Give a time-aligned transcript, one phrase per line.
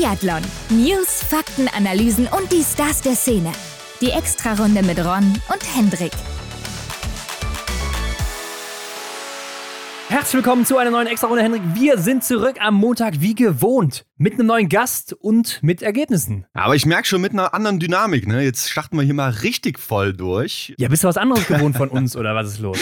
[0.00, 0.40] Biathlon.
[0.70, 3.52] News, Fakten, Analysen und die Stars der Szene.
[4.00, 6.12] Die Extrarunde mit Ron und Hendrik.
[10.08, 11.62] Herzlich willkommen zu einer neuen Extra-Runde, Henrik.
[11.74, 14.06] Wir sind zurück am Montag wie gewohnt.
[14.16, 16.46] Mit einem neuen Gast und mit Ergebnissen.
[16.54, 18.42] Aber ich merke schon mit einer anderen Dynamik, ne?
[18.42, 20.72] Jetzt starten wir hier mal richtig voll durch.
[20.78, 22.78] Ja, bist du was anderes gewohnt von uns oder was ist los?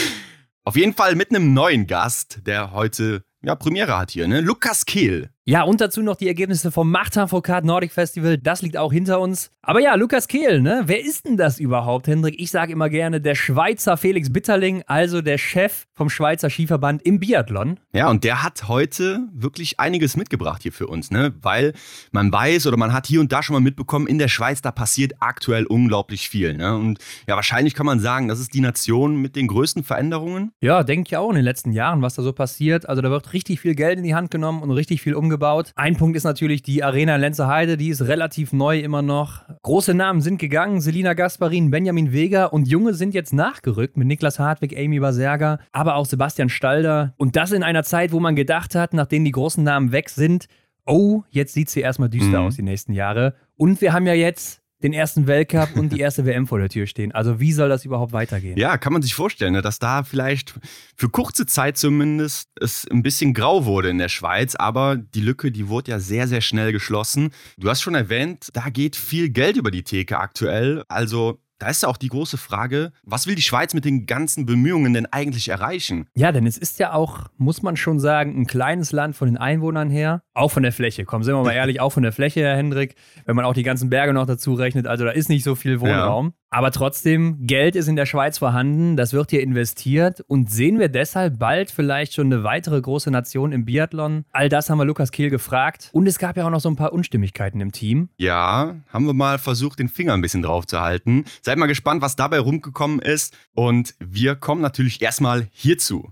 [0.63, 4.41] Auf jeden Fall mit einem neuen Gast, der heute ja, Premiere hat hier, ne?
[4.41, 5.29] Lukas Kehl.
[5.45, 8.37] Ja, und dazu noch die Ergebnisse vom Macht HVK Nordic Festival.
[8.37, 9.51] Das liegt auch hinter uns.
[9.61, 10.83] Aber ja, Lukas Kehl, ne?
[10.85, 12.35] Wer ist denn das überhaupt, Hendrik?
[12.39, 17.19] Ich sage immer gerne der Schweizer Felix Bitterling, also der Chef vom Schweizer Skiverband im
[17.19, 17.79] Biathlon.
[17.93, 21.33] Ja, und der hat heute wirklich einiges mitgebracht hier für uns, ne?
[21.41, 21.73] Weil
[22.11, 24.71] man weiß oder man hat hier und da schon mal mitbekommen, in der Schweiz, da
[24.71, 26.75] passiert aktuell unglaublich viel, ne?
[26.75, 30.51] Und ja, wahrscheinlich kann man sagen, das ist die Nation mit den größten Veränderungen.
[30.61, 32.87] Ja, denke ich auch in den letzten Jahren, was da so passiert.
[32.87, 35.71] Also da wird richtig viel Geld in die Hand genommen und richtig viel umgebaut gebaut.
[35.75, 39.43] Ein Punkt ist natürlich die Arena in Lenzerheide, die ist relativ neu immer noch.
[39.63, 44.39] Große Namen sind gegangen, Selina Gasparin, Benjamin Vega und Junge sind jetzt nachgerückt mit Niklas
[44.39, 47.13] Hartwig, Amy Baserga, aber auch Sebastian Stalder.
[47.17, 50.47] Und das in einer Zeit, wo man gedacht hat, nachdem die großen Namen weg sind,
[50.85, 52.47] oh, jetzt sieht sie erstmal düster mhm.
[52.47, 53.35] aus die nächsten Jahre.
[53.55, 56.87] Und wir haben ja jetzt den ersten Weltcup und die erste WM vor der Tür
[56.87, 57.11] stehen.
[57.11, 58.57] Also wie soll das überhaupt weitergehen?
[58.57, 60.53] Ja, kann man sich vorstellen, ne, dass da vielleicht
[60.95, 65.51] für kurze Zeit zumindest es ein bisschen grau wurde in der Schweiz, aber die Lücke,
[65.51, 67.31] die wurde ja sehr, sehr schnell geschlossen.
[67.57, 70.83] Du hast schon erwähnt, da geht viel Geld über die Theke aktuell.
[70.87, 74.45] Also da ist ja auch die große Frage, was will die Schweiz mit den ganzen
[74.45, 76.07] Bemühungen denn eigentlich erreichen?
[76.15, 79.37] Ja, denn es ist ja auch, muss man schon sagen, ein kleines Land von den
[79.37, 80.23] Einwohnern her.
[80.33, 81.03] Auch von der Fläche.
[81.05, 82.95] Komm, sind wir mal ehrlich, auch von der Fläche, Herr Hendrik.
[83.25, 85.81] Wenn man auch die ganzen Berge noch dazu rechnet, also da ist nicht so viel
[85.81, 86.27] Wohnraum.
[86.27, 86.33] Ja.
[86.51, 90.89] Aber trotzdem, Geld ist in der Schweiz vorhanden, das wird hier investiert und sehen wir
[90.89, 94.25] deshalb bald vielleicht schon eine weitere große Nation im Biathlon?
[94.31, 96.75] All das haben wir Lukas Kehl gefragt und es gab ja auch noch so ein
[96.75, 98.09] paar Unstimmigkeiten im Team.
[98.17, 101.25] Ja, haben wir mal versucht, den Finger ein bisschen drauf zu halten.
[101.43, 106.09] Seid mal gespannt, was dabei rumgekommen ist und wir kommen natürlich erstmal hierzu.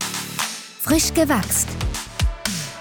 [0.81, 1.67] Frisch gewachst.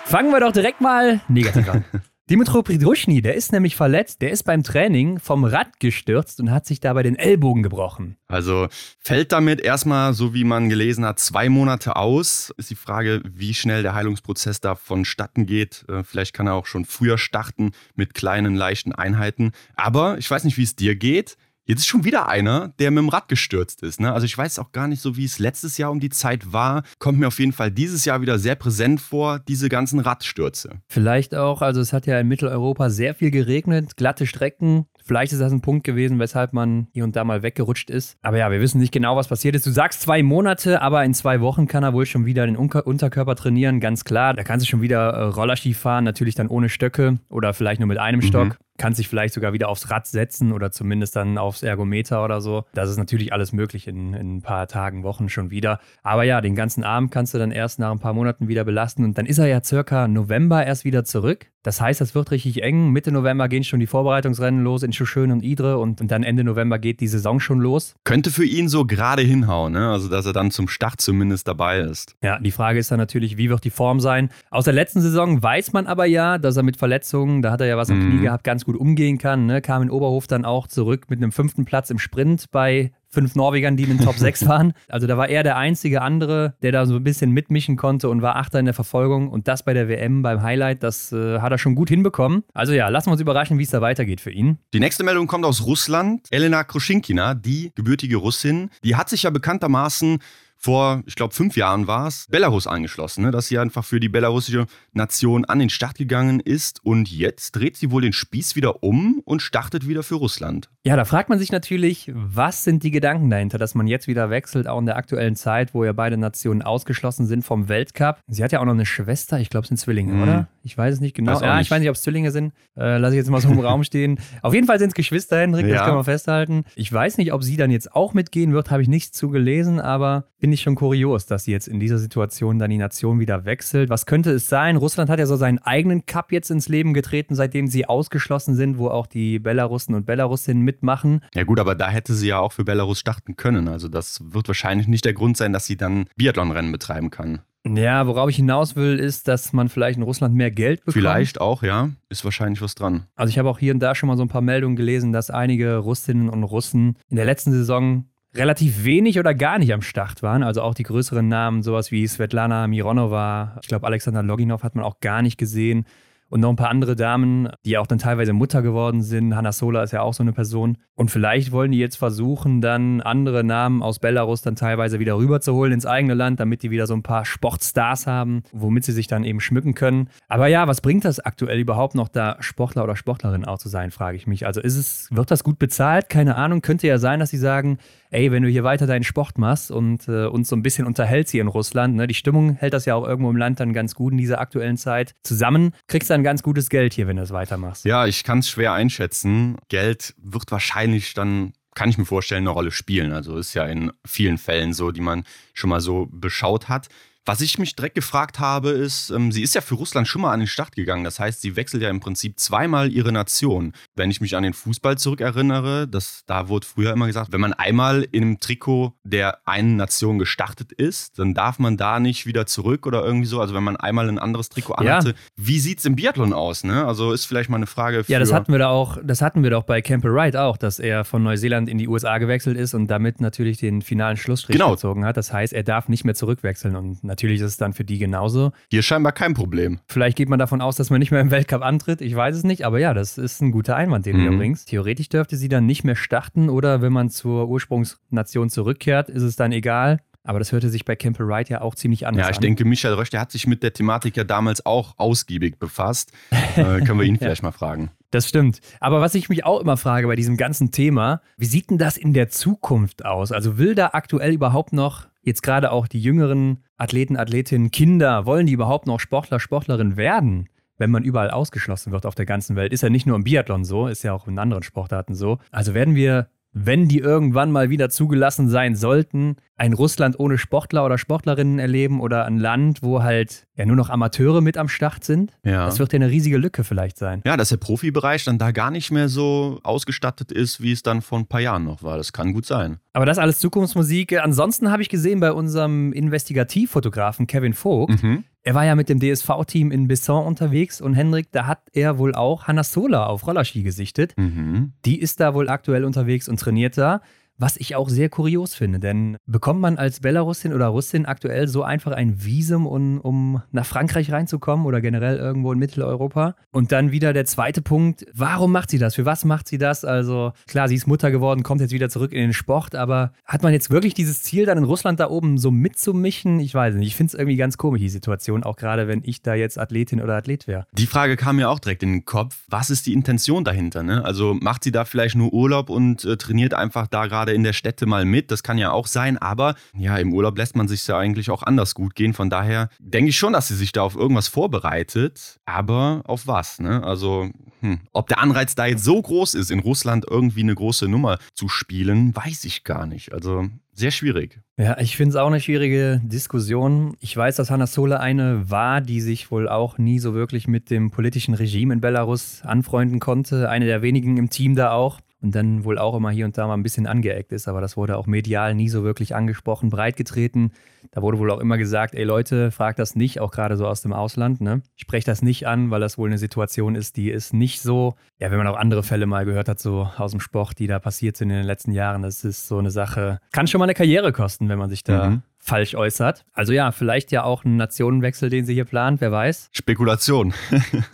[0.05, 1.85] Fangen wir doch direkt mal negativ an.
[2.29, 6.67] Dimitro Pridruschny, der ist nämlich verletzt, der ist beim Training vom Rad gestürzt und hat
[6.67, 8.17] sich dabei den Ellbogen gebrochen.
[8.27, 8.67] Also
[8.99, 12.53] fällt damit erstmal, so wie man gelesen hat, zwei Monate aus.
[12.57, 15.85] Ist die Frage, wie schnell der Heilungsprozess da vonstatten geht.
[15.89, 19.53] Äh, vielleicht kann er auch schon früher starten mit kleinen, leichten Einheiten.
[19.77, 21.37] Aber ich weiß nicht, wie es dir geht.
[21.69, 23.99] Jetzt ist schon wieder einer, der mit dem Rad gestürzt ist.
[23.99, 24.13] Ne?
[24.13, 26.85] Also ich weiß auch gar nicht so, wie es letztes Jahr um die Zeit war.
[27.01, 30.81] Kommt mir auf jeden Fall dieses Jahr wieder sehr präsent vor, diese ganzen Radstürze.
[30.87, 34.87] Vielleicht auch, also es hat ja in Mitteleuropa sehr viel geregnet, glatte Strecken.
[35.07, 38.19] Vielleicht ist das ein Punkt gewesen, weshalb man hier und da mal weggerutscht ist.
[38.23, 39.65] Aber ja, wir wissen nicht genau, was passiert ist.
[39.65, 43.37] Du sagst zwei Monate, aber in zwei Wochen kann er wohl schon wieder den Unterkörper
[43.37, 44.35] trainieren, ganz klar.
[44.35, 47.87] Da kannst du schon wieder äh, Rollerski fahren, natürlich dann ohne Stöcke oder vielleicht nur
[47.87, 48.27] mit einem mhm.
[48.27, 52.41] Stock kann sich vielleicht sogar wieder aufs Rad setzen oder zumindest dann aufs Ergometer oder
[52.41, 52.65] so.
[52.75, 55.81] Das ist natürlich alles möglich in, in, ein paar Tagen, Wochen schon wieder.
[56.03, 59.05] Aber ja, den ganzen Arm kannst du dann erst nach ein paar Monaten wieder belasten
[59.05, 61.47] und dann ist er ja circa November erst wieder zurück.
[61.63, 62.91] Das heißt, das wird richtig eng.
[62.91, 66.43] Mitte November gehen schon die Vorbereitungsrennen los in Schuschön und Idre und, und dann Ende
[66.43, 67.95] November geht die Saison schon los.
[68.05, 69.91] Könnte für ihn so gerade hinhauen, ne?
[69.91, 72.17] also dass er dann zum Start zumindest dabei ist.
[72.23, 74.31] Ja, die Frage ist dann natürlich, wie wird die Form sein?
[74.51, 77.67] Aus der letzten Saison weiß man aber ja, dass er mit Verletzungen, da hat er
[77.67, 78.11] ja was am mhm.
[78.11, 79.47] Knie gehabt, ganz gut umgehen kann.
[79.47, 79.61] Ne?
[79.61, 83.77] Kam in Oberhof dann auch zurück mit einem fünften Platz im Sprint bei fünf Norwegern,
[83.77, 84.73] die in den Top 6 waren.
[84.89, 88.23] Also da war er der einzige andere, der da so ein bisschen mitmischen konnte und
[88.23, 89.29] war Achter in der Verfolgung.
[89.29, 92.45] Und das bei der WM beim Highlight, das äh, hat er schon gut hinbekommen.
[92.53, 94.59] Also ja, lassen wir uns überraschen, wie es da weitergeht für ihn.
[94.73, 96.27] Die nächste Meldung kommt aus Russland.
[96.31, 100.19] Elena Kruschinkina, die gebürtige Russin, die hat sich ja bekanntermaßen
[100.57, 103.31] vor, ich glaube, fünf Jahren war es, Belarus angeschlossen, ne?
[103.31, 106.85] dass sie einfach für die belarussische Nation an den Start gegangen ist.
[106.85, 110.69] Und jetzt dreht sie wohl den Spieß wieder um und startet wieder für Russland.
[110.85, 114.31] Ja, da fragt man sich natürlich, was sind die Gedanken dahinter, dass man jetzt wieder
[114.31, 118.21] wechselt, auch in der aktuellen Zeit, wo ja beide Nationen ausgeschlossen sind vom Weltcup.
[118.27, 120.23] Sie hat ja auch noch eine Schwester, ich glaube, es sind Zwillinge, mhm.
[120.23, 120.49] oder?
[120.67, 121.41] Ich weiß es nicht genau.
[121.41, 121.67] Ja, nicht.
[121.67, 122.53] ich weiß nicht, ob es Zwillinge sind.
[122.77, 124.19] Äh, lasse ich jetzt mal so im Raum stehen.
[124.43, 125.75] Auf jeden Fall sind es Geschwister, Hendrik, ja.
[125.75, 126.65] das kann man festhalten.
[126.75, 129.79] Ich weiß nicht, ob sie dann jetzt auch mitgehen wird, habe ich nichts zu gelesen,
[129.81, 133.45] aber finde ich schon kurios, dass sie jetzt in dieser Situation dann die Nation wieder
[133.45, 133.89] wechselt.
[133.91, 134.77] Was könnte es sein?
[134.77, 138.77] Russland hat ja so seinen eigenen Cup jetzt ins Leben getreten, seitdem sie ausgeschlossen sind,
[138.77, 141.21] wo auch die Belarussen und Belarusinnen mitmachen.
[141.33, 143.69] Ja gut, aber da hätte sie ja auch für Belarus starten können.
[143.69, 147.41] Also das wird wahrscheinlich nicht der Grund sein, dass sie dann Biathlonrennen betreiben kann.
[147.75, 150.95] Ja, worauf ich hinaus will, ist, dass man vielleicht in Russland mehr Geld bekommt.
[150.95, 151.91] Vielleicht auch, ja.
[152.09, 153.07] Ist wahrscheinlich was dran.
[153.17, 155.31] Also ich habe auch hier und da schon mal so ein paar Meldungen gelesen, dass
[155.31, 158.05] einige Russinnen und Russen in der letzten Saison
[158.35, 160.43] relativ wenig oder gar nicht am Start waren.
[160.43, 164.85] Also auch die größeren Namen, sowas wie Svetlana Mironova, ich glaube Alexander Loginov hat man
[164.85, 165.87] auch gar nicht gesehen.
[166.29, 169.37] Und noch ein paar andere Damen, die auch dann teilweise Mutter geworden sind.
[169.37, 170.79] Hanna Sola ist ja auch so eine Person.
[170.95, 175.73] Und vielleicht wollen die jetzt versuchen, dann andere Namen aus Belarus dann teilweise wieder rüberzuholen
[175.73, 179.25] ins eigene Land, damit die wieder so ein paar Sportstars haben, womit sie sich dann
[179.25, 180.09] eben schmücken können.
[180.29, 183.91] Aber ja, was bringt das aktuell überhaupt noch, da Sportler oder Sportlerin auch zu sein,
[183.91, 184.47] frage ich mich.
[184.47, 186.09] Also ist es, wird das gut bezahlt?
[186.09, 186.61] Keine Ahnung.
[186.61, 187.79] Könnte ja sein, dass sie sagen,
[188.11, 191.33] ey, wenn du hier weiter deinen Sport machst und äh, uns so ein bisschen unterhältst
[191.33, 193.95] hier in Russland, ne, die Stimmung hält das ja auch irgendwo im Land dann ganz
[193.95, 197.33] gut in dieser aktuellen Zeit zusammen, kriegst dann ganz gutes Geld hier, wenn du es
[197.33, 197.85] weitermachst.
[197.85, 199.57] Ja, ich kann es schwer einschätzen.
[199.69, 203.13] Geld wird wahrscheinlich dann kann ich mir vorstellen, eine Rolle spielen.
[203.13, 206.89] Also ist ja in vielen Fällen so, die man schon mal so beschaut hat.
[207.29, 210.33] Was ich mich direkt gefragt habe, ist, ähm, sie ist ja für Russland schon mal
[210.33, 211.03] an den Start gegangen.
[211.03, 213.73] Das heißt, sie wechselt ja im Prinzip zweimal ihre Nation.
[213.97, 217.53] Wenn ich mich an den Fußball zurückerinnere, das, da wurde früher immer gesagt, wenn man
[217.53, 222.47] einmal in einem Trikot der einen Nation gestartet ist, dann darf man da nicht wieder
[222.47, 223.41] zurück oder irgendwie so.
[223.41, 225.09] Also wenn man einmal ein anderes Trikot anhatte.
[225.09, 225.15] Ja.
[225.35, 226.63] Wie sieht es im Biathlon aus?
[226.63, 226.87] Ne?
[226.87, 228.13] Also ist vielleicht mal eine Frage für...
[228.13, 230.79] Ja, das hatten wir da auch, das hatten wir doch bei Campbell Wright auch, dass
[230.79, 234.71] er von Neuseeland in die USA gewechselt ist und damit natürlich den finalen Schlussstrich genau.
[234.71, 235.17] gezogen hat.
[235.17, 238.53] Das heißt, er darf nicht mehr zurückwechseln und natürlich ist es dann für die genauso.
[238.71, 239.81] Hier scheinbar kein Problem.
[239.89, 242.01] Vielleicht geht man davon aus, dass man nicht mehr im Weltcup antritt.
[242.01, 244.31] Ich weiß es nicht, aber ja, das ist ein guter Einwand, den mhm.
[244.31, 244.69] du bringst.
[244.69, 249.37] Theoretisch dürfte sie dann nicht mehr starten oder wenn man zur Ursprungsnation zurückkehrt, ist es
[249.37, 250.01] dann egal.
[250.27, 252.29] Aber das hörte sich bei Campbell Wright ja auch ziemlich anders an.
[252.29, 252.43] Ja, ich an.
[252.43, 256.13] denke, Michael Rösch, der hat sich mit der Thematik ja damals auch ausgiebig befasst.
[256.57, 257.91] äh, können wir ihn vielleicht mal fragen.
[258.17, 258.63] Das stimmt.
[258.81, 261.99] Aber was ich mich auch immer frage bei diesem ganzen Thema, wie sieht denn das
[261.99, 263.31] in der Zukunft aus?
[263.31, 268.47] Also will da aktuell überhaupt noch jetzt gerade auch die jüngeren Athleten, Athletinnen, Kinder, wollen
[268.47, 270.49] die überhaupt noch Sportler, Sportlerin werden?
[270.79, 272.71] wenn man überall ausgeschlossen wird auf der ganzen Welt.
[272.71, 275.39] Ist ja nicht nur im Biathlon so, ist ja auch in anderen Sportarten so.
[275.51, 280.85] Also werden wir wenn die irgendwann mal wieder zugelassen sein sollten, ein Russland ohne Sportler
[280.85, 285.05] oder Sportlerinnen erleben oder ein Land, wo halt ja nur noch Amateure mit am Start
[285.05, 285.33] sind.
[285.45, 285.67] Ja.
[285.67, 287.23] Das wird ja eine riesige Lücke vielleicht sein.
[287.27, 291.03] Ja, dass der Profibereich dann da gar nicht mehr so ausgestattet ist, wie es dann
[291.03, 291.99] vor ein paar Jahren noch war.
[291.99, 292.79] Das kann gut sein.
[292.95, 294.19] Aber das alles Zukunftsmusik.
[294.19, 298.25] Ansonsten habe ich gesehen bei unserem Investigativfotografen Kevin Vogt, mhm.
[298.47, 302.15] Er war ja mit dem DSV-Team in Besson unterwegs und Hendrik, da hat er wohl
[302.15, 304.15] auch Hanna Sola auf Rollerski gesichtet.
[304.17, 304.73] Mhm.
[304.85, 307.01] Die ist da wohl aktuell unterwegs und trainiert da.
[307.39, 311.63] Was ich auch sehr kurios finde, denn bekommt man als Belarusin oder Russin aktuell so
[311.63, 316.35] einfach ein Visum, um, um nach Frankreich reinzukommen oder generell irgendwo in Mitteleuropa?
[316.51, 318.95] Und dann wieder der zweite Punkt, warum macht sie das?
[318.95, 319.85] Für was macht sie das?
[319.85, 323.43] Also klar, sie ist Mutter geworden, kommt jetzt wieder zurück in den Sport, aber hat
[323.43, 326.41] man jetzt wirklich dieses Ziel, dann in Russland da oben so mitzumischen?
[326.41, 329.21] Ich weiß nicht, ich finde es irgendwie ganz komisch, die Situation, auch gerade wenn ich
[329.21, 330.67] da jetzt Athletin oder Athlet wäre.
[330.73, 333.83] Die Frage kam mir auch direkt in den Kopf, was ist die Intention dahinter?
[333.83, 334.03] Ne?
[334.05, 337.43] Also macht sie da vielleicht nur Urlaub und äh, trainiert einfach da gerade gerade in
[337.43, 338.31] der Städte mal mit.
[338.31, 341.43] Das kann ja auch sein, aber ja, im Urlaub lässt man sich ja eigentlich auch
[341.43, 342.15] anders gut gehen.
[342.15, 345.39] Von daher denke ich schon, dass sie sich da auf irgendwas vorbereitet.
[345.45, 346.61] Aber auf was?
[346.61, 346.85] Ne?
[346.85, 347.81] Also, hm.
[347.93, 351.49] ob der Anreiz da jetzt so groß ist, in Russland irgendwie eine große Nummer zu
[351.49, 353.13] spielen, weiß ich gar nicht.
[353.13, 354.41] Also, sehr schwierig.
[354.57, 356.97] Ja, ich finde es auch eine schwierige Diskussion.
[357.01, 360.71] Ich weiß, dass Hanna Sohle eine war, die sich wohl auch nie so wirklich mit
[360.71, 363.51] dem politischen Regime in Belarus anfreunden konnte.
[363.51, 366.47] Eine der wenigen im Team da auch und dann wohl auch immer hier und da
[366.47, 370.53] mal ein bisschen angeeckt ist, aber das wurde auch medial nie so wirklich angesprochen, breitgetreten.
[370.93, 373.83] Da wurde wohl auch immer gesagt, ey Leute, fragt das nicht, auch gerade so aus
[373.83, 374.63] dem Ausland, ne?
[374.77, 378.31] Sprecht das nicht an, weil das wohl eine Situation ist, die ist nicht so, ja,
[378.31, 381.17] wenn man auch andere Fälle mal gehört hat, so aus dem Sport, die da passiert
[381.17, 384.13] sind in den letzten Jahren, das ist so eine Sache, kann schon mal eine Karriere
[384.13, 386.25] kosten, wenn man sich da mhm falsch äußert.
[386.33, 389.51] Also ja, vielleicht ja auch ein Nationenwechsel, den sie hier plant, wer weiß.
[389.53, 390.35] Spekulation.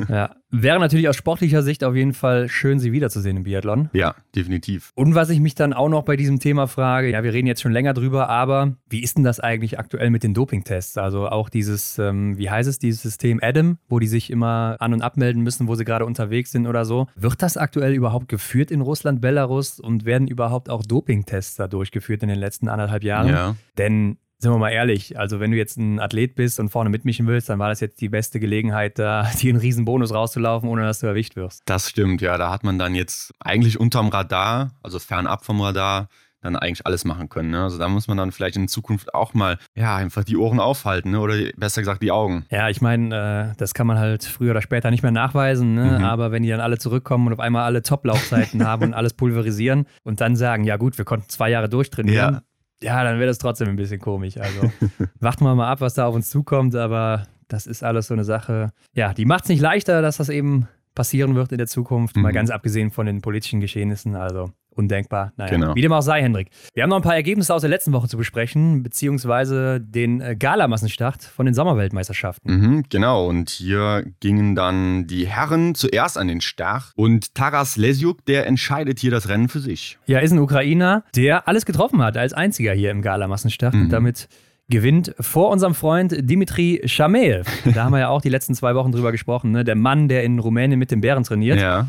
[0.09, 0.37] ja.
[0.55, 3.89] Wäre natürlich aus sportlicher Sicht auf jeden Fall schön, sie wiederzusehen im Biathlon.
[3.95, 4.93] Ja, definitiv.
[4.95, 7.63] Und was ich mich dann auch noch bei diesem Thema frage, ja, wir reden jetzt
[7.63, 10.99] schon länger drüber, aber wie ist denn das eigentlich aktuell mit den Dopingtests?
[10.99, 14.93] Also auch dieses, ähm, wie heißt es, dieses System Adam, wo die sich immer an-
[14.93, 17.07] und abmelden müssen, wo sie gerade unterwegs sind oder so.
[17.17, 22.23] Wird das aktuell überhaupt geführt in Russland, Belarus und werden überhaupt auch Dopingtests da durchgeführt
[22.23, 23.29] in den letzten anderthalb Jahren?
[23.29, 23.57] Ja.
[23.79, 27.29] Denn sind wir mal ehrlich, also wenn du jetzt ein Athlet bist und vorne mitmischen
[27.29, 30.11] willst, dann war das jetzt die beste Gelegenheit, da dir einen riesen Bonus
[30.43, 31.63] rauszulaufen, ohne dass du erwischt wirst.
[31.67, 32.37] Das stimmt, ja.
[32.39, 36.09] Da hat man dann jetzt eigentlich unterm Radar, also fernab vom Radar,
[36.41, 37.51] dann eigentlich alles machen können.
[37.51, 37.63] Ne?
[37.63, 41.13] Also da muss man dann vielleicht in Zukunft auch mal, ja, einfach die Ohren aufhalten
[41.13, 41.21] ne?
[41.21, 42.47] oder besser gesagt die Augen.
[42.51, 45.99] Ja, ich meine, äh, das kann man halt früher oder später nicht mehr nachweisen, ne?
[45.99, 46.05] mhm.
[46.05, 49.87] aber wenn die dann alle zurückkommen und auf einmal alle Top-Laufzeiten haben und alles pulverisieren
[50.03, 52.43] und dann sagen, ja gut, wir konnten zwei Jahre durchtrainieren, ja
[52.83, 54.37] ja, dann wäre das trotzdem ein bisschen komisch.
[54.39, 54.73] Also
[55.21, 58.25] warten wir mal ab, was da auf uns zukommt, aber das ist alles so eine
[58.25, 58.71] Sache.
[58.95, 62.23] Ja, die macht es nicht leichter, dass das eben passieren wird in der Zukunft, mhm.
[62.23, 64.15] mal ganz abgesehen von den politischen Geschehnissen.
[64.17, 65.33] Also undenkbar.
[65.37, 65.75] Naja, Genau.
[65.75, 66.49] wie dem auch sei, Hendrik.
[66.73, 70.35] Wir haben noch ein paar Ergebnisse aus der letzten Woche zu besprechen, beziehungsweise den äh,
[70.35, 72.51] Galamassenstart von den Sommerweltmeisterschaften.
[72.55, 78.25] Mhm, genau, und hier gingen dann die Herren zuerst an den Start und Taras Lesiuk,
[78.25, 79.99] der entscheidet hier das Rennen für sich.
[80.07, 83.83] Ja, ist ein Ukrainer, der alles getroffen hat, als einziger hier im Galamassenstart Mhm.
[83.83, 84.29] und damit
[84.73, 87.47] gewinnt vor unserem Freund Dimitri Shameev.
[87.75, 89.63] Da haben wir ja auch die letzten zwei Wochen drüber gesprochen, ne?
[89.63, 91.61] Der Mann, der in Rumänien mit den Bären trainiert.
[91.61, 91.89] Ja.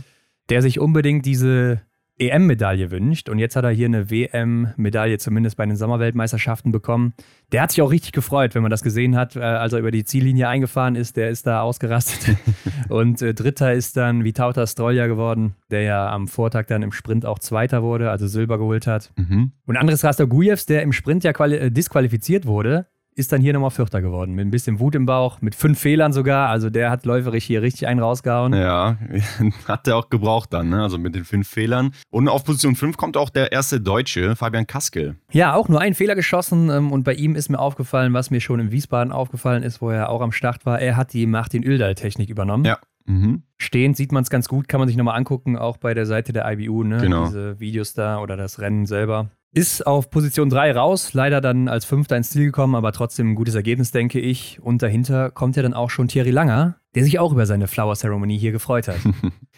[0.49, 1.81] der sich unbedingt diese
[2.19, 3.29] EM-Medaille wünscht.
[3.29, 7.13] Und jetzt hat er hier eine WM-Medaille zumindest bei den Sommerweltmeisterschaften bekommen.
[7.51, 9.91] Der hat sich auch richtig gefreut, wenn man das gesehen hat, äh, als er über
[9.91, 11.17] die Ziellinie eingefahren ist.
[11.17, 12.37] Der ist da ausgerastet.
[12.89, 17.25] und äh, Dritter ist dann Vitautas Strolja geworden, der ja am Vortag dann im Sprint
[17.25, 19.11] auch Zweiter wurde, also Silber geholt hat.
[19.17, 19.51] Mhm.
[19.65, 24.01] Und Andres Rastogujevs, der im Sprint ja äh, disqualifiziert wurde, ist dann hier nochmal Vierter
[24.01, 24.33] geworden.
[24.33, 26.49] Mit ein bisschen Wut im Bauch, mit fünf Fehlern sogar.
[26.49, 28.53] Also der hat läuferisch hier richtig einen rausgehauen.
[28.53, 28.97] Ja,
[29.67, 30.81] hat er auch gebraucht dann, ne?
[30.81, 31.91] also mit den fünf Fehlern.
[32.09, 35.15] Und auf Position 5 kommt auch der erste Deutsche, Fabian Kaskel.
[35.31, 38.41] Ja, auch nur einen Fehler geschossen ähm, und bei ihm ist mir aufgefallen, was mir
[38.41, 40.79] schon in Wiesbaden aufgefallen ist, wo er auch am Start war.
[40.79, 42.65] Er hat die Martin-Öldal-Technik übernommen.
[42.65, 42.79] Ja.
[43.05, 43.43] Mhm.
[43.57, 46.31] Stehend sieht man es ganz gut, kann man sich nochmal angucken, auch bei der Seite
[46.31, 47.01] der IBU, ne?
[47.01, 47.25] Genau.
[47.25, 49.29] diese Videos da oder das Rennen selber.
[49.55, 53.35] Ist auf Position 3 raus, leider dann als Fünfter ins Ziel gekommen, aber trotzdem ein
[53.35, 54.59] gutes Ergebnis, denke ich.
[54.63, 57.95] Und dahinter kommt ja dann auch schon Thierry Langer, der sich auch über seine Flower
[57.95, 58.99] Ceremony hier gefreut hat.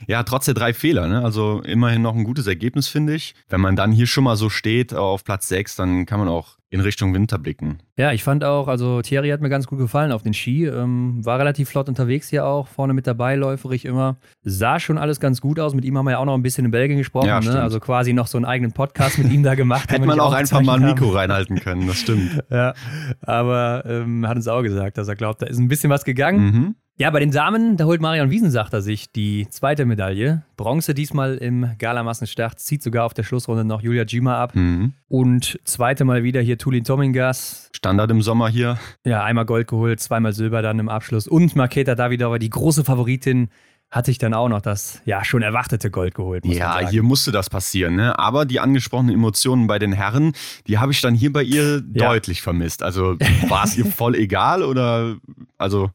[0.07, 1.23] Ja, trotz der drei Fehler, ne?
[1.23, 3.33] also immerhin noch ein gutes Ergebnis, finde ich.
[3.49, 6.27] Wenn man dann hier schon mal so steht äh, auf Platz 6, dann kann man
[6.27, 7.79] auch in Richtung Winter blicken.
[7.97, 10.65] Ja, ich fand auch, also Thierry hat mir ganz gut gefallen auf den Ski.
[10.65, 14.17] Ähm, war relativ flott unterwegs hier auch, vorne mit dabei, läuferig immer.
[14.43, 15.73] Sah schon alles ganz gut aus.
[15.73, 17.27] Mit ihm haben wir ja auch noch ein bisschen in Belgien gesprochen.
[17.27, 17.61] Ja, ne?
[17.61, 19.89] Also quasi noch so einen eigenen Podcast mit ihm da gemacht.
[19.91, 22.43] Hätte man auch einfach mal ein Mikro reinhalten können, das stimmt.
[22.51, 22.73] Ja,
[23.21, 26.45] aber ähm, hat uns auch gesagt, dass er glaubt, da ist ein bisschen was gegangen.
[26.45, 26.75] Mhm.
[26.97, 30.43] Ja, bei den Damen, da holt Marion Wiesensachter sich die zweite Medaille.
[30.55, 34.55] Bronze diesmal im Galamassenstart, zieht sogar auf der Schlussrunde noch Julia Gima ab.
[34.55, 34.93] Mhm.
[35.09, 38.79] Und zweite Mal wieder hier Tulin Tomingas, Standard im Sommer hier.
[39.03, 41.27] Ja, einmal Gold geholt, zweimal Silber dann im Abschluss.
[41.27, 43.49] Und Marketa Davidova, die große Favoritin,
[43.91, 46.43] hat sich dann auch noch das ja schon erwartete Gold geholt.
[46.43, 47.95] Muss Ja, hier musste das passieren.
[47.95, 48.17] Ne?
[48.19, 50.33] Aber die angesprochenen Emotionen bei den Herren,
[50.67, 52.07] die habe ich dann hier bei ihr Ja.
[52.09, 52.83] deutlich vermisst.
[52.83, 53.15] Also
[53.47, 55.15] war es ihr voll egal oder
[55.57, 55.91] also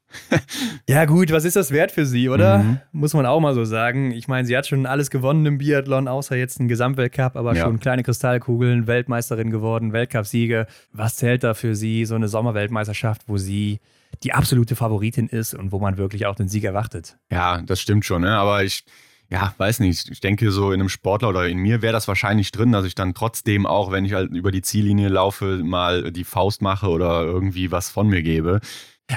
[0.89, 2.59] Ja, gut, was ist das wert für sie, oder?
[2.61, 2.79] Mhm.
[2.93, 4.13] Muss man auch mal so sagen.
[4.13, 7.65] Ich meine, sie hat schon alles gewonnen im Biathlon, außer jetzt einen Gesamtweltcup, aber Ja.
[7.65, 10.67] schon kleine Kristallkugeln, Weltmeisterin geworden, Weltcupsiege.
[10.93, 12.07] Was zählt da für sie?
[12.07, 13.81] So eine Sommerweltmeisterschaft, wo sie
[14.23, 17.17] die absolute Favoritin ist und wo man wirklich auch den Sieg erwartet.
[17.31, 18.23] ja, das stimmt schon.
[18.23, 18.37] Ne?
[18.37, 18.85] Aber ich
[19.31, 20.11] ja, weiß nicht.
[20.11, 22.97] Ich denke, so in einem Sportler oder in mir wäre das wahrscheinlich drin, dass ich
[22.97, 27.23] dann trotzdem auch, wenn ich halt über die Ziellinie laufe, mal die Faust mache oder
[27.23, 28.61] irgendwie was von mir gebe.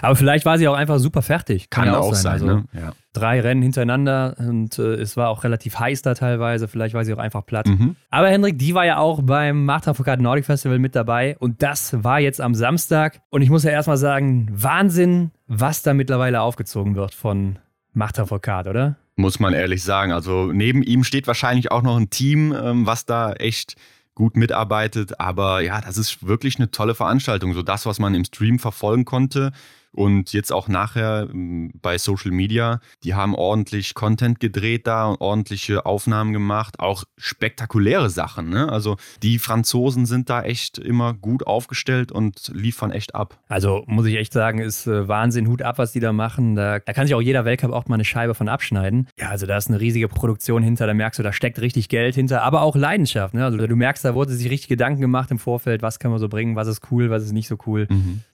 [0.02, 1.70] Aber vielleicht war sie auch einfach super fertig.
[1.70, 2.34] Kann, ja auch sein.
[2.34, 2.64] Also, ne?
[2.74, 2.94] ja.
[3.14, 6.68] drei Rennen hintereinander und äh, es war auch relativ heiß da teilweise.
[6.68, 7.68] Vielleicht war sie auch einfach platt.
[7.68, 7.96] Mhm.
[8.10, 12.20] Aber Hendrik, die war ja auch beim Martin Nordic Festival mit dabei und das war
[12.20, 13.22] jetzt am Samstag.
[13.30, 17.60] Und ich muss ja erstmal sagen, Wahnsinn, was da mittlerweile aufgezogen wird von
[17.96, 18.96] Foucault, oder?
[19.16, 20.12] Muss man ehrlich sagen.
[20.12, 23.76] Also neben ihm steht wahrscheinlich auch noch ein Team, ähm, was da echt
[24.16, 25.20] gut mitarbeitet.
[25.20, 27.54] Aber ja, das ist wirklich eine tolle Veranstaltung.
[27.54, 29.52] So das, was man im Stream verfolgen konnte.
[29.94, 35.22] Und jetzt auch nachher ähm, bei Social Media, die haben ordentlich Content gedreht da und
[35.22, 38.50] ordentliche Aufnahmen gemacht, auch spektakuläre Sachen.
[38.50, 38.70] Ne?
[38.70, 43.38] Also die Franzosen sind da echt immer gut aufgestellt und liefern echt ab.
[43.48, 46.56] Also muss ich echt sagen, ist äh, Wahnsinn, Hut ab, was die da machen.
[46.56, 49.08] Da, da kann sich auch jeder Weltcup auch mal eine Scheibe von abschneiden.
[49.20, 52.16] Ja, also da ist eine riesige Produktion hinter, da merkst du, da steckt richtig Geld
[52.16, 53.36] hinter, aber auch Leidenschaft.
[53.36, 53.46] Ne?
[53.46, 56.30] Also du merkst, da wurde sich richtig Gedanken gemacht im Vorfeld, was kann man so
[56.30, 57.88] bringen, was ist cool, was ist nicht so cool.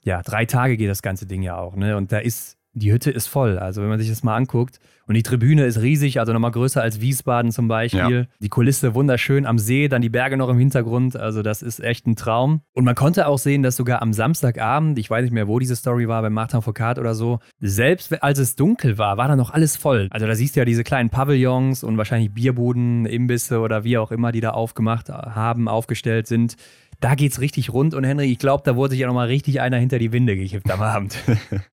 [0.04, 1.76] Ja, drei Tage geht das ganze Ding ja auch.
[1.76, 1.98] Ne?
[1.98, 3.58] Und da ist, die Hütte ist voll.
[3.58, 4.80] Also wenn man sich das mal anguckt.
[5.10, 8.20] Und die Tribüne ist riesig, also nochmal größer als Wiesbaden zum Beispiel.
[8.20, 8.26] Ja.
[8.40, 11.16] Die Kulisse wunderschön am See, dann die Berge noch im Hintergrund.
[11.16, 12.62] Also das ist echt ein Traum.
[12.74, 15.76] Und man konnte auch sehen, dass sogar am Samstagabend, ich weiß nicht mehr, wo diese
[15.76, 19.50] Story war, bei Martin Foucault oder so, selbst als es dunkel war, war da noch
[19.50, 20.10] alles voll.
[20.12, 24.12] Also da siehst du ja diese kleinen Pavillons und wahrscheinlich Bierbuden, Imbisse oder wie auch
[24.12, 26.56] immer, die da aufgemacht haben, aufgestellt sind.
[27.02, 29.78] Da geht's richtig rund und Henry, ich glaube, da wurde sich ja nochmal richtig einer
[29.78, 31.18] hinter die Winde gekippt am Abend.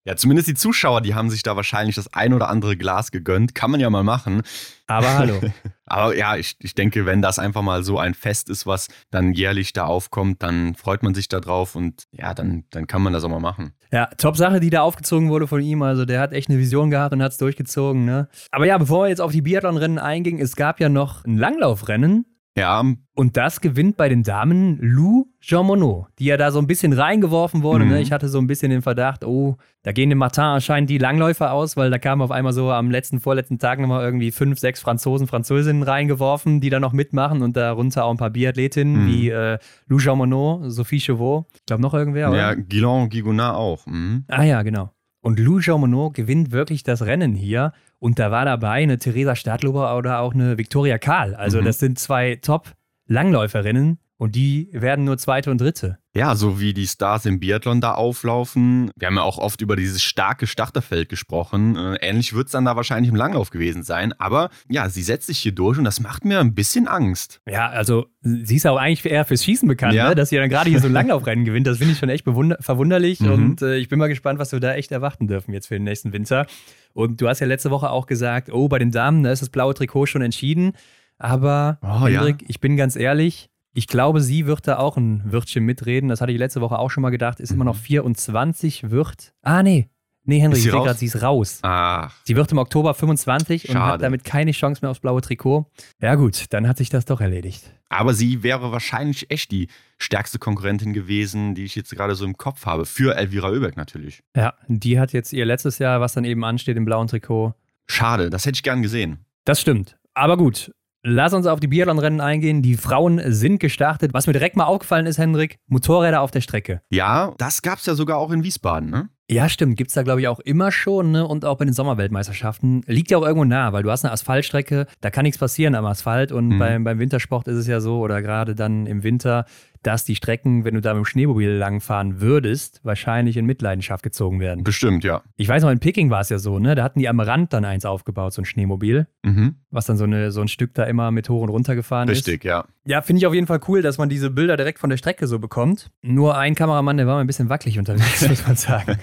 [0.08, 3.56] Ja, zumindest die Zuschauer, die haben sich da wahrscheinlich das ein oder andere Glas gegönnt.
[3.56, 4.44] Kann man ja mal machen.
[4.86, 5.42] Aber hallo.
[5.88, 9.34] Aber ja, ich, ich denke, wenn das einfach mal so ein Fest ist, was dann
[9.34, 13.14] jährlich da aufkommt, dann freut man sich da drauf und ja, dann, dann kann man
[13.14, 13.74] das auch mal machen.
[13.92, 15.82] Ja, Top-Sache, die da aufgezogen wurde von ihm.
[15.82, 18.06] Also der hat echt eine Vision gehabt und hat es durchgezogen.
[18.06, 18.30] Ne?
[18.52, 22.26] Aber ja, bevor wir jetzt auf die Biathlon-Rennen eingingen, es gab ja noch ein Langlaufrennen
[22.58, 22.84] Ja.
[23.16, 26.94] Und das gewinnt bei den Damen Lou Jean Monod, die ja da so ein bisschen
[26.94, 27.84] reingeworfen wurde.
[27.86, 27.92] Mhm.
[27.92, 28.02] Ne?
[28.02, 31.52] Ich hatte so ein bisschen den Verdacht, oh, da gehen dem Martin anscheinend die Langläufer
[31.52, 34.80] aus, weil da kamen auf einmal so am letzten, vorletzten Tag nochmal irgendwie fünf, sechs
[34.80, 39.08] Franzosen, Französinnen reingeworfen, die da noch mitmachen und darunter auch ein paar Biathletinnen Mhm.
[39.08, 39.58] wie äh,
[39.88, 42.38] Lou Jean Monod, Sophie Chauveau, ich glaube noch irgendwer, oder?
[42.38, 43.86] Ja, Guillaume Gigonard auch.
[43.86, 44.24] Mhm.
[44.30, 44.92] Ah ja, genau.
[45.26, 47.74] Und Lou Jean Monod gewinnt wirklich das Rennen hier.
[47.98, 51.34] Und da war dabei eine Theresa Stadlober oder auch eine Viktoria Kahl.
[51.34, 51.66] Also Mhm.
[51.66, 55.98] das sind zwei Top-Langläuferinnen und die werden nur Zweite und Dritte.
[56.16, 58.90] Ja, so wie die Stars im Biathlon da auflaufen.
[58.96, 61.76] Wir haben ja auch oft über dieses starke Starterfeld gesprochen.
[61.76, 64.14] Äh, ähnlich wird es dann da wahrscheinlich im Langlauf gewesen sein.
[64.18, 67.42] Aber ja, sie setzt sich hier durch und das macht mir ein bisschen Angst.
[67.46, 70.08] Ja, also sie ist ja auch eigentlich eher fürs Schießen bekannt, Ja.
[70.10, 70.16] ne?
[70.16, 71.68] dass sie dann gerade hier so ein Langlaufrennen gewinnt.
[71.68, 73.32] Das finde ich schon echt verwunderlich Mhm.
[73.32, 75.84] und äh, ich bin mal gespannt, was wir da echt erwarten dürfen jetzt für den
[75.84, 76.48] nächsten Winter.
[76.94, 79.50] Und du hast ja letzte Woche auch gesagt, oh, bei den Damen, da ist das
[79.50, 80.72] blaue Trikot schon entschieden.
[81.18, 82.22] Aber Oh, ja.
[82.22, 86.10] Hendrik, ich bin ganz ehrlich, ich glaube, sie wird da auch ein Wörtchen mitreden.
[86.10, 87.40] Das hatte ich letzte Woche auch schon mal gedacht.
[87.40, 87.70] Ist immer Mhm.
[87.72, 89.34] noch 24, wird.
[89.44, 89.90] Ah, nee.
[90.28, 91.60] Nee, Henry, ich sie sehe gerade, sie ist raus.
[91.62, 93.94] Ach, Sie wird im Oktober 25 und Schade.
[93.94, 95.70] hat damit keine Chance mehr aufs blaue Trikot.
[96.02, 97.72] Ja, gut, dann hat sich das doch erledigt.
[97.90, 99.68] aber sie wäre wahrscheinlich echt die
[100.00, 102.86] stärkste Konkurrentin gewesen, die ich jetzt gerade so im Kopf habe.
[102.88, 104.24] Für Elvira Oeberg natürlich.
[104.36, 107.54] Ja, die hat jetzt ihr letztes Jahr, was dann eben ansteht, im blauen Trikot.
[107.88, 109.20] Schade, das hätte ich gern gesehen.
[109.46, 109.96] Das stimmt.
[110.16, 110.72] Aber gut,
[111.08, 112.62] lass uns auf die Biathlon-Rennen eingehen.
[112.62, 114.14] Die Frauen sind gestartet.
[114.14, 116.82] Was mir direkt mal aufgefallen ist, Hendrik, Motorräder auf der Strecke.
[116.90, 119.10] Ja, das gab es ja sogar auch in Wiesbaden, ne?
[119.30, 119.76] Ja, stimmt.
[119.78, 121.12] Gibt es da, glaube ich, auch immer schon.
[121.12, 121.26] Ne?
[121.28, 122.84] Und auch bei den Sommerweltmeisterschaften.
[122.86, 125.86] Liegt ja auch irgendwo nah, weil du hast eine Asphaltstrecke, da kann nichts passieren am
[125.86, 126.32] Asphalt.
[126.32, 126.60] Und Mhm.
[126.60, 129.46] beim, beim Wintersport ist es ja so, oder gerade dann im Winter,
[129.86, 134.40] dass die Strecken, wenn du da mit dem Schneemobil langfahren würdest, wahrscheinlich in Mitleidenschaft gezogen
[134.40, 134.64] werden.
[134.64, 135.22] Bestimmt, ja.
[135.36, 136.76] Ich weiß noch, in Peking war es ja so, ne?
[136.76, 139.56] Da hatten die am Rand dann eins aufgebaut, so ein Schneemobil, Mhm.
[139.70, 142.18] was dann so, eine, so ein Stück da immer mit hoch und runter gefahren ist.
[142.28, 142.66] Richtig, ja.
[142.86, 145.28] Ja, finde ich auf jeden Fall cool, dass man diese Bilder direkt von der Strecke
[145.28, 145.92] so bekommt.
[146.02, 148.98] Nur ein Kameramann, der war mal ein bisschen wackelig unterwegs, muss man sagen.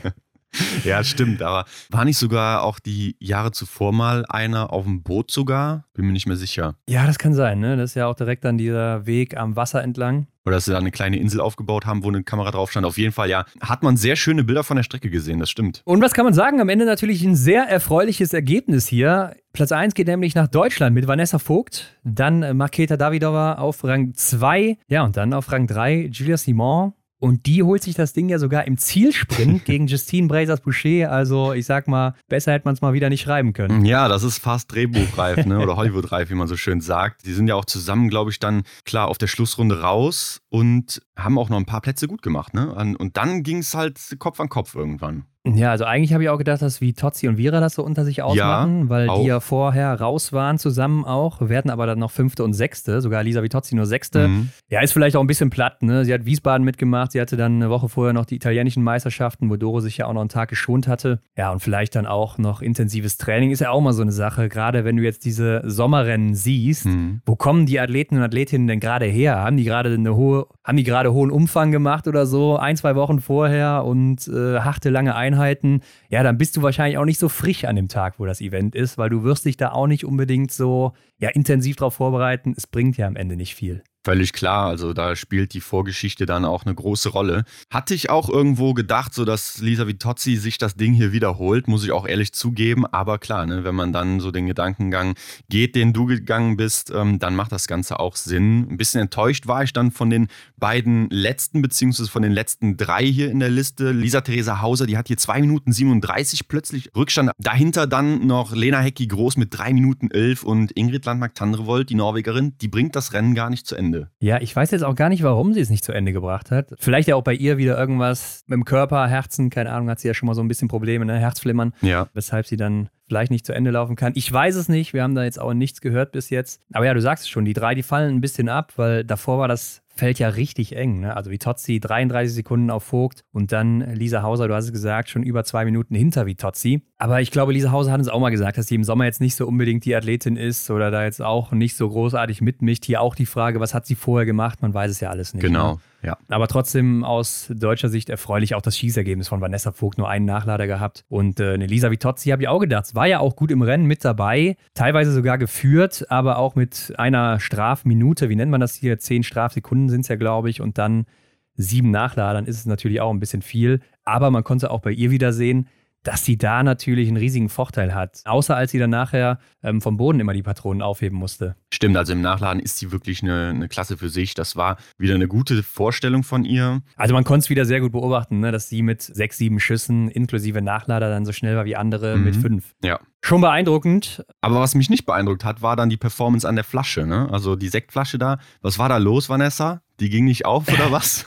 [0.85, 5.31] Ja, stimmt, aber war nicht sogar auch die Jahre zuvor mal einer auf dem Boot
[5.31, 5.85] sogar?
[5.95, 6.75] Bin mir nicht mehr sicher.
[6.89, 7.77] Ja, das kann sein, ne?
[7.77, 10.27] Das ist ja auch direkt dann dieser Weg am Wasser entlang.
[10.45, 12.85] Oder dass sie da eine kleine Insel aufgebaut haben, wo eine Kamera drauf stand.
[12.85, 13.45] Auf jeden Fall, ja.
[13.61, 15.83] Hat man sehr schöne Bilder von der Strecke gesehen, das stimmt.
[15.85, 16.61] Und was kann man sagen?
[16.61, 19.37] Am Ende natürlich ein sehr erfreuliches Ergebnis hier.
[19.53, 24.79] Platz 1 geht nämlich nach Deutschland mit Vanessa Vogt, dann Marketa Davidova auf Rang 2,
[24.89, 26.95] ja, und dann auf Rang 3 Julia Simon.
[27.23, 31.13] Und die holt sich das Ding ja sogar im Zielsprint gegen Justine Brazers-Boucher.
[31.13, 33.85] Also, ich sag mal, besser hätte man es mal wieder nicht schreiben können.
[33.85, 35.61] Ja, das ist fast Drehbuchreif, ne?
[35.61, 37.25] Oder Hollywood-reif, wie man so schön sagt.
[37.25, 41.39] Die sind ja auch zusammen, glaube ich, dann klar auf der Schlussrunde raus und haben
[41.39, 42.73] auch noch ein paar Plätze gut gemacht, ne?
[42.99, 45.25] Und dann ging es halt Kopf an Kopf irgendwann.
[45.45, 48.05] Ja, also eigentlich habe ich auch gedacht, dass wie Tozzi und Vira das so unter
[48.05, 49.21] sich ausmachen, weil auch.
[49.21, 53.25] die ja vorher raus waren zusammen auch, werden aber dann noch Fünfte und Sechste, sogar
[53.25, 54.29] Lisa Vitozzi nur Sechste.
[54.29, 54.51] Mhm.
[54.69, 56.05] Ja, ist vielleicht auch ein bisschen platt, ne?
[56.05, 59.57] Sie hat Wiesbaden mitgemacht, sie hatte dann eine Woche vorher noch die italienischen Meisterschaften, wo
[59.57, 61.21] Doro sich ja auch noch einen Tag geschont hatte.
[61.37, 64.49] Ja, und vielleicht dann auch noch intensives Training ist ja auch mal so eine Sache,
[64.49, 66.87] gerade wenn du jetzt diese Sommerrennen siehst.
[66.87, 67.21] Mhm.
[67.27, 69.41] Wo kommen die Athleten und Athletinnen denn gerade her?
[69.41, 72.95] Haben die gerade eine hohe, haben die gerade hohen Umfang gemacht oder so, ein, zwei
[72.95, 75.81] Wochen vorher und äh, harte lange Einheiten?
[76.09, 78.75] Ja, dann bist du wahrscheinlich auch nicht so frisch an dem Tag, wo das Event
[78.75, 82.55] ist, weil du wirst dich da auch nicht unbedingt so ja, intensiv drauf vorbereiten.
[82.57, 83.83] Es bringt ja am Ende nicht viel.
[84.05, 87.45] Völlig klar, also da spielt die Vorgeschichte dann auch eine große Rolle.
[87.71, 91.85] Hatte ich auch irgendwo gedacht, so dass Lisa Vitozzi sich das Ding hier wiederholt, muss
[91.85, 92.85] ich auch ehrlich zugeben.
[92.85, 95.15] Aber klar, ne, wenn man dann so den Gedankengang
[95.49, 98.67] geht, den du gegangen bist, ähm, dann macht das Ganze auch Sinn.
[98.69, 103.05] Ein bisschen enttäuscht war ich dann von den beiden letzten, beziehungsweise von den letzten drei
[103.05, 103.93] hier in der Liste.
[103.93, 107.31] Lisa Theresa Hauser, die hat hier 2 Minuten 37 plötzlich Rückstand.
[107.39, 112.59] Dahinter dann noch Lena Hecki Groß mit 3 Minuten 11 und Ingrid Landmark-Tandrevold, die Norwegerin,
[112.61, 113.92] die bringt das Rennen gar nicht zu Ende.
[114.21, 116.73] Ja, ich weiß jetzt auch gar nicht, warum sie es nicht zu Ende gebracht hat.
[116.79, 120.09] Vielleicht ja auch bei ihr wieder irgendwas mit dem Körper, Herzen, keine Ahnung, hat sie
[120.09, 121.19] ja schon mal so ein bisschen Probleme, ne?
[121.19, 122.09] Herzflimmern, Ja.
[122.15, 124.13] weshalb sie dann vielleicht nicht zu Ende laufen kann.
[124.17, 126.61] Ich weiß es nicht, wir haben da jetzt auch nichts gehört bis jetzt.
[126.73, 129.39] Aber ja, du sagst es schon, die drei, die fallen ein bisschen ab, weil davor
[129.39, 131.01] war das Feld ja richtig eng.
[131.01, 131.17] Ne?
[131.17, 135.23] Also Vitozzi 33 Sekunden auf Vogt und dann Lisa Hauser, du hast es gesagt, schon
[135.23, 136.83] über zwei Minuten hinter Vitozzi.
[136.99, 139.21] Aber ich glaube, Lisa Hauser hat uns auch mal gesagt, dass sie im Sommer jetzt
[139.21, 142.85] nicht so unbedingt die Athletin ist oder da jetzt auch nicht so großartig mitmischt.
[142.85, 144.63] Hier auch die Frage, was hat sie vorher gemacht?
[144.63, 145.43] Man weiß es ja alles nicht.
[145.43, 145.79] Genau, Ne?
[146.03, 146.17] Ja.
[146.29, 150.67] Aber trotzdem aus deutscher Sicht erfreulich auch das Schießergebnis von Vanessa Vogt, nur einen Nachlader
[150.67, 151.05] gehabt.
[151.09, 153.87] Und äh, eine Lisa Vitozzi habe ich auch gedacht, war ja auch gut im Rennen
[153.87, 158.99] mit dabei, teilweise sogar geführt, aber auch mit einer Strafminute, wie nennt man das hier?
[158.99, 161.07] Zehn Strafsekunden sind es ja, glaube ich, und dann
[161.55, 163.81] sieben Nachladern ist es natürlich auch ein bisschen viel.
[164.05, 165.69] Aber man konnte auch bei ihr wieder sehen,
[166.03, 168.23] dass sie da natürlich einen riesigen Vorteil hat.
[168.25, 171.57] Außer als sie dann nachher ähm, vom Boden immer die Patronen aufheben musste.
[171.73, 174.35] Stimmt, also im Nachladen ist sie wirklich eine, eine Klasse für sich.
[174.35, 176.83] Das war wieder eine gute Vorstellung von ihr.
[176.97, 180.09] Also man konnte es wieder sehr gut beobachten, ne, dass sie mit sechs, sieben Schüssen
[180.09, 182.25] inklusive Nachlader dann so schnell war wie andere mhm.
[182.25, 182.75] mit fünf.
[182.83, 183.01] Ja.
[183.25, 184.25] Schon beeindruckend.
[184.41, 187.07] Aber was mich nicht beeindruckt hat, war dann die Performance an der Flasche.
[187.07, 187.29] Ne?
[187.31, 188.39] Also die Sektflasche da.
[188.63, 189.81] Was war da los, Vanessa?
[190.01, 191.25] Die ging nicht auf oder was?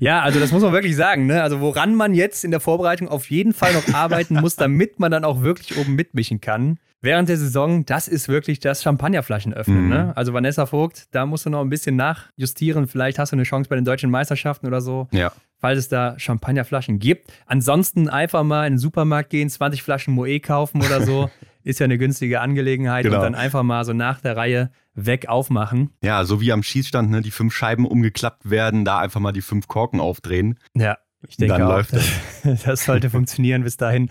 [0.00, 1.26] ja, also das muss man wirklich sagen.
[1.26, 1.40] Ne?
[1.40, 5.12] Also woran man jetzt in der Vorbereitung auf jeden Fall noch arbeiten muss, damit man
[5.12, 6.80] dann auch wirklich oben mitmischen kann.
[7.00, 9.84] Während der Saison, das ist wirklich das Champagnerflaschen öffnen.
[9.84, 9.88] Mhm.
[9.90, 10.16] Ne?
[10.16, 12.88] Also Vanessa Vogt, da musst du noch ein bisschen nachjustieren.
[12.88, 15.06] Vielleicht hast du eine Chance bei den deutschen Meisterschaften oder so.
[15.12, 15.32] Ja
[15.62, 17.32] falls es da Champagnerflaschen gibt.
[17.46, 21.30] Ansonsten einfach mal in den Supermarkt gehen, 20 Flaschen Moe kaufen oder so.
[21.64, 23.18] Ist ja eine günstige Angelegenheit genau.
[23.18, 25.90] und dann einfach mal so nach der Reihe weg aufmachen.
[26.02, 29.42] Ja, so wie am Schießstand, ne, die fünf Scheiben umgeklappt werden, da einfach mal die
[29.42, 30.58] fünf Korken aufdrehen.
[30.74, 34.08] Ja, ich denke dann auch, läuft das, das sollte funktionieren bis dahin.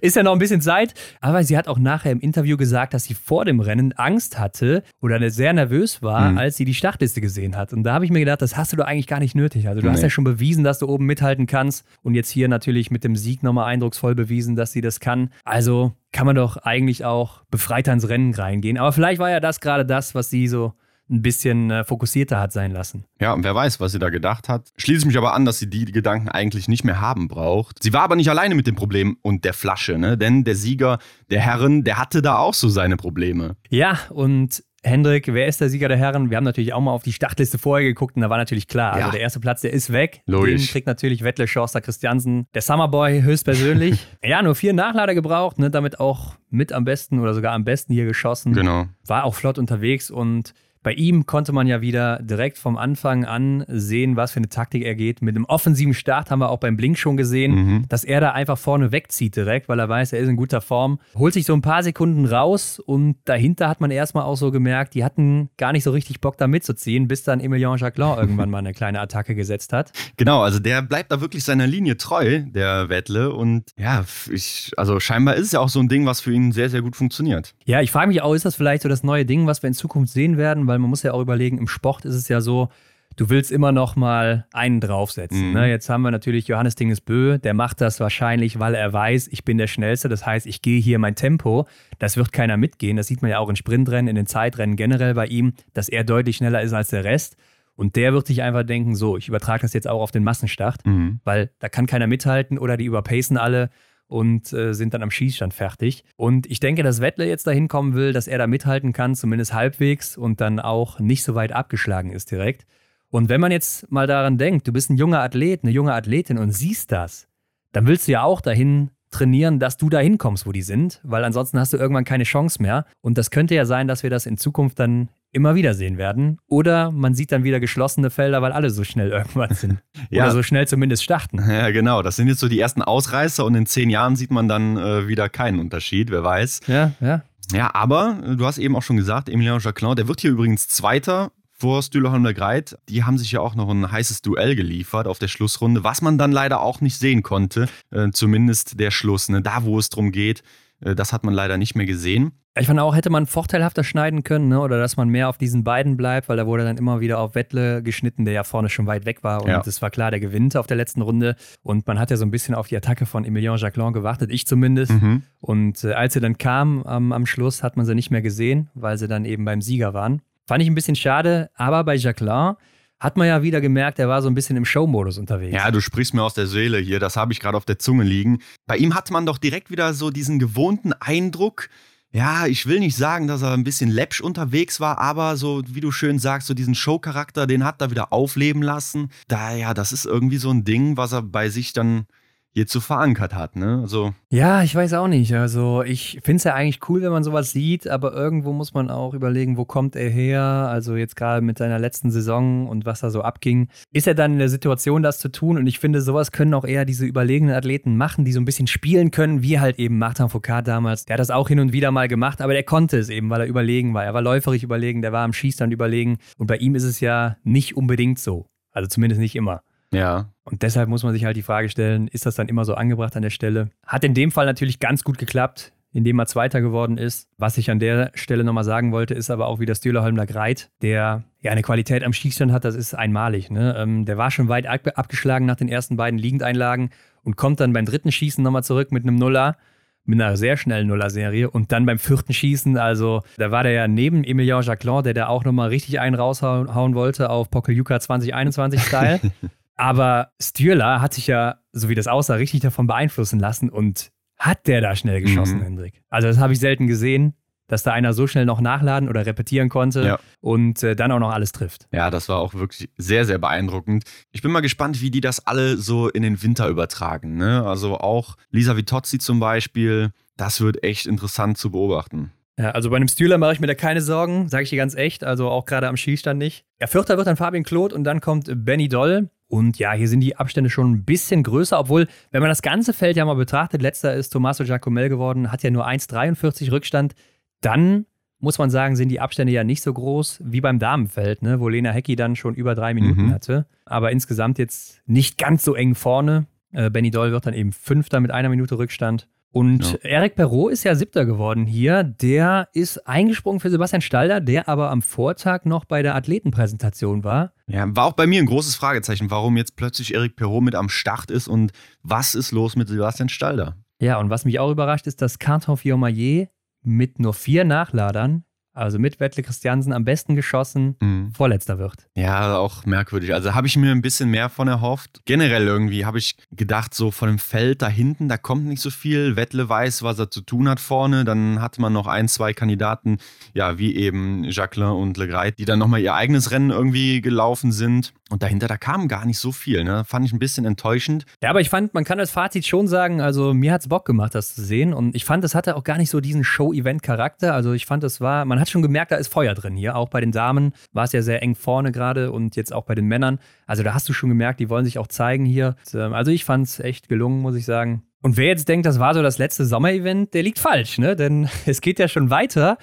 [0.00, 3.04] Ist ja noch ein bisschen Zeit, aber sie hat auch nachher im Interview gesagt, dass
[3.04, 6.38] sie vor dem Rennen Angst hatte oder sehr nervös war, mhm.
[6.38, 7.72] als sie die Startliste gesehen hat.
[7.72, 9.68] Und da habe ich mir gedacht, das hast du doch eigentlich gar nicht nötig.
[9.68, 9.92] Also du nee.
[9.92, 13.16] hast ja schon bewiesen, dass du oben mithalten kannst und jetzt hier natürlich mit dem
[13.16, 15.30] Sieg nochmal eindrucksvoll bewiesen, dass sie das kann.
[15.44, 18.78] Also kann man doch eigentlich auch befreiter ins Rennen reingehen.
[18.78, 20.72] Aber vielleicht war ja das gerade das, was sie so
[21.10, 23.04] ein bisschen äh, fokussierter hat sein lassen.
[23.20, 24.70] Ja, und wer weiß, was sie da gedacht hat.
[24.76, 27.82] Schließe ich mich aber an, dass sie die Gedanken eigentlich nicht mehr haben braucht.
[27.82, 30.16] Sie war aber nicht alleine mit dem Problem und der Flasche, ne?
[30.16, 30.98] Denn der Sieger
[31.30, 33.56] der Herren, der hatte da auch so seine Probleme.
[33.68, 36.28] Ja, und Hendrik, wer ist der Sieger der Herren?
[36.28, 38.92] Wir haben natürlich auch mal auf die Startliste vorher geguckt und da war natürlich klar,
[38.92, 39.04] also ja.
[39.06, 40.20] also der erste Platz, der ist weg.
[40.26, 40.60] Logisch.
[40.60, 44.06] Den kriegt natürlich Wettle Schorster Christiansen, der Summerboy höchstpersönlich.
[44.22, 47.94] ja, nur vier Nachlader gebraucht, ne, damit auch mit am besten oder sogar am besten
[47.94, 48.52] hier geschossen.
[48.52, 48.86] Genau.
[49.06, 50.52] War auch flott unterwegs und
[50.84, 54.84] bei ihm konnte man ja wieder direkt vom Anfang an sehen, was für eine Taktik
[54.84, 55.22] er geht.
[55.22, 57.88] Mit einem offensiven Start haben wir auch beim Blink schon gesehen, mhm.
[57.88, 61.00] dass er da einfach vorne wegzieht direkt, weil er weiß, er ist in guter Form.
[61.16, 64.94] Holt sich so ein paar Sekunden raus und dahinter hat man erstmal auch so gemerkt,
[64.94, 68.58] die hatten gar nicht so richtig Bock da mitzuziehen, bis dann Emilien Jacquelin irgendwann mal
[68.58, 69.90] eine kleine Attacke gesetzt hat.
[70.18, 73.32] Genau, also der bleibt da wirklich seiner Linie treu, der Wettle.
[73.32, 76.52] Und ja, ich, also scheinbar ist es ja auch so ein Ding, was für ihn
[76.52, 77.54] sehr, sehr gut funktioniert.
[77.64, 79.74] Ja, ich frage mich auch, ist das vielleicht so das neue Ding, was wir in
[79.74, 80.66] Zukunft sehen werden?
[80.66, 82.68] Weil weil man muss ja auch überlegen, im Sport ist es ja so,
[83.14, 85.48] du willst immer noch mal einen draufsetzen.
[85.48, 85.54] Mhm.
[85.54, 85.70] Ne?
[85.70, 89.56] Jetzt haben wir natürlich Johannes Dingesbö, der macht das wahrscheinlich, weil er weiß, ich bin
[89.56, 90.08] der Schnellste.
[90.08, 91.68] Das heißt, ich gehe hier mein Tempo.
[92.00, 92.96] Das wird keiner mitgehen.
[92.96, 96.02] Das sieht man ja auch in Sprintrennen, in den Zeitrennen generell bei ihm, dass er
[96.02, 97.36] deutlich schneller ist als der Rest.
[97.76, 100.84] Und der wird sich einfach denken, so, ich übertrage das jetzt auch auf den Massenstart,
[100.84, 101.20] mhm.
[101.22, 103.70] weil da kann keiner mithalten oder die überpacen alle
[104.06, 106.04] und äh, sind dann am Schießstand fertig.
[106.16, 109.52] Und ich denke, dass Wettle jetzt dahin kommen will, dass er da mithalten kann, zumindest
[109.52, 112.66] halbwegs und dann auch nicht so weit abgeschlagen ist direkt.
[113.10, 116.38] Und wenn man jetzt mal daran denkt, du bist ein junger Athlet, eine junge Athletin
[116.38, 117.28] und siehst das,
[117.72, 121.24] dann willst du ja auch dahin trainieren, dass du dahin kommst, wo die sind, weil
[121.24, 122.84] ansonsten hast du irgendwann keine Chance mehr.
[123.00, 126.38] Und das könnte ja sein, dass wir das in Zukunft dann immer wieder sehen werden.
[126.46, 129.78] Oder man sieht dann wieder geschlossene Felder, weil alle so schnell irgendwann sind.
[130.10, 130.24] ja.
[130.24, 131.38] Oder so schnell zumindest starten.
[131.38, 132.02] Ja, genau.
[132.02, 135.08] Das sind jetzt so die ersten Ausreißer und in zehn Jahren sieht man dann äh,
[135.08, 136.60] wieder keinen Unterschied, wer weiß.
[136.66, 137.22] Ja, ja.
[137.52, 140.68] Ja, aber äh, du hast eben auch schon gesagt, Emilien Jacquelin, der wird hier übrigens
[140.68, 141.32] Zweiter
[141.64, 142.76] vor Stühleholm der Greit.
[142.90, 146.18] Die haben sich ja auch noch ein heißes Duell geliefert auf der Schlussrunde, was man
[146.18, 147.70] dann leider auch nicht sehen konnte.
[147.90, 149.40] Äh, zumindest der Schluss, ne?
[149.40, 150.42] da wo es drum geht.
[150.84, 152.32] Äh, das hat man leider nicht mehr gesehen.
[152.60, 154.60] Ich fand auch, hätte man vorteilhafter schneiden können, ne?
[154.60, 157.34] oder dass man mehr auf diesen beiden bleibt, weil da wurde dann immer wieder auf
[157.34, 159.42] Wettle geschnitten, der ja vorne schon weit weg war.
[159.42, 159.82] Und es ja.
[159.82, 161.34] war klar, der gewinnt auf der letzten Runde.
[161.62, 164.46] Und man hat ja so ein bisschen auf die Attacke von Emilien Jacquelin gewartet, ich
[164.46, 164.92] zumindest.
[164.92, 165.22] Mhm.
[165.40, 168.68] Und äh, als sie dann kam ähm, am Schluss, hat man sie nicht mehr gesehen,
[168.74, 170.20] weil sie dann eben beim Sieger waren.
[170.46, 172.54] Fand ich ein bisschen schade, aber bei Jacquelin
[173.00, 175.54] hat man ja wieder gemerkt, er war so ein bisschen im Show-Modus unterwegs.
[175.54, 178.04] Ja, du sprichst mir aus der Seele hier, das habe ich gerade auf der Zunge
[178.04, 178.38] liegen.
[178.66, 181.68] Bei ihm hat man doch direkt wieder so diesen gewohnten Eindruck,
[182.14, 185.80] ja, ich will nicht sagen, dass er ein bisschen läppsch unterwegs war, aber so, wie
[185.80, 189.10] du schön sagst, so diesen Showcharakter, den hat er wieder aufleben lassen.
[189.26, 192.06] Da, ja, das ist irgendwie so ein Ding, was er bei sich dann
[192.54, 193.80] jetzt so verankert hat, ne?
[193.82, 195.34] Also ja, ich weiß auch nicht.
[195.34, 198.90] Also ich finde es ja eigentlich cool, wenn man sowas sieht, aber irgendwo muss man
[198.90, 200.40] auch überlegen, wo kommt er her?
[200.40, 203.68] Also jetzt gerade mit seiner letzten Saison und was da so abging.
[203.92, 205.58] Ist er dann in der Situation, das zu tun?
[205.58, 208.68] Und ich finde, sowas können auch eher diese überlegenen Athleten machen, die so ein bisschen
[208.68, 211.06] spielen können, wie halt eben Martin Foucault damals.
[211.06, 213.40] Der hat das auch hin und wieder mal gemacht, aber der konnte es eben, weil
[213.40, 214.04] er überlegen war.
[214.04, 216.18] Er war läuferig überlegen, der war am Schießstand überlegen.
[216.38, 218.46] Und bei ihm ist es ja nicht unbedingt so.
[218.70, 219.62] Also zumindest nicht immer.
[219.94, 220.30] Ja.
[220.44, 223.16] Und deshalb muss man sich halt die Frage stellen, ist das dann immer so angebracht
[223.16, 223.70] an der Stelle?
[223.86, 227.28] Hat in dem Fall natürlich ganz gut geklappt, indem er Zweiter geworden ist.
[227.38, 230.70] Was ich an der Stelle nochmal sagen wollte, ist aber auch wie der Stühlerholmler Greit,
[230.82, 233.50] der ja eine Qualität am Schießstand hat, das ist einmalig.
[233.50, 233.74] Ne?
[233.78, 236.90] Ähm, der war schon weit abgeschlagen nach den ersten beiden Liegendeinlagen
[237.22, 239.56] und kommt dann beim dritten Schießen nochmal zurück mit einem Nuller
[240.04, 241.50] mit einer sehr schnellen Nuller-Serie.
[241.50, 245.28] Und dann beim vierten Schießen, also da war der ja neben Emilien Jacquelin, der da
[245.28, 249.20] auch nochmal richtig einen raushauen wollte auf Pokeljuka 2021-Style.
[249.76, 254.66] Aber Stürler hat sich ja, so wie das aussah, richtig davon beeinflussen lassen und hat
[254.66, 255.64] der da schnell geschossen, mhm.
[255.64, 256.02] Hendrik.
[256.10, 257.34] Also das habe ich selten gesehen
[257.68, 260.18] dass da einer so schnell noch nachladen oder repetieren konnte ja.
[260.40, 261.86] und äh, dann auch noch alles trifft.
[261.92, 264.04] Ja, das war auch wirklich sehr, sehr beeindruckend.
[264.32, 267.36] Ich bin mal gespannt, wie die das alle so in den Winter übertragen.
[267.36, 267.64] Ne?
[267.64, 272.32] Also auch Lisa Vitozzi zum Beispiel, das wird echt interessant zu beobachten.
[272.58, 274.94] Ja, also bei einem Stühler mache ich mir da keine Sorgen, sage ich dir ganz
[274.94, 276.64] echt, also auch gerade am Schießstand nicht.
[276.80, 279.28] Ja, Vierter wird dann Fabian Claude und dann kommt Benny Doll.
[279.48, 282.92] Und ja, hier sind die Abstände schon ein bisschen größer, obwohl, wenn man das ganze
[282.92, 287.14] Feld ja mal betrachtet, letzter ist Tommaso Giacomel geworden, hat ja nur 1,43 Rückstand.
[287.60, 288.06] Dann
[288.40, 291.68] muss man sagen, sind die Abstände ja nicht so groß wie beim Damenfeld, ne, wo
[291.68, 293.32] Lena Hecki dann schon über drei Minuten mhm.
[293.32, 293.66] hatte.
[293.86, 296.46] Aber insgesamt jetzt nicht ganz so eng vorne.
[296.72, 299.28] Äh, Benny Doll wird dann eben Fünfter mit einer Minute Rückstand.
[299.54, 299.98] Und ja.
[300.02, 302.02] Eric Perrault ist ja Siebter geworden hier.
[302.02, 307.52] Der ist eingesprungen für Sebastian Stalder, der aber am Vortag noch bei der Athletenpräsentation war.
[307.68, 310.88] Ja, war auch bei mir ein großes Fragezeichen, warum jetzt plötzlich Eric Perrault mit am
[310.88, 311.70] Start ist und
[312.02, 313.76] was ist los mit Sebastian Stalder?
[314.00, 316.48] Ja, und was mich auch überrascht, ist, dass Canton Fiormaillet
[316.82, 318.42] mit nur vier Nachladern
[318.74, 321.32] also mit Wettle Christiansen am besten geschossen, mhm.
[321.32, 322.06] vorletzter wird.
[322.14, 323.32] Ja, auch merkwürdig.
[323.32, 325.20] Also habe ich mir ein bisschen mehr von erhofft.
[325.24, 328.90] Generell irgendwie habe ich gedacht, so von dem Feld da hinten, da kommt nicht so
[328.90, 329.36] viel.
[329.36, 331.24] Wettle weiß, was er zu tun hat vorne.
[331.24, 333.18] Dann hatte man noch ein, zwei Kandidaten,
[333.54, 338.12] ja, wie eben Jacqueline und Legreit, die dann nochmal ihr eigenes Rennen irgendwie gelaufen sind.
[338.30, 339.84] Und dahinter, da kam gar nicht so viel.
[339.84, 340.04] Ne?
[340.04, 341.26] Fand ich ein bisschen enttäuschend.
[341.42, 344.06] Ja, aber ich fand, man kann als Fazit schon sagen, also mir hat es Bock
[344.06, 344.94] gemacht, das zu sehen.
[344.94, 347.54] Und ich fand, es hatte auch gar nicht so diesen Show-Event-Charakter.
[347.54, 349.96] Also ich fand, es war, man hat schon gemerkt, da ist Feuer drin hier.
[349.96, 352.94] Auch bei den Damen war es ja sehr eng vorne gerade und jetzt auch bei
[352.94, 353.38] den Männern.
[353.66, 355.76] Also da hast du schon gemerkt, die wollen sich auch zeigen hier.
[355.92, 358.02] Ähm, also ich fand es echt gelungen, muss ich sagen.
[358.22, 361.14] Und wer jetzt denkt, das war so das letzte Sommerevent, der liegt falsch, ne?
[361.14, 362.78] Denn es geht ja schon weiter.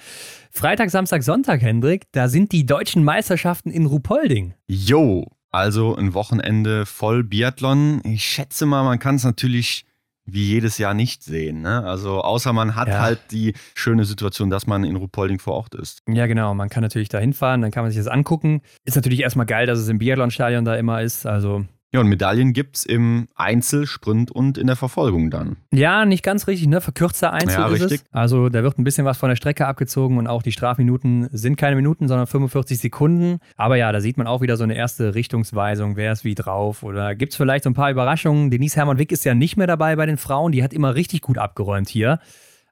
[0.52, 4.54] Freitag, Samstag, Sonntag, Hendrik, da sind die deutschen Meisterschaften in Rupolding.
[4.68, 8.00] Jo, also ein Wochenende voll Biathlon.
[8.04, 9.84] Ich schätze mal, man kann es natürlich
[10.24, 11.62] wie jedes Jahr nicht sehen.
[11.62, 11.84] Ne?
[11.84, 13.00] Also außer man hat ja.
[13.00, 16.00] halt die schöne Situation, dass man in Ruhpolding vor Ort ist.
[16.08, 16.54] Ja, genau.
[16.54, 18.62] Man kann natürlich da hinfahren, dann kann man sich das angucken.
[18.84, 21.26] Ist natürlich erstmal geil, dass es im Biathlon-Stadion da immer ist.
[21.26, 25.56] Also ja, und Medaillen gibt es im Einzel, Sprint und in der Verfolgung dann.
[25.72, 26.80] Ja, nicht ganz richtig, ne?
[26.80, 28.00] Verkürzter Einzel ja, ist richtig.
[28.00, 28.12] es.
[28.12, 31.56] Also da wird ein bisschen was von der Strecke abgezogen und auch die Strafminuten sind
[31.56, 33.40] keine Minuten, sondern 45 Sekunden.
[33.58, 36.82] Aber ja, da sieht man auch wieder so eine erste Richtungsweisung, wer ist wie drauf.
[36.82, 38.50] Oder gibt es vielleicht so ein paar Überraschungen.
[38.50, 41.36] Denise Hermann-Wick ist ja nicht mehr dabei bei den Frauen, die hat immer richtig gut
[41.36, 42.20] abgeräumt hier.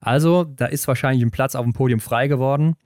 [0.01, 2.77] Also, da ist wahrscheinlich ein Platz auf dem Podium frei geworden.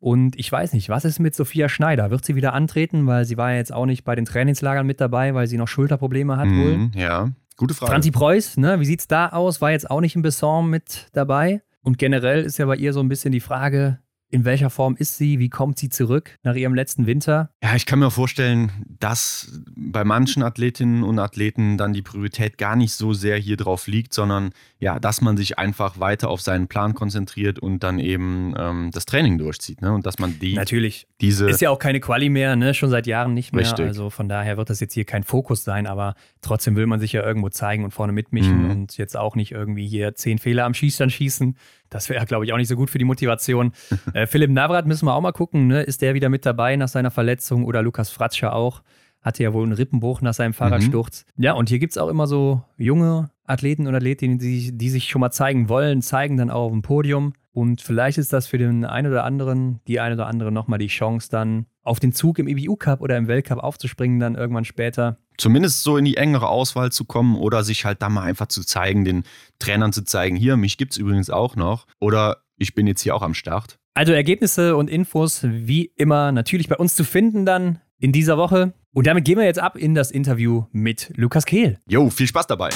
[0.00, 2.10] Und ich weiß nicht, was ist mit Sophia Schneider?
[2.10, 3.06] Wird sie wieder antreten?
[3.06, 5.68] Weil sie war ja jetzt auch nicht bei den Trainingslagern mit dabei, weil sie noch
[5.68, 7.00] Schulterprobleme hat mhm, wohl.
[7.00, 7.92] Ja, gute Frage.
[7.92, 8.80] Franzi Preuß, ne?
[8.80, 9.60] wie sieht's da aus?
[9.60, 11.62] War jetzt auch nicht im Besson mit dabei.
[11.82, 13.98] Und generell ist ja bei ihr so ein bisschen die Frage,
[14.30, 15.38] in welcher Form ist sie?
[15.38, 17.50] Wie kommt sie zurück nach ihrem letzten Winter?
[17.62, 22.76] Ja, ich kann mir vorstellen, dass bei manchen Athletinnen und Athleten dann die Priorität gar
[22.76, 26.68] nicht so sehr hier drauf liegt, sondern ja, dass man sich einfach weiter auf seinen
[26.68, 29.82] Plan konzentriert und dann eben ähm, das Training durchzieht.
[29.82, 29.92] Ne?
[29.92, 30.54] Und dass man die.
[30.54, 31.06] Natürlich.
[31.20, 32.72] Diese ist ja auch keine Quali mehr, ne?
[32.72, 33.64] schon seit Jahren nicht mehr.
[33.64, 33.86] Richtig.
[33.86, 37.12] Also von daher wird das jetzt hier kein Fokus sein, aber trotzdem will man sich
[37.12, 38.70] ja irgendwo zeigen und vorne mitmischen mhm.
[38.70, 41.56] und jetzt auch nicht irgendwie hier zehn Fehler am Schießstand schießen.
[41.90, 43.72] Das wäre, glaube ich, auch nicht so gut für die Motivation.
[44.14, 45.66] äh, Philipp Navrat müssen wir auch mal gucken.
[45.66, 45.82] Ne?
[45.82, 48.82] Ist der wieder mit dabei nach seiner Verletzung oder Lukas Fratscher auch?
[49.20, 51.26] Hatte ja wohl einen Rippenbruch nach seinem Fahrradsturz.
[51.36, 51.44] Mhm.
[51.44, 55.08] Ja, und hier gibt es auch immer so junge Athleten und Athletinnen, die, die sich
[55.08, 57.34] schon mal zeigen wollen, zeigen dann auch auf dem Podium.
[57.52, 60.86] Und vielleicht ist das für den einen oder anderen, die eine oder andere nochmal die
[60.86, 65.18] Chance, dann auf den Zug im EBU Cup oder im Weltcup aufzuspringen, dann irgendwann später.
[65.40, 68.62] Zumindest so in die engere Auswahl zu kommen oder sich halt da mal einfach zu
[68.62, 69.24] zeigen, den
[69.58, 71.86] Trainern zu zeigen, hier, mich gibt es übrigens auch noch.
[71.98, 73.78] Oder ich bin jetzt hier auch am Start.
[73.94, 78.74] Also Ergebnisse und Infos wie immer natürlich bei uns zu finden dann in dieser Woche.
[78.92, 81.78] Und damit gehen wir jetzt ab in das Interview mit Lukas Kehl.
[81.88, 82.68] Jo, viel Spaß dabei.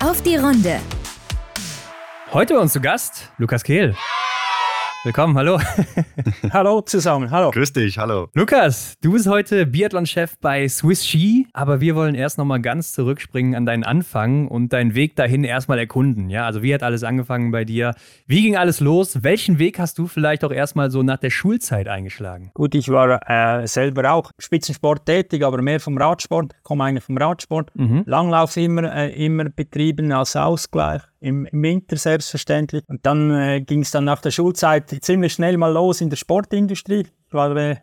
[0.00, 0.80] Auf die Runde.
[2.30, 3.96] Heute bei uns zu Gast Lukas Kehl.
[5.02, 5.58] Willkommen, hallo.
[6.52, 7.52] hallo zusammen, hallo.
[7.52, 8.28] Grüß dich, hallo.
[8.34, 13.54] Lukas, du bist heute Biathlon-Chef bei Swiss Ski, aber wir wollen erst nochmal ganz zurückspringen
[13.54, 16.28] an deinen Anfang und deinen Weg dahin erstmal erkunden.
[16.28, 17.94] Ja, also wie hat alles angefangen bei dir?
[18.26, 19.22] Wie ging alles los?
[19.22, 22.50] Welchen Weg hast du vielleicht auch erstmal so nach der Schulzeit eingeschlagen?
[22.52, 27.16] Gut, ich war äh, selber auch Spitzensport tätig, aber mehr vom Radsport, komme eigentlich vom
[27.16, 27.70] Radsport.
[27.74, 28.02] Mhm.
[28.04, 32.82] Langlauf immer, äh, immer betrieben als Ausgleich im, im Winter selbstverständlich.
[32.88, 36.16] Und dann äh, ging es dann nach der Schulzeit ziemlich schnell mal los in der
[36.16, 37.06] Sportindustrie.
[37.26, 37.76] Ich war äh,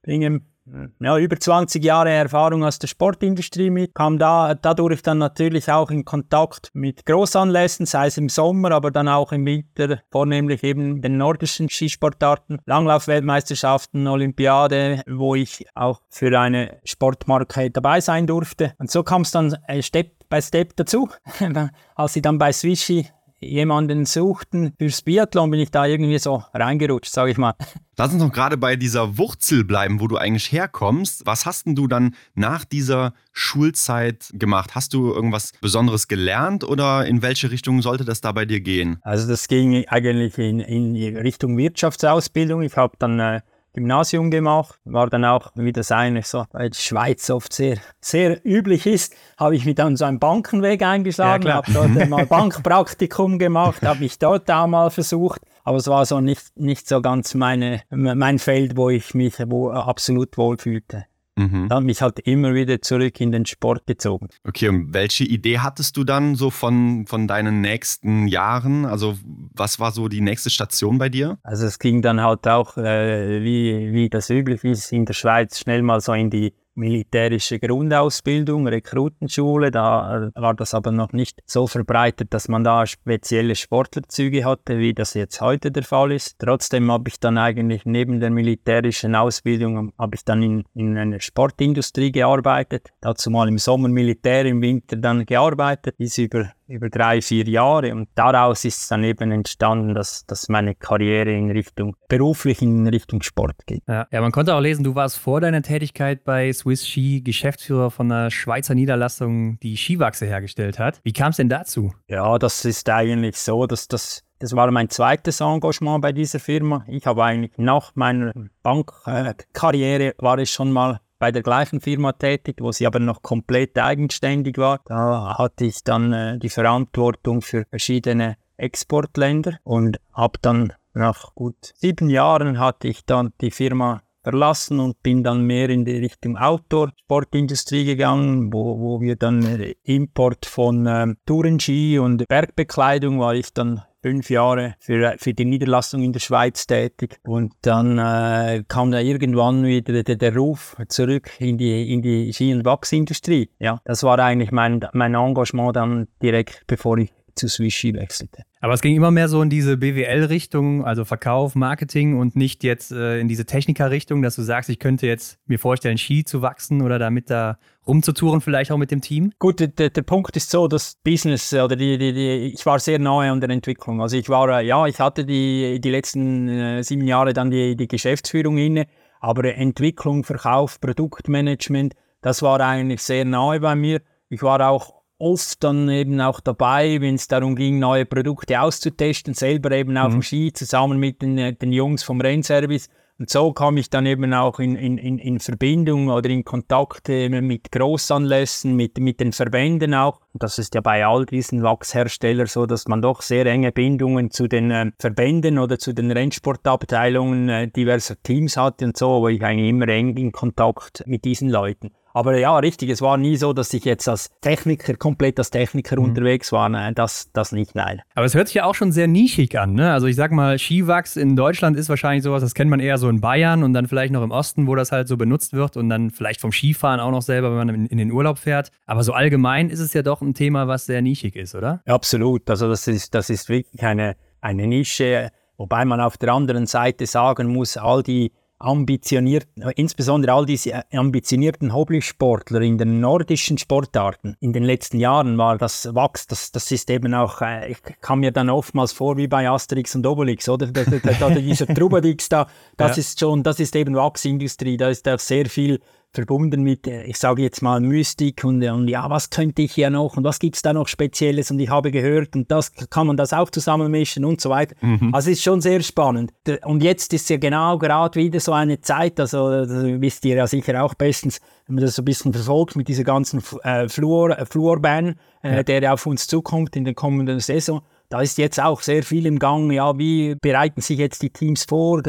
[0.99, 5.89] ja, über 20 Jahre Erfahrung aus der Sportindustrie mit, kam da dadurch dann natürlich auch
[5.91, 11.01] in Kontakt mit Großanlässen, sei es im Sommer, aber dann auch im Winter, vornehmlich eben
[11.01, 18.73] den nordischen Skisportarten, Langlaufweltmeisterschaften, Olympiade, wo ich auch für eine Sportmarke dabei sein durfte.
[18.77, 21.09] Und so kam es dann äh, Step by Step dazu.
[21.95, 23.07] Als ich dann bei Swishy
[23.39, 27.53] jemanden suchten fürs Biathlon, bin ich da irgendwie so reingerutscht, sage ich mal.
[27.97, 31.25] Lass uns noch gerade bei dieser Wurzel bleiben, wo du eigentlich herkommst.
[31.25, 34.75] Was hast denn du dann nach dieser Schulzeit gemacht?
[34.75, 38.99] Hast du irgendwas Besonderes gelernt oder in welche Richtung sollte das da bei dir gehen?
[39.01, 42.61] Also das ging eigentlich in, in Richtung Wirtschaftsausbildung.
[42.61, 43.41] Ich habe dann äh,
[43.77, 48.43] Gymnasium gemacht, war dann auch, wie das eigentlich so bei der Schweiz oft sehr, sehr
[48.43, 53.37] üblich ist, habe ich mich dann so einen Bankenweg eingeschlagen, ja, habe dort mal Bankpraktikum
[53.37, 57.35] gemacht, habe mich dort auch mal versucht, aber es war so nicht, nicht so ganz
[57.35, 61.05] meine, mein Feld, wo ich mich wo absolut wohlfühlte.
[61.37, 61.69] Mhm.
[61.69, 64.29] Dann hat mich halt immer wieder zurück in den Sport gezogen.
[64.43, 68.85] Okay, und welche Idee hattest du dann so von, von deinen nächsten Jahren?
[68.85, 69.15] Also
[69.53, 71.37] was war so die nächste Station bei dir?
[71.43, 75.59] Also es ging dann halt auch, äh, wie, wie das üblich ist, in der Schweiz
[75.59, 79.71] schnell mal so in die militärische Grundausbildung, Rekrutenschule.
[79.71, 84.93] Da war das aber noch nicht so verbreitet, dass man da spezielle Sportlerzüge hatte, wie
[84.93, 86.37] das jetzt heute der Fall ist.
[86.39, 91.19] Trotzdem habe ich dann eigentlich neben der militärischen Ausbildung habe ich dann in, in einer
[91.19, 92.89] Sportindustrie gearbeitet.
[93.01, 97.93] Dazu mal im Sommer Militär, im Winter dann gearbeitet, bis über über drei, vier Jahre
[97.93, 102.87] und daraus ist es dann eben entstanden, dass, dass meine Karriere in Richtung, beruflich in
[102.87, 103.83] Richtung Sport geht.
[103.87, 107.91] Ja, ja, man konnte auch lesen, du warst vor deiner Tätigkeit bei Swiss Ski Geschäftsführer
[107.91, 110.99] von einer Schweizer Niederlassung, die Skiwachse hergestellt hat.
[111.03, 111.93] Wie kam es denn dazu?
[112.07, 116.85] Ja, das ist eigentlich so, dass das das war mein zweites Engagement bei dieser Firma.
[116.87, 122.57] Ich habe eigentlich nach meiner Bankkarriere war ich schon mal bei der gleichen Firma tätig,
[122.59, 124.81] wo sie aber noch komplett eigenständig war.
[124.85, 131.73] Da hatte ich dann äh, die Verantwortung für verschiedene Exportländer und habe dann nach gut
[131.75, 136.37] sieben Jahren hatte ich dann die Firma verlassen und bin dann mehr in die Richtung
[136.37, 143.53] Outdoor-Sportindustrie gegangen, wo, wo wir dann äh, Import von ähm, Tourenski und Bergbekleidung war ich
[143.53, 147.19] dann fünf Jahre für, für die Niederlassung in der Schweiz tätig.
[147.25, 152.31] Und dann äh, kam da irgendwann wieder der, der Ruf zurück in die, in die
[152.31, 153.49] Ski- und Wachsindustrie.
[153.59, 158.43] Ja, das war eigentlich mein, mein Engagement dann direkt, bevor ich zu Swishy wechselte.
[158.59, 162.91] Aber es ging immer mehr so in diese BWL-Richtung, also Verkauf, Marketing und nicht jetzt
[162.91, 166.81] äh, in diese Techniker-Richtung, dass du sagst, ich könnte jetzt mir vorstellen, Ski zu wachsen
[166.81, 169.31] oder damit da rumzutouren, vielleicht auch mit dem Team?
[169.37, 172.99] Gut, der, der Punkt ist so, das Business oder die, die, die, ich war sehr
[172.99, 174.01] nahe an der Entwicklung.
[174.01, 177.87] Also ich war, ja, ich hatte die, die letzten äh, sieben Jahre dann die, die
[177.87, 178.87] Geschäftsführung inne,
[179.19, 184.01] aber Entwicklung, Verkauf, Produktmanagement, das war eigentlich sehr nahe bei mir.
[184.29, 189.33] Ich war auch oft dann eben auch dabei, wenn es darum ging, neue Produkte auszutesten,
[189.33, 190.17] selber eben auf mhm.
[190.17, 192.89] dem Ski zusammen mit den, äh, den Jungs vom Rennservice.
[193.19, 197.71] Und so kam ich dann eben auch in, in, in Verbindung oder in Kontakt mit
[197.71, 200.21] Großanlässen, mit, mit den Verbänden auch.
[200.33, 204.29] Und das ist ja bei all diesen Wachsherstellern so, dass man doch sehr enge Bindungen
[204.29, 209.29] zu den äh, Verbänden oder zu den Rennsportabteilungen äh, diverser Teams hatte und so, wo
[209.29, 211.89] ich eigentlich immer eng in Kontakt mit diesen Leuten.
[212.17, 215.97] Aber ja, richtig, es war nie so, dass ich jetzt als Techniker, komplett als Techniker
[215.97, 216.05] mhm.
[216.05, 216.67] unterwegs war.
[216.67, 218.01] Nein, das, das nicht, nein.
[218.15, 219.93] Aber es hört sich ja auch schon sehr nischig an, ne?
[219.93, 223.07] Also ich sag mal, Skiwachs in Deutschland ist wahrscheinlich sowas, das kennt man eher so
[223.07, 225.89] in Bayern und dann vielleicht noch im Osten, wo das halt so benutzt wird und
[225.89, 228.71] dann vielleicht vom Skifahren auch noch selber, wenn man in, in den Urlaub fährt.
[228.87, 231.81] Aber so allgemein ist es ja doch ein Thema, was sehr nischig ist, oder?
[231.85, 232.49] absolut.
[232.49, 237.05] Also das ist, das ist wirklich eine, eine Nische, wobei man auf der anderen Seite
[237.05, 244.35] sagen muss, all die ambitionierten, insbesondere all diese ambitionierten Hobbysportler in den nordischen Sportarten.
[244.39, 248.21] In den letzten Jahren war das Wachs, das, das ist eben auch, äh, ich kam
[248.21, 250.67] mir dann oftmals vor wie bei Asterix und Obelix, oder?
[250.67, 253.01] Da, da, da, dieser Trubadix da, das ja.
[253.01, 255.79] ist schon, das ist eben Wachsindustrie, da ist auch sehr viel
[256.17, 259.89] verbunden mit, äh, ich sage jetzt mal Mystik und, und ja, was könnte ich hier
[259.89, 263.07] noch und was gibt es da noch Spezielles und ich habe gehört und das kann
[263.07, 264.75] man das auch zusammenmischen und so weiter.
[264.81, 265.13] Mhm.
[265.13, 266.31] Also ist schon sehr spannend.
[266.65, 270.47] Und jetzt ist ja genau gerade wieder so eine Zeit, also das wisst ihr ja
[270.47, 274.37] sicher auch bestens, wenn man das so ein bisschen verfolgt mit dieser ganzen äh, Fluor,
[274.37, 275.63] äh, Fluorban, äh, ja.
[275.63, 279.39] der auf uns zukommt in der kommenden Saison da ist jetzt auch sehr viel im
[279.39, 279.71] Gang.
[279.71, 282.01] Ja, wie bereiten sich jetzt die Teams vor,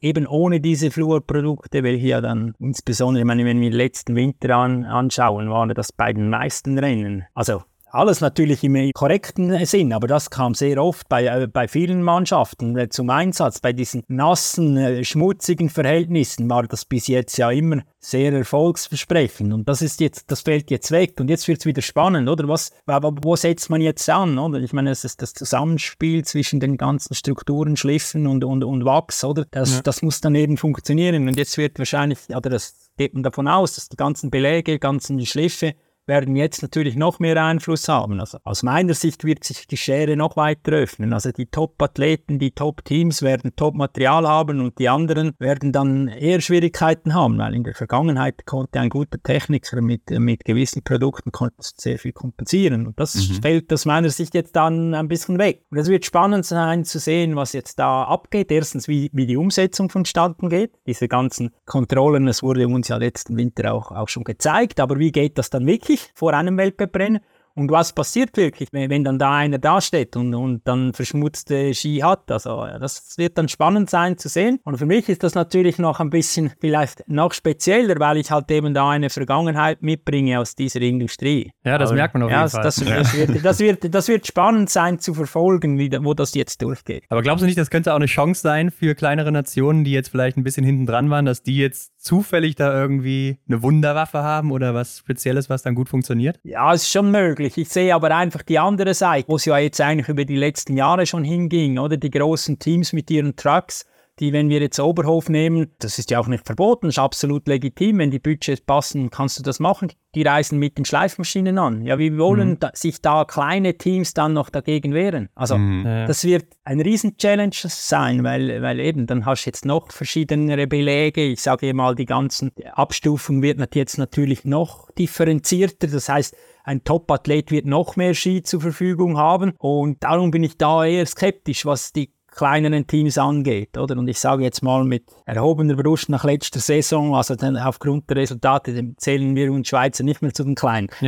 [0.00, 4.56] eben ohne diese Fluorprodukte, welche ja dann insbesondere, ich meine, wenn wir den letzten Winter
[4.56, 7.24] an, anschauen, waren das bei den meisten Rennen.
[7.34, 7.62] Also
[7.94, 12.76] alles natürlich im korrekten Sinn, aber das kam sehr oft bei, äh, bei vielen Mannschaften
[12.76, 13.60] äh, zum Einsatz.
[13.60, 19.52] Bei diesen nassen, äh, schmutzigen Verhältnissen war das bis jetzt ja immer sehr erfolgsversprechend.
[19.52, 21.20] Und das ist jetzt, das fällt jetzt weg.
[21.20, 22.48] Und jetzt wird es wieder spannend, oder?
[22.48, 24.58] Was, wo setzt man jetzt an, oder?
[24.58, 29.22] Ich meine, es ist das Zusammenspiel zwischen den ganzen Strukturen, Schliffen und, und, und Wachs,
[29.22, 29.46] oder?
[29.52, 29.82] Das, ja.
[29.82, 31.28] das muss dann eben funktionieren.
[31.28, 35.24] Und jetzt wird wahrscheinlich, oder das geht man davon aus, dass die ganzen Beläge, ganzen
[35.24, 35.74] Schliffe
[36.06, 38.20] werden jetzt natürlich noch mehr Einfluss haben.
[38.20, 41.12] Also aus meiner Sicht wird sich die Schere noch weiter öffnen.
[41.12, 47.14] Also die Top-Athleten, die Top-Teams werden Top-Material haben und die anderen werden dann eher Schwierigkeiten
[47.14, 51.30] haben, weil in der Vergangenheit konnte ein guter Techniker mit, mit gewissen Produkten
[51.60, 52.86] sehr viel kompensieren.
[52.86, 53.42] Und das mhm.
[53.42, 55.62] fällt aus meiner Sicht jetzt dann ein bisschen weg.
[55.70, 58.50] Und es wird spannend sein zu sehen, was jetzt da abgeht.
[58.50, 60.72] Erstens, wie, wie die Umsetzung vonstatten geht.
[60.86, 65.12] Diese ganzen Kontrollen, das wurde uns ja letzten Winter auch, auch schon gezeigt, aber wie
[65.12, 65.93] geht das dann wirklich?
[65.94, 67.20] Wirklich vor einem Weltcuprennen
[67.56, 72.28] und was passiert wirklich, wenn, dann da einer dasteht und, und dann verschmutzte Ski hat?
[72.32, 74.58] Also das wird dann spannend sein zu sehen.
[74.64, 78.50] Und für mich ist das natürlich noch ein bisschen vielleicht noch spezieller, weil ich halt
[78.50, 81.52] eben da eine Vergangenheit mitbringe aus dieser Industrie.
[81.64, 82.62] Ja, das Aber, merkt man auf jeden ja, Fall.
[82.64, 86.34] Das, das, das, wird, das, wird, das wird spannend sein zu verfolgen, wie, wo das
[86.34, 87.04] jetzt durchgeht.
[87.08, 90.08] Aber glaubst du nicht, das könnte auch eine Chance sein für kleinere Nationen, die jetzt
[90.08, 94.52] vielleicht ein bisschen hinten dran waren, dass die jetzt zufällig da irgendwie eine Wunderwaffe haben
[94.52, 96.38] oder was Spezielles, was dann gut funktioniert?
[96.44, 97.56] Ja, ist schon möglich.
[97.56, 100.76] Ich sehe aber einfach die andere Seite, wo es ja jetzt eigentlich über die letzten
[100.76, 101.96] Jahre schon hinging, oder?
[101.96, 103.86] Die großen Teams mit ihren Trucks
[104.20, 107.98] die, wenn wir jetzt Oberhof nehmen, das ist ja auch nicht verboten, ist absolut legitim,
[107.98, 109.92] wenn die Budgets passen, kannst du das machen.
[110.14, 111.82] Die reisen mit den Schleifmaschinen an.
[111.82, 112.58] Ja, wie wollen mhm.
[112.60, 115.28] da, sich da kleine Teams dann noch dagegen wehren?
[115.34, 116.04] Also, mhm.
[116.06, 121.24] das wird ein Riesen-Challenge sein, weil, weil eben, dann hast du jetzt noch verschiedene Belege.
[121.24, 125.88] Ich sage mal, die ganzen Abstufung wird jetzt natürlich noch differenzierter.
[125.88, 129.52] Das heißt, ein Top-Athlet wird noch mehr Ski zur Verfügung haben.
[129.58, 133.96] Und darum bin ich da eher skeptisch, was die kleineren Teams angeht, oder?
[133.96, 138.18] Und ich sage jetzt mal mit erhobener Brust nach letzter Saison, also dann aufgrund der
[138.18, 140.88] Resultate zählen wir uns Schweizer nicht mehr zu den Kleinen.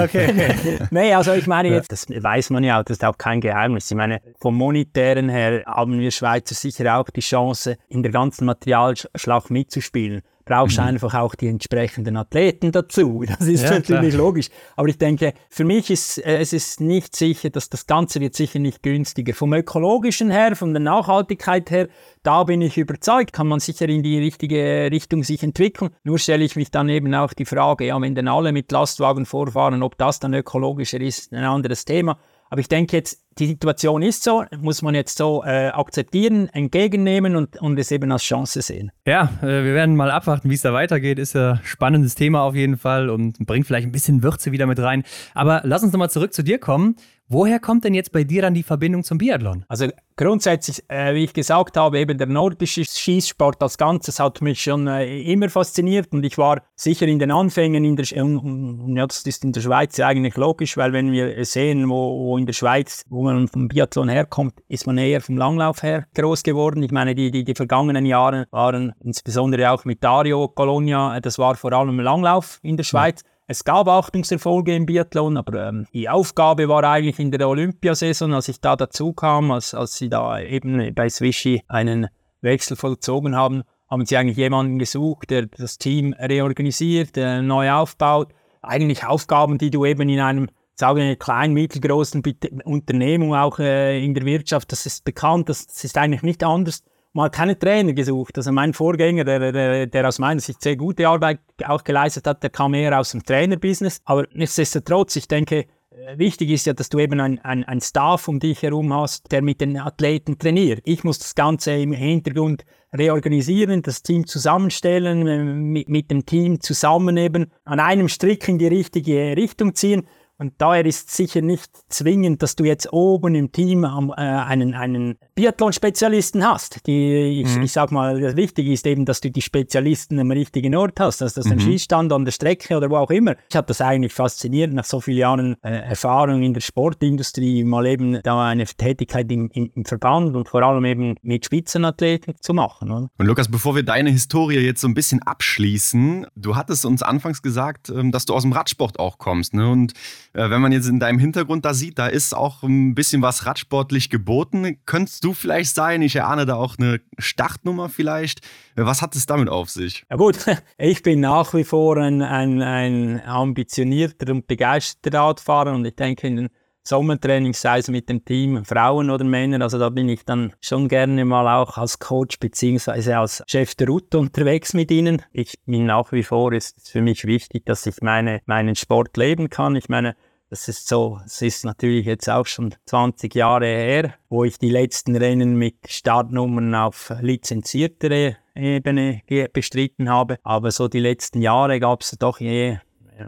[0.00, 0.54] okay.
[0.90, 3.90] nee, also ich meine jetzt, das weiß man ja, das ist auch kein Geheimnis.
[3.90, 8.46] Ich meine, vom Monetären her haben wir Schweizer sicher auch die Chance, in der ganzen
[8.46, 10.84] Materialschlacht mitzuspielen brauchst mhm.
[10.84, 13.24] einfach auch die entsprechenden Athleten dazu.
[13.30, 14.24] Das ist ja, natürlich klar.
[14.24, 14.48] logisch.
[14.76, 18.34] Aber ich denke, für mich ist äh, es ist nicht sicher, dass das Ganze wird
[18.34, 19.34] sicher nicht günstiger.
[19.34, 21.88] Vom ökologischen her, von der Nachhaltigkeit her,
[22.22, 25.90] da bin ich überzeugt, kann man sicher in die richtige Richtung sich entwickeln.
[26.04, 29.26] Nur stelle ich mich dann eben auch die Frage, ja, wenn dann alle mit Lastwagen
[29.26, 32.18] vorfahren, ob das dann ökologischer ist, ein anderes Thema.
[32.50, 37.36] Aber ich denke jetzt, die Situation ist so, muss man jetzt so äh, akzeptieren, entgegennehmen
[37.36, 38.90] und, und es eben als Chance sehen.
[39.06, 41.20] Ja, äh, wir werden mal abwarten, wie es da weitergeht.
[41.20, 44.66] Ist ja ein spannendes Thema auf jeden Fall und bringt vielleicht ein bisschen Würze wieder
[44.66, 45.04] mit rein.
[45.32, 46.96] Aber lass uns nochmal zurück zu dir kommen.
[47.32, 49.64] Woher kommt denn jetzt bei dir dann die Verbindung zum Biathlon?
[49.68, 54.60] Also grundsätzlich, äh, wie ich gesagt habe, eben der nordische Schießsport als Ganzes hat mich
[54.60, 59.06] schon äh, immer fasziniert und ich war sicher in den Anfängen in der, äh, ja,
[59.06, 62.46] das ist in der Schweiz ja eigentlich logisch, weil wenn wir sehen, wo, wo, in
[62.46, 66.82] der Schweiz, wo man vom Biathlon herkommt, ist man eher vom Langlauf her groß geworden.
[66.82, 71.54] Ich meine, die, die, die vergangenen Jahre waren insbesondere auch mit Dario Colonia, das war
[71.54, 73.22] vor allem Langlauf in der Schweiz.
[73.22, 73.30] Ja.
[73.50, 78.46] Es gab Achtungserfolge im Biathlon, aber ähm, die Aufgabe war eigentlich in der Olympiasaison, als
[78.46, 82.06] ich da dazu kam, als, als sie da eben bei Swishy einen
[82.42, 88.32] Wechsel vollzogen haben, haben sie eigentlich jemanden gesucht, der das Team reorganisiert, äh, neu aufbaut.
[88.62, 92.22] Eigentlich Aufgaben, die du eben in einem sagen wir, kleinen, mittelgroßen
[92.64, 96.84] Unternehmung, auch äh, in der Wirtschaft, das ist bekannt, das, das ist eigentlich nicht anders
[97.12, 98.36] mal keine Trainer gesucht.
[98.38, 102.42] Also mein Vorgänger, der, der, der, aus meiner Sicht sehr gute Arbeit auch geleistet hat,
[102.42, 104.00] der kam eher aus dem Trainerbusiness.
[104.04, 108.28] Aber nichtsdestotrotz, ich denke, äh, wichtig ist ja, dass du eben ein, ein, ein Staff
[108.28, 110.80] um dich herum hast, der mit den Athleten trainiert.
[110.84, 116.60] Ich muss das Ganze im Hintergrund reorganisieren, das Team zusammenstellen, äh, mit, mit dem Team
[116.60, 120.06] zusammen eben an einem Strick in die richtige Richtung ziehen.
[120.40, 125.18] Und daher ist sicher nicht zwingend, dass du jetzt oben im Team äh, einen, einen
[125.34, 126.86] Biathlon-Spezialisten hast.
[126.86, 127.62] Die, ich, mhm.
[127.62, 131.20] ich sag mal, das Wichtige ist eben, dass du die Spezialisten am richtigen Ort hast,
[131.20, 131.52] dass das mhm.
[131.52, 133.36] ein Schießstand an der Strecke oder wo auch immer.
[133.50, 137.86] Ich habe das eigentlich faszinierend, nach so vielen Jahren äh, Erfahrung in der Sportindustrie mal
[137.86, 142.54] eben da eine Tätigkeit im, im, im, Verband und vor allem eben mit Spitzenathleten zu
[142.54, 142.90] machen.
[142.90, 143.10] Oder?
[143.18, 147.42] Und Lukas, bevor wir deine Historie jetzt so ein bisschen abschließen, du hattest uns anfangs
[147.42, 149.52] gesagt, ähm, dass du aus dem Radsport auch kommst.
[149.52, 149.68] Ne?
[149.68, 149.92] Und
[150.32, 154.10] wenn man jetzt in deinem Hintergrund da sieht, da ist auch ein bisschen was radsportlich
[154.10, 154.78] geboten.
[154.86, 156.02] Könntest du vielleicht sein?
[156.02, 158.40] Ich erahne da auch eine Startnummer vielleicht.
[158.76, 160.04] Äh, was hat es damit auf sich?
[160.10, 160.38] Ja gut,
[160.78, 166.26] ich bin nach wie vor ein, ein, ein ambitionierter und begeisterter Radfahrer und ich denke,
[166.26, 166.48] in den
[166.82, 169.60] Sommertraining, sei es mit dem Team, Frauen oder Männer.
[169.62, 173.12] Also da bin ich dann schon gerne mal auch als Coach bzw.
[173.12, 175.22] als Chef der Route unterwegs mit ihnen.
[175.32, 179.16] Ich bin nach wie vor, ist es für mich wichtig, dass ich meine, meinen Sport
[179.16, 179.76] leben kann.
[179.76, 180.16] Ich meine,
[180.50, 184.70] das ist so, es ist natürlich jetzt auch schon 20 Jahre her, wo ich die
[184.70, 189.22] letzten Rennen mit Startnummern auf lizenziertere Ebene
[189.52, 190.38] bestritten habe.
[190.42, 192.78] Aber so die letzten Jahre gab es doch je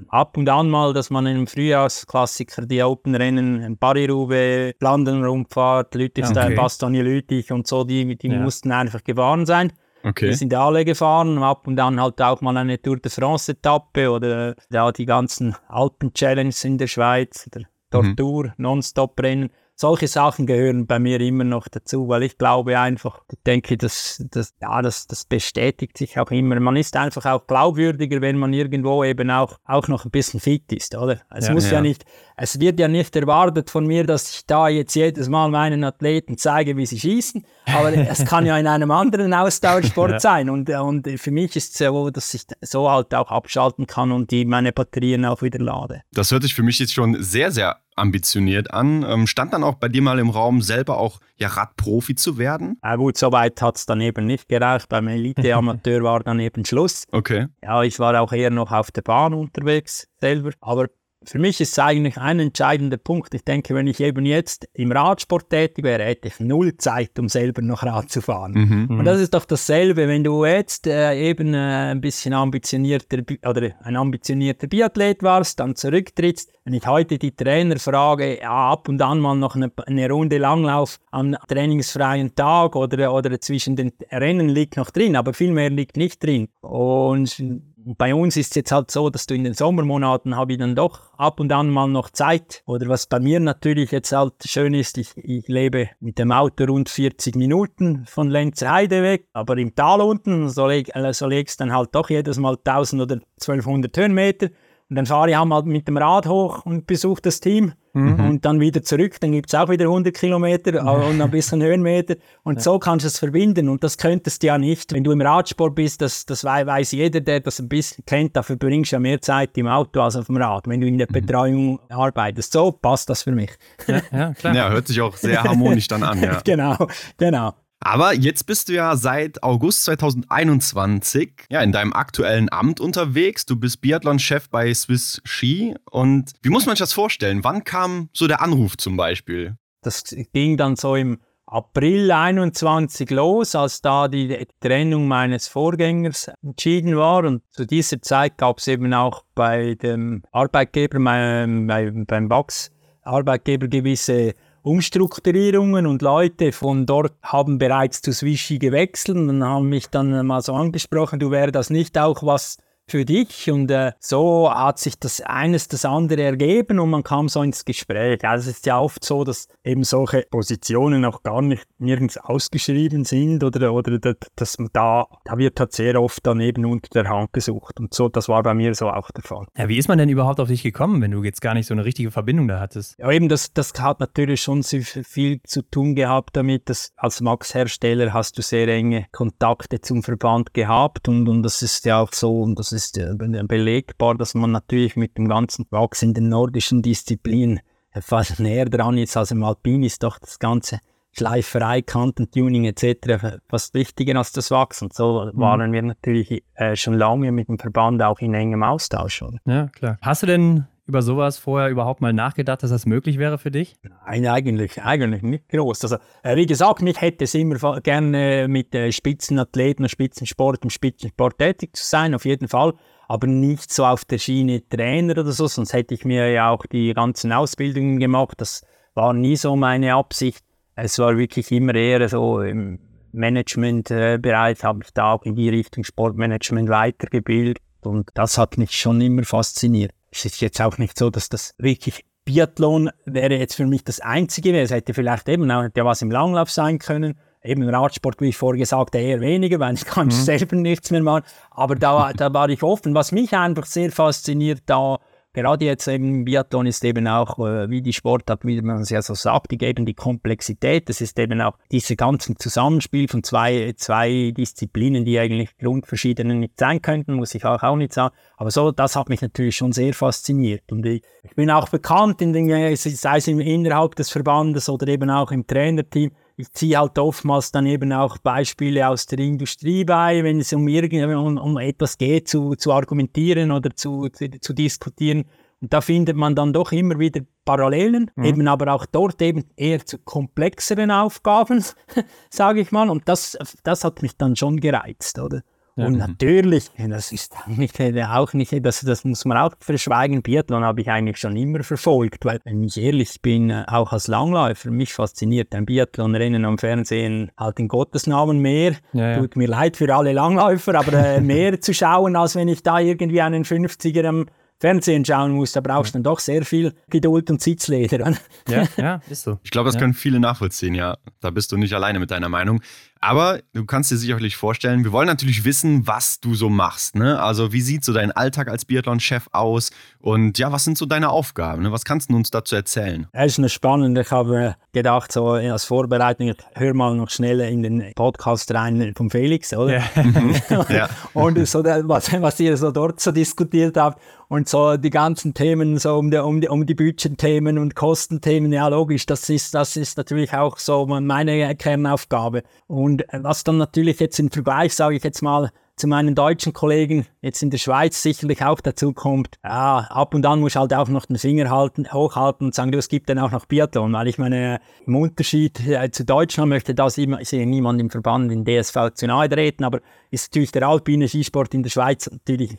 [0.08, 6.54] ab und an mal, dass man im Frühjahrsklassiker die Open-Rennen, Paris-Roubaix, Flandern-Rundfahrt, Lüttich-Style, okay.
[6.54, 8.38] Bastogne-Lüttich und so, die, die ja.
[8.38, 9.72] mussten einfach gefahren sein.
[10.04, 10.26] Okay.
[10.26, 14.56] Wir sind alle gefahren, ab und an halt auch mal eine Tour de France-Etappe oder
[14.70, 18.52] ja, die ganzen Alpen-Challenges in der Schweiz, der Tortur, mhm.
[18.56, 23.76] Non-Stop-Rennen solche Sachen gehören bei mir immer noch dazu, weil ich glaube einfach, ich denke,
[23.76, 26.58] das, das, ja, das, das bestätigt sich auch immer.
[26.60, 30.72] Man ist einfach auch glaubwürdiger, wenn man irgendwo eben auch, auch noch ein bisschen fit
[30.72, 31.20] ist, oder?
[31.30, 31.74] Es ja, muss ja.
[31.74, 32.04] ja nicht,
[32.36, 36.38] es wird ja nicht erwartet von mir, dass ich da jetzt jedes Mal meinen Athleten
[36.38, 40.20] zeige, wie sie schießen, aber es kann ja in einem anderen Austauschsport ja.
[40.20, 44.12] sein und, und für mich ist es so, dass ich so halt auch abschalten kann
[44.12, 46.02] und die meine Batterien auch wieder lade.
[46.12, 49.04] Das hört sich für mich jetzt schon sehr, sehr ambitioniert an.
[49.06, 52.78] Ähm, stand dann auch bei dir mal im Raum, selber auch ja, Radprofi zu werden?
[52.82, 54.88] Ja, gut, so weit hat es dann eben nicht gereicht.
[54.88, 57.04] Beim Elite-Amateur war dann eben Schluss.
[57.12, 57.46] Okay.
[57.62, 60.52] Ja, ich war auch eher noch auf der Bahn unterwegs selber.
[60.60, 60.86] Aber
[61.24, 63.34] für mich ist es eigentlich ein entscheidender Punkt.
[63.34, 67.28] Ich denke, wenn ich eben jetzt im Radsport tätig wäre, hätte ich null Zeit, um
[67.28, 68.52] selber noch Rad zu fahren.
[68.52, 68.98] Mhm.
[68.98, 73.70] Und das ist doch dasselbe, wenn du jetzt äh, eben äh, ein bisschen ambitionierter oder
[73.82, 76.50] ein ambitionierter Biathlet warst, dann zurücktrittst.
[76.64, 80.38] Wenn ich heute die Trainer frage, ja, ab und an mal noch eine, eine Runde
[80.38, 85.70] Langlauf am trainingsfreien Tag oder, oder zwischen den Rennen liegt noch drin, aber viel mehr
[85.70, 86.48] liegt nicht drin.
[86.60, 87.42] Und
[87.84, 90.74] bei uns ist es jetzt halt so, dass du in den Sommermonaten habe ich dann
[90.74, 92.62] doch ab und an mal noch Zeit.
[92.66, 96.64] Oder was bei mir natürlich jetzt halt schön ist, ich, ich lebe mit dem Auto
[96.64, 101.60] rund 40 Minuten von Lenzerheide weg, aber im Tal unten, so, leg, äh, so legst
[101.60, 104.48] dann halt doch jedes Mal 1000 oder 1200 Höhenmeter.
[104.92, 107.72] Und dann fahre ich auch mal mit dem Rad hoch und besuche das Team.
[107.94, 108.20] Mhm.
[108.20, 112.16] Und dann wieder zurück, dann gibt es auch wieder 100 Kilometer und ein bisschen Höhenmeter.
[112.42, 112.60] Und ja.
[112.60, 113.70] so kannst du es verbinden.
[113.70, 114.92] Und das könntest du ja nicht.
[114.92, 118.56] Wenn du im Radsport bist, das, das weiß jeder, der das ein bisschen kennt, dafür
[118.56, 120.68] bringst du ja mehr Zeit im Auto als auf dem Rad.
[120.68, 121.14] Wenn du in der mhm.
[121.14, 123.52] Betreuung arbeitest, so passt das für mich.
[123.86, 124.54] Ja, ja, klar.
[124.54, 126.18] ja hört sich auch sehr harmonisch dann an.
[126.22, 126.42] Ja.
[126.44, 126.76] genau,
[127.16, 127.54] genau.
[127.84, 133.44] Aber jetzt bist du ja seit August 2021 ja, in deinem aktuellen Amt unterwegs.
[133.44, 135.74] Du bist Biathlon-Chef bei Swiss Ski.
[135.90, 137.42] Und wie muss man sich das vorstellen?
[137.42, 139.56] Wann kam so der Anruf zum Beispiel?
[139.82, 146.96] Das ging dann so im April 21 los, als da die Trennung meines Vorgängers entschieden
[146.96, 147.24] war.
[147.24, 152.70] Und zu dieser Zeit gab es eben auch bei dem Arbeitgeber, beim, Wachs,
[153.02, 159.88] Arbeitgeber gewisse Umstrukturierungen und Leute von dort haben bereits zu Swishy gewechselt und haben mich
[159.88, 162.58] dann mal so angesprochen, du wäre das nicht auch was
[162.88, 163.50] für dich.
[163.50, 167.64] Und äh, so hat sich das eines das andere ergeben und man kam so ins
[167.64, 168.24] Gespräch.
[168.24, 173.04] Also es ist ja oft so, dass eben solche Positionen auch gar nicht nirgends ausgeschrieben
[173.04, 173.98] sind oder, oder
[174.36, 177.80] dass man da, da wird halt sehr oft dann eben unter der Hand gesucht.
[177.80, 179.46] Und so, das war bei mir so auch der Fall.
[179.56, 181.74] Ja, wie ist man denn überhaupt auf dich gekommen, wenn du jetzt gar nicht so
[181.74, 182.98] eine richtige Verbindung da hattest?
[182.98, 188.12] Ja, eben, das, das hat natürlich schon viel zu tun gehabt damit, dass als Max-Hersteller
[188.12, 192.40] hast du sehr enge Kontakte zum Verband gehabt und, und das ist ja auch so,
[192.40, 196.82] und das ist äh, belegbar, dass man natürlich mit dem ganzen Wachs in den nordischen
[196.82, 197.60] Disziplinen
[198.00, 200.78] fast näher dran ist als im Alpin ist doch das ganze
[201.14, 203.38] Schleiferei, Kantentuning etc.
[203.48, 204.80] fast wichtiger als das Wachs.
[204.80, 205.38] Und so mhm.
[205.38, 209.20] waren wir natürlich äh, schon lange mit dem Verband auch in engem Austausch.
[209.22, 209.38] Oder?
[209.44, 209.98] Ja, klar.
[210.00, 213.76] Hast du denn über sowas vorher überhaupt mal nachgedacht, dass das möglich wäre für dich?
[214.04, 215.82] Nein, eigentlich, eigentlich nicht groß.
[215.82, 220.70] Also, äh, wie gesagt, mich hätte es immer gerne mit äh, Spitzenathleten und Spitzensport im
[220.70, 222.74] Spitzensport tätig zu sein, auf jeden Fall.
[223.06, 226.66] Aber nicht so auf der Schiene Trainer oder so, sonst hätte ich mir ja auch
[226.66, 228.34] die ganzen Ausbildungen gemacht.
[228.38, 228.62] Das
[228.94, 230.44] war nie so meine Absicht.
[230.74, 232.80] Es war wirklich immer eher so im
[233.12, 237.58] Managementbereich, habe ich da auch in die Richtung Sportmanagement weitergebildet.
[237.82, 241.54] Und das hat mich schon immer fasziniert es ist jetzt auch nicht so, dass das
[241.58, 244.58] wirklich Biathlon wäre jetzt für mich das Einzige.
[244.60, 247.18] Es hätte vielleicht eben auch ja was im Langlauf sein können.
[247.42, 250.12] Eben Radsport, wie ich vorher gesagt eher weniger, weil ich kann mhm.
[250.12, 251.24] selber nichts mehr machen.
[251.50, 252.94] Aber da, da war ich offen.
[252.94, 255.00] Was mich einfach sehr fasziniert, da
[255.32, 259.02] gerade jetzt eben Biathlon ist eben auch, äh, wie die Sportart, wie man es ja
[259.02, 260.88] so sagt, die geben die Komplexität.
[260.88, 266.58] Das ist eben auch diese ganzen Zusammenspiel von zwei, zwei Disziplinen, die eigentlich grundverschiedene nicht
[266.58, 268.14] sein könnten, muss ich auch, auch nicht sagen.
[268.36, 270.70] Aber so, das hat mich natürlich schon sehr fasziniert.
[270.70, 275.10] Und ich, ich bin auch bekannt, in den, sei es innerhalb des Verbandes oder eben
[275.10, 276.12] auch im Trainerteam,
[276.42, 280.66] ich ziehe halt oftmals dann eben auch Beispiele aus der Industrie bei, wenn es um,
[280.66, 285.24] um, um etwas geht, zu, zu argumentieren oder zu, zu, zu, diskutieren.
[285.60, 288.24] Und da findet man dann doch immer wieder Parallelen, mhm.
[288.24, 291.64] eben aber auch dort eben eher zu komplexeren Aufgaben,
[292.30, 292.90] sage ich mal.
[292.90, 295.42] Und das, das hat mich dann schon gereizt, oder?
[295.76, 295.86] Ja.
[295.86, 300.82] Und natürlich, das ist nicht, auch nicht, das, das muss man auch verschweigen, Biathlon habe
[300.82, 304.92] ich eigentlich schon immer verfolgt, weil, wenn ich ehrlich bin, äh, auch als Langläufer, mich
[304.92, 308.76] fasziniert ein Biathlonrennen am Fernsehen halt in Gottes Namen mehr.
[308.92, 309.18] Ja, ja.
[309.18, 312.78] Tut mir leid für alle Langläufer, aber äh, mehr zu schauen, als wenn ich da
[312.78, 314.26] irgendwie einen 50er am
[314.62, 318.14] Fernsehen schauen muss, da brauchst du dann doch sehr viel Geduld und Sitzleder.
[318.48, 319.40] Ja, ja, ist so.
[319.42, 320.98] Ich glaube, das können viele nachvollziehen, ja.
[321.20, 322.62] Da bist du nicht alleine mit deiner Meinung.
[323.04, 326.94] Aber du kannst dir sicherlich vorstellen, wir wollen natürlich wissen, was du so machst.
[326.94, 327.20] Ne?
[327.20, 329.72] Also wie sieht so dein Alltag als Biathlon-Chef aus?
[329.98, 331.64] Und ja, was sind so deine Aufgaben?
[331.64, 331.72] Ne?
[331.72, 333.08] Was kannst du uns dazu erzählen?
[333.12, 334.02] Es ist eine spannende.
[334.02, 338.92] Ich habe gedacht, so als Vorbereitung, ich höre mal noch schnell in den Podcast rein
[338.96, 339.82] von Felix, oder?
[339.96, 340.66] Ja.
[340.68, 340.88] ja.
[341.12, 345.76] Und so, was, was ihr so dort so diskutiert habt und so die ganzen Themen,
[345.78, 349.76] so um die, um die, um die Budgetthemen und Kostenthemen, ja logisch, das ist, das
[349.76, 352.42] ist natürlich auch so meine Kernaufgabe.
[352.66, 356.52] Und und was dann natürlich jetzt im Vergleich, sage ich jetzt mal, zu meinen deutschen
[356.52, 360.74] Kollegen jetzt in der Schweiz sicherlich auch dazu kommt, ja, ab und an muss halt
[360.74, 363.92] auch noch den Finger halten, hochhalten und sagen, du, es gibt dann auch noch Biathlon,
[363.92, 368.30] weil ich meine, im Unterschied äh, zu Deutschland möchte da ich sehe niemand im Verband
[368.30, 369.80] in DSV zu nahe treten, aber
[370.10, 372.58] ist natürlich der alpine Skisport in der Schweiz natürlich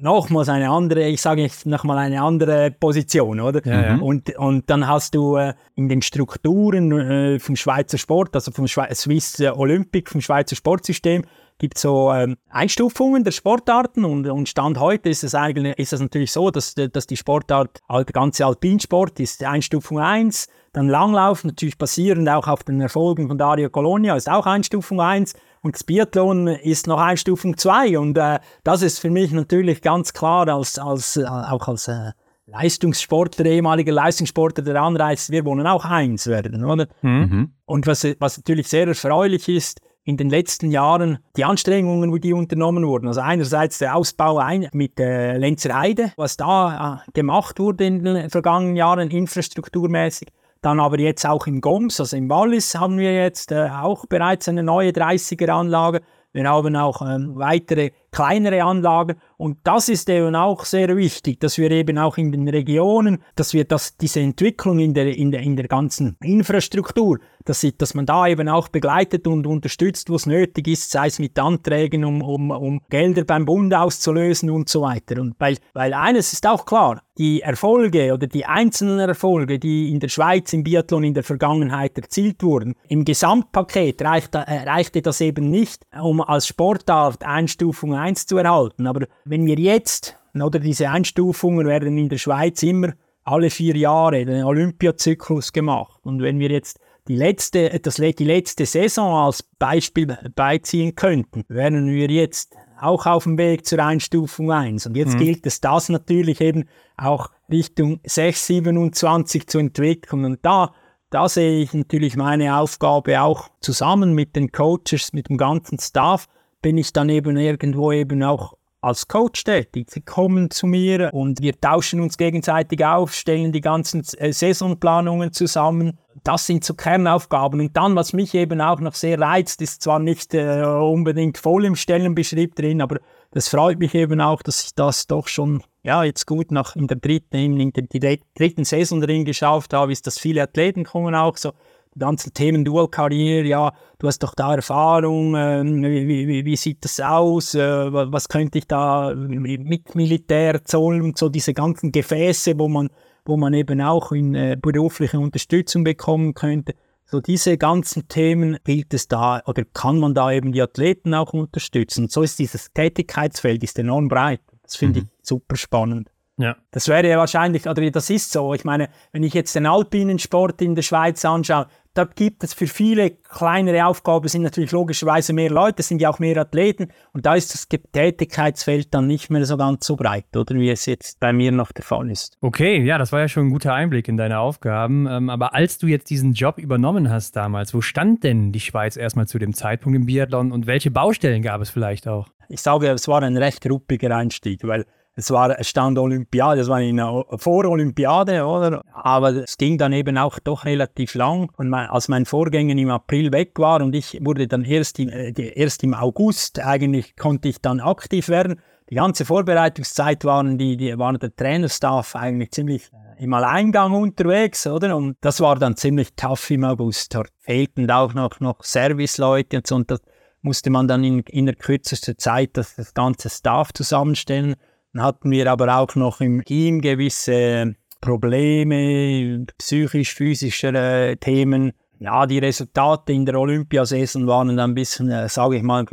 [0.00, 3.64] nochmals eine andere, ich sage jetzt nochmal eine andere Position, oder?
[3.66, 3.96] Ja, ja.
[3.96, 8.68] Und, und dann hast du äh, in den Strukturen äh, vom Schweizer Sport, also vom
[8.68, 11.24] Schwe Swiss Olympic, vom Schweizer Sportsystem,
[11.58, 15.92] gibt es so ähm, Einstufungen der Sportarten und, und Stand heute ist es eigentlich ist
[15.92, 21.42] es natürlich so, dass, dass die Sportart, der ganze Alpinsport ist Einstufung 1, dann Langlauf,
[21.42, 25.84] natürlich basierend auch auf den Erfolgen von Dario Colonia, ist auch Einstufung 1 und das
[25.84, 30.78] Biathlon ist noch Einstufung 2 und äh, das ist für mich natürlich ganz klar als,
[30.78, 32.12] als, äh, auch als äh,
[32.46, 36.88] Leistungssportler, ehemaliger Leistungssportler der Anreiz, wir wollen auch eins werden, oder?
[37.02, 37.52] Mhm.
[37.66, 42.86] Und was, was natürlich sehr erfreulich ist, in den letzten Jahren die Anstrengungen, die unternommen
[42.86, 43.08] wurden.
[43.08, 48.30] Also einerseits der Ausbau ein mit äh, Lenzerheide, was da äh, gemacht wurde in den
[48.30, 50.28] vergangenen Jahren infrastrukturmäßig.
[50.60, 54.48] Dann aber jetzt auch im Goms, also im Wallis haben wir jetzt äh, auch bereits
[54.48, 56.00] eine neue 30er-Anlage.
[56.32, 59.14] Wir haben auch ähm, weitere kleinere Anlagen.
[59.36, 63.54] Und das ist eben auch sehr wichtig, dass wir eben auch in den Regionen, dass
[63.54, 68.06] wir das, diese Entwicklung in der, in der, in der ganzen Infrastruktur, dass, dass man
[68.06, 72.20] da eben auch begleitet und unterstützt, wo es nötig ist, sei es mit Anträgen, um,
[72.20, 75.20] um, um Gelder beim Bund auszulösen und so weiter.
[75.20, 80.00] Und weil, weil eines ist auch klar, die Erfolge oder die einzelnen Erfolge, die in
[80.00, 85.20] der Schweiz im Biathlon in der Vergangenheit erzielt wurden, im Gesamtpaket reicht, äh, reichte das
[85.20, 88.86] eben nicht, um als Sportart Einstufung 1 zu erhalten.
[88.86, 92.92] Aber wenn wir jetzt, oder diese Einstufungen werden in der Schweiz immer
[93.24, 96.00] alle vier Jahre den Olympiazyklus gemacht.
[96.02, 101.86] Und wenn wir jetzt die letzte, das, die letzte Saison als Beispiel beiziehen könnten, wären
[101.86, 104.86] wir jetzt auch auf dem Weg zur Einstufung 1.
[104.86, 105.18] Und jetzt mhm.
[105.18, 106.64] gilt es, das natürlich eben
[106.96, 110.24] auch Richtung 6, 27 zu entwickeln.
[110.24, 110.72] Und da,
[111.10, 116.26] da sehe ich natürlich meine Aufgabe auch zusammen mit den Coaches, mit dem ganzen Staff,
[116.68, 118.52] bin ich dann eben irgendwo eben auch
[118.82, 119.90] als Coach tätig.
[119.90, 125.32] Sie kommen zu mir und wir tauschen uns gegenseitig auf, stellen die ganzen äh, Saisonplanungen
[125.32, 125.96] zusammen.
[126.24, 127.58] Das sind so Kernaufgaben.
[127.60, 131.64] Und dann, was mich eben auch noch sehr reizt, ist zwar nicht äh, unbedingt voll
[131.64, 132.98] im Stellenbeschrieb drin, aber
[133.30, 136.86] das freut mich eben auch, dass ich das doch schon, ja, jetzt gut nach in
[136.86, 141.38] der dritten, in der, dritten Saison drin geschafft habe, ist, dass viele Athleten kommen auch
[141.38, 141.54] so
[141.98, 147.00] ganzen Themen Dual-Karriere, ja, du hast doch da Erfahrung, äh, wie, wie, wie, sieht das
[147.00, 152.68] aus, äh, was könnte ich da mit Militär, Zoll und so diese ganzen Gefäße, wo
[152.68, 152.88] man,
[153.24, 156.74] wo man eben auch in äh, berufliche Unterstützung bekommen könnte.
[157.10, 161.32] So diese ganzen Themen gilt es da oder kann man da eben die Athleten auch
[161.32, 162.04] unterstützen.
[162.04, 164.40] Und so ist dieses Tätigkeitsfeld ist enorm breit.
[164.62, 165.06] Das finde mhm.
[165.06, 166.10] ich super spannend.
[166.38, 166.56] Ja.
[166.70, 168.54] Das wäre wahrscheinlich, oder das ist so.
[168.54, 172.54] Ich meine, wenn ich jetzt den alpinen Sport in der Schweiz anschaue, da gibt es
[172.54, 177.26] für viele kleinere Aufgaben, sind natürlich logischerweise mehr Leute, sind ja auch mehr Athleten und
[177.26, 181.18] da ist das Tätigkeitsfeld dann nicht mehr so ganz so breit, oder wie es jetzt
[181.18, 182.38] bei mir noch der Fall ist.
[182.40, 185.08] Okay, ja, das war ja schon ein guter Einblick in deine Aufgaben.
[185.08, 188.96] Ähm, aber als du jetzt diesen Job übernommen hast damals, wo stand denn die Schweiz
[188.96, 192.28] erstmal zu dem Zeitpunkt im Biathlon und welche Baustellen gab es vielleicht auch?
[192.48, 194.86] Ich sage, es war ein recht ruppiger Einstieg, weil
[195.18, 198.82] es war Stand Olympiade, das war eine Vorolympiade, oder?
[198.92, 201.50] Aber es ging dann eben auch doch relativ lang.
[201.56, 205.08] Und mein, als mein Vorgänger im April weg war und ich wurde dann erst im,
[205.08, 208.60] äh, erst im August, eigentlich konnte ich dann aktiv werden.
[208.90, 214.68] Die ganze Vorbereitungszeit waren die, die waren der Trainerstaff eigentlich ziemlich äh, im Alleingang unterwegs,
[214.68, 214.96] oder?
[214.96, 217.12] Und das war dann ziemlich tough im August.
[217.12, 219.74] Dort fehlten auch noch, noch Serviceleute und so.
[219.74, 220.00] Und das
[220.42, 224.54] musste man dann in, in der kürzesten Zeit das, das ganze Staff zusammenstellen.
[224.92, 231.72] Dann hatten wir aber auch noch im Team gewisse Probleme, psychisch, physische äh, Themen.
[231.98, 235.84] Ja, die Resultate in der Olympiasaison waren dann ein bisschen, äh, sage ich mal,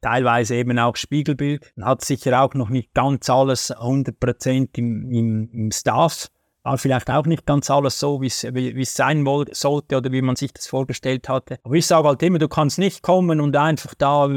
[0.00, 1.70] teilweise eben auch Spiegelbild.
[1.76, 6.28] Man hat sicher auch noch nicht ganz alles 100% im, im, im Staff.
[6.62, 10.52] War vielleicht auch nicht ganz alles so, wie es sein sollte oder wie man sich
[10.52, 11.58] das vorgestellt hatte.
[11.62, 14.28] Aber ich sage halt immer, du kannst nicht kommen und einfach da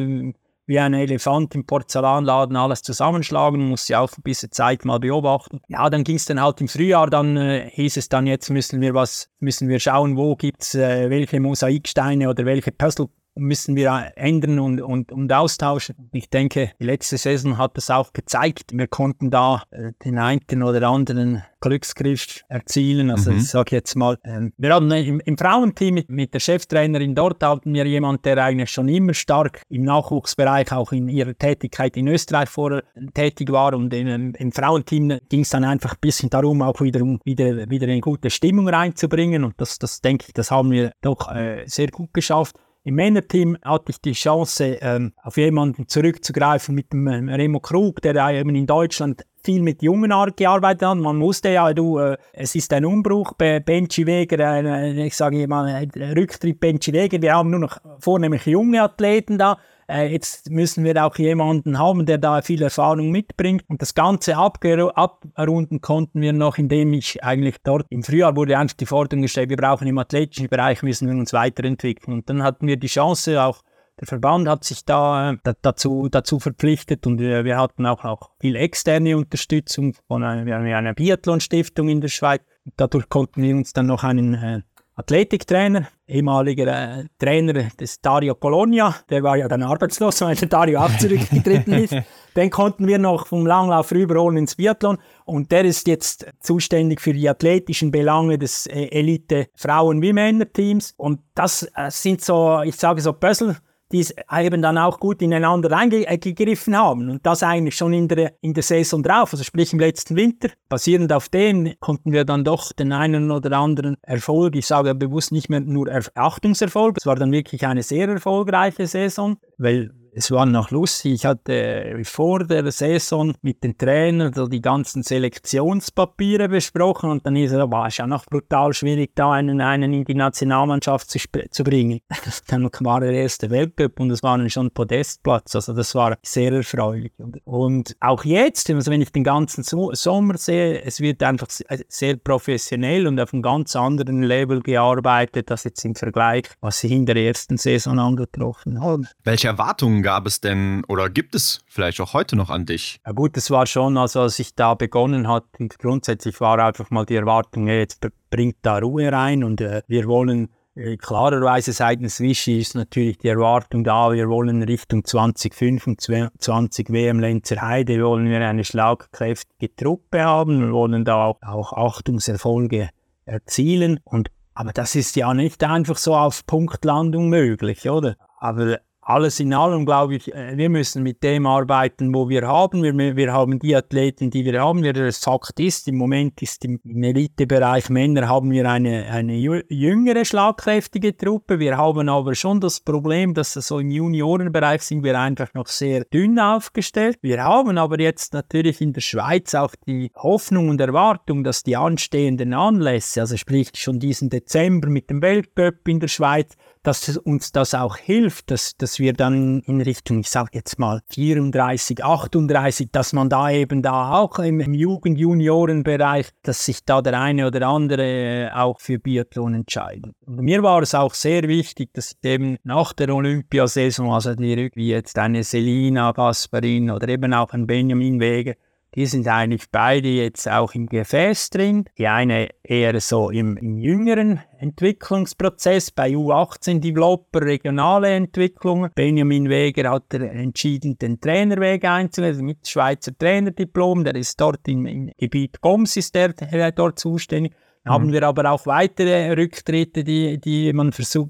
[0.66, 5.62] wie ein Elefant im Porzellanladen alles zusammenschlagen, muss ja auch ein bisschen Zeit mal beobachten.
[5.68, 8.82] Ja, dann ging es dann halt im Frühjahr, dann äh, hieß es dann, jetzt müssen
[8.82, 14.12] wir was, müssen wir schauen, wo gibt's äh, welche Mosaiksteine oder welche Puzzle müssen wir
[14.16, 16.10] ändern und, und, und austauschen.
[16.12, 18.72] Ich denke, die letzte Saison hat das auch gezeigt.
[18.74, 23.10] Wir konnten da äh, den einen oder anderen Glücksgriff erzielen.
[23.10, 23.38] Also mhm.
[23.38, 27.42] ich sage jetzt mal, äh, wir hatten im, im Frauenteam mit, mit, der Cheftrainerin dort
[27.42, 32.08] hatten wir jemanden, der eigentlich schon immer stark im Nachwuchsbereich, auch in ihrer Tätigkeit in
[32.10, 33.74] Österreich vorher tätig war.
[33.74, 37.88] Und in, im Frauenteam ging es dann einfach ein bisschen darum, auch wieder, wieder, wieder
[37.88, 39.46] eine gute Stimmung reinzubringen.
[39.46, 42.58] Und das, das denke ich, das haben wir doch äh, sehr gut geschafft.
[42.86, 48.02] Im Männerteam hatte ich die Chance, ähm, auf jemanden zurückzugreifen mit dem ähm, Remo Krug,
[48.02, 50.98] der eben in Deutschland viel mit Jungen gearbeitet hat.
[50.98, 55.48] Man wusste ja, du, äh, es ist ein Umbruch bei Benji Weger, äh, ich sage
[55.48, 57.22] mal, Rücktritt Benji Weger.
[57.22, 59.58] Wir haben nur noch vornehmlich junge Athleten da
[59.90, 63.64] äh, jetzt müssen wir auch jemanden haben, der da viel Erfahrung mitbringt.
[63.68, 68.78] Und das Ganze abrunden konnten wir noch, indem ich eigentlich dort im Frühjahr wurde einfach
[68.78, 72.14] die Forderung gestellt, wir brauchen im athletischen Bereich, müssen wir uns weiterentwickeln.
[72.14, 73.62] Und dann hatten wir die Chance, auch
[74.00, 78.32] der Verband hat sich da, äh, dazu, dazu verpflichtet und wir, wir hatten auch, auch
[78.40, 82.42] viel externe Unterstützung von einer, einer Biathlon-Stiftung in der Schweiz.
[82.76, 84.62] Dadurch konnten wir uns dann noch einen äh,
[84.96, 86.68] Athletiktrainer, ehemaliger
[87.00, 91.74] äh, Trainer des Dario Colonia, der war ja dann arbeitslos, weil der Dario auch zurückgetreten
[91.74, 91.96] ist.
[92.36, 94.98] Den konnten wir noch vom Langlauf rüberholen ins Biathlon.
[95.26, 100.94] Und der ist jetzt zuständig für die athletischen Belange des äh, Elite Frauen- wie Männerteams
[100.98, 103.56] und das äh, sind so, ich sage so Puzzle
[103.94, 107.10] die eben dann auch gut ineinander eingegriffen haben.
[107.10, 110.50] Und das eigentlich schon in der, in der Saison drauf, also sprich im letzten Winter.
[110.68, 115.32] Basierend auf dem konnten wir dann doch den einen oder anderen Erfolg, ich sage bewusst
[115.32, 120.46] nicht mehr nur Achtungserfolg, es war dann wirklich eine sehr erfolgreiche Saison, weil es war
[120.46, 121.14] noch lustig.
[121.14, 127.26] Ich hatte äh, vor der Saison mit den Trainern so die ganzen Selektionspapiere besprochen und
[127.26, 131.10] dann ist es, war es ja noch brutal schwierig, da einen, einen in die Nationalmannschaft
[131.10, 132.00] zu, zu bringen.
[132.48, 135.56] dann war der erste Weltcup und es war dann schon Podestplatz.
[135.56, 137.12] Also das war sehr erfreulich.
[137.18, 141.48] Und, und auch jetzt, also wenn ich den ganzen so Sommer sehe, es wird einfach
[141.50, 146.94] sehr professionell und auf einem ganz anderen Level gearbeitet, als jetzt im Vergleich, was sie
[146.94, 149.08] in der ersten Saison angetroffen haben.
[149.24, 153.00] Welche Erwartungen gab es denn oder gibt es vielleicht auch heute noch an dich?
[153.06, 157.06] Ja gut, es war schon, also als ich da begonnen hatte, grundsätzlich war einfach mal
[157.06, 162.60] die Erwartung, jetzt bringt da Ruhe rein und äh, wir wollen äh, Klarerweise seitens Vichy
[162.60, 168.64] ist natürlich die Erwartung da, wir wollen Richtung 2025 WM Lenzer Heide, wollen wir eine
[168.64, 172.90] schlagkräftige Truppe haben, wir wollen da auch, auch Achtungserfolge
[173.26, 174.00] erzielen.
[174.04, 178.16] Und, aber das ist ja nicht einfach so auf Punktlandung möglich, oder?
[178.40, 182.84] Aber alles in allem glaube ich, äh, wir müssen mit dem arbeiten, wo wir haben.
[182.84, 184.84] Wir, wir haben die Athleten, die wir haben.
[184.84, 190.26] Wie der Fakt ist, im Moment ist im, Elitebereich Männer haben wir eine, eine jüngere,
[190.26, 191.60] schlagkräftige Truppe.
[191.60, 196.06] Wir haben aber schon das Problem, dass so im Juniorenbereich sind wir einfach noch sehr
[196.06, 197.18] dünn aufgestellt.
[197.22, 201.76] Wir haben aber jetzt natürlich in der Schweiz auch die Hoffnung und Erwartung, dass die
[201.76, 207.52] anstehenden Anlässe, also sprich schon diesen Dezember mit dem Weltcup in der Schweiz, dass uns
[207.52, 212.90] das auch hilft, dass, dass wir dann in Richtung, ich sage jetzt mal 34, 38,
[212.92, 217.68] dass man da eben da auch im, im Jugend-Juniorenbereich, dass sich da der eine oder
[217.68, 220.14] andere äh, auch für Biathlon entscheidet.
[220.26, 224.90] Und mir war es auch sehr wichtig, dass eben nach der Olympiasaison, also die wie
[224.90, 228.56] jetzt eine Selina Gasparin oder eben auch ein Benjamin Weger,
[228.96, 231.86] die sind eigentlich beide jetzt auch im Gefäß drin.
[231.98, 238.90] Die eine eher so im, im jüngeren Entwicklungsprozess bei U18 Developer, regionale Entwicklung.
[238.94, 244.04] Benjamin Weger hat entschieden, den Trainerweg einzulegen mit Schweizer Trainerdiplom.
[244.04, 247.54] Der ist dort im, im Gebiet GOMS ist der, der dort zuständig.
[247.84, 247.90] Mhm.
[247.90, 251.30] Haben wir aber auch weitere Rücktritte, die, die man versuch,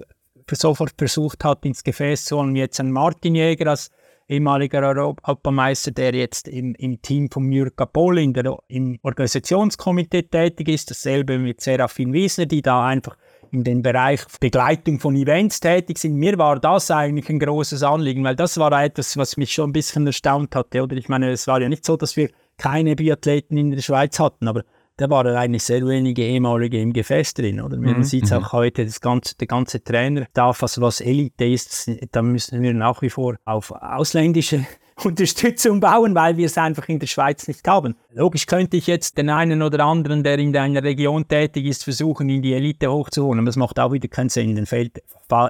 [0.51, 2.55] sofort versucht hat, ins Gefäß zu holen.
[2.55, 3.89] Jetzt ein Martin Jäger als
[4.27, 10.69] ehemaliger Europameister, der jetzt im, im Team von Jürgen Poll in der, im Organisationskomitee tätig
[10.69, 10.89] ist.
[10.89, 13.17] Dasselbe mit Serafin Wiesner, die da einfach
[13.51, 16.15] in den Bereich Begleitung von Events tätig sind.
[16.15, 19.73] Mir war das eigentlich ein großes Anliegen, weil das war etwas, was mich schon ein
[19.73, 20.81] bisschen erstaunt hatte.
[20.81, 24.19] Oder ich meine, es war ja nicht so, dass wir keine Biathleten in der Schweiz
[24.19, 24.63] hatten, aber
[25.03, 27.59] da waren eigentlich sehr wenige ehemalige im Gefäß drin.
[27.59, 27.77] Oder?
[27.77, 28.03] Man mhm.
[28.03, 28.37] sieht es mhm.
[28.37, 32.73] auch heute, das ganze, der ganze Trainer darf, also was Elite ist, da müssen wir
[32.73, 34.65] nach wie vor auf ausländische
[35.03, 37.95] Unterstützung bauen, weil wir es einfach in der Schweiz nicht haben.
[38.11, 42.29] Logisch könnte ich jetzt den einen oder anderen, der in einer Region tätig ist, versuchen,
[42.29, 43.39] in die Elite hochzuholen.
[43.39, 44.55] Aber das macht auch wieder keinen Sinn.
[44.55, 45.01] Dann fehlt,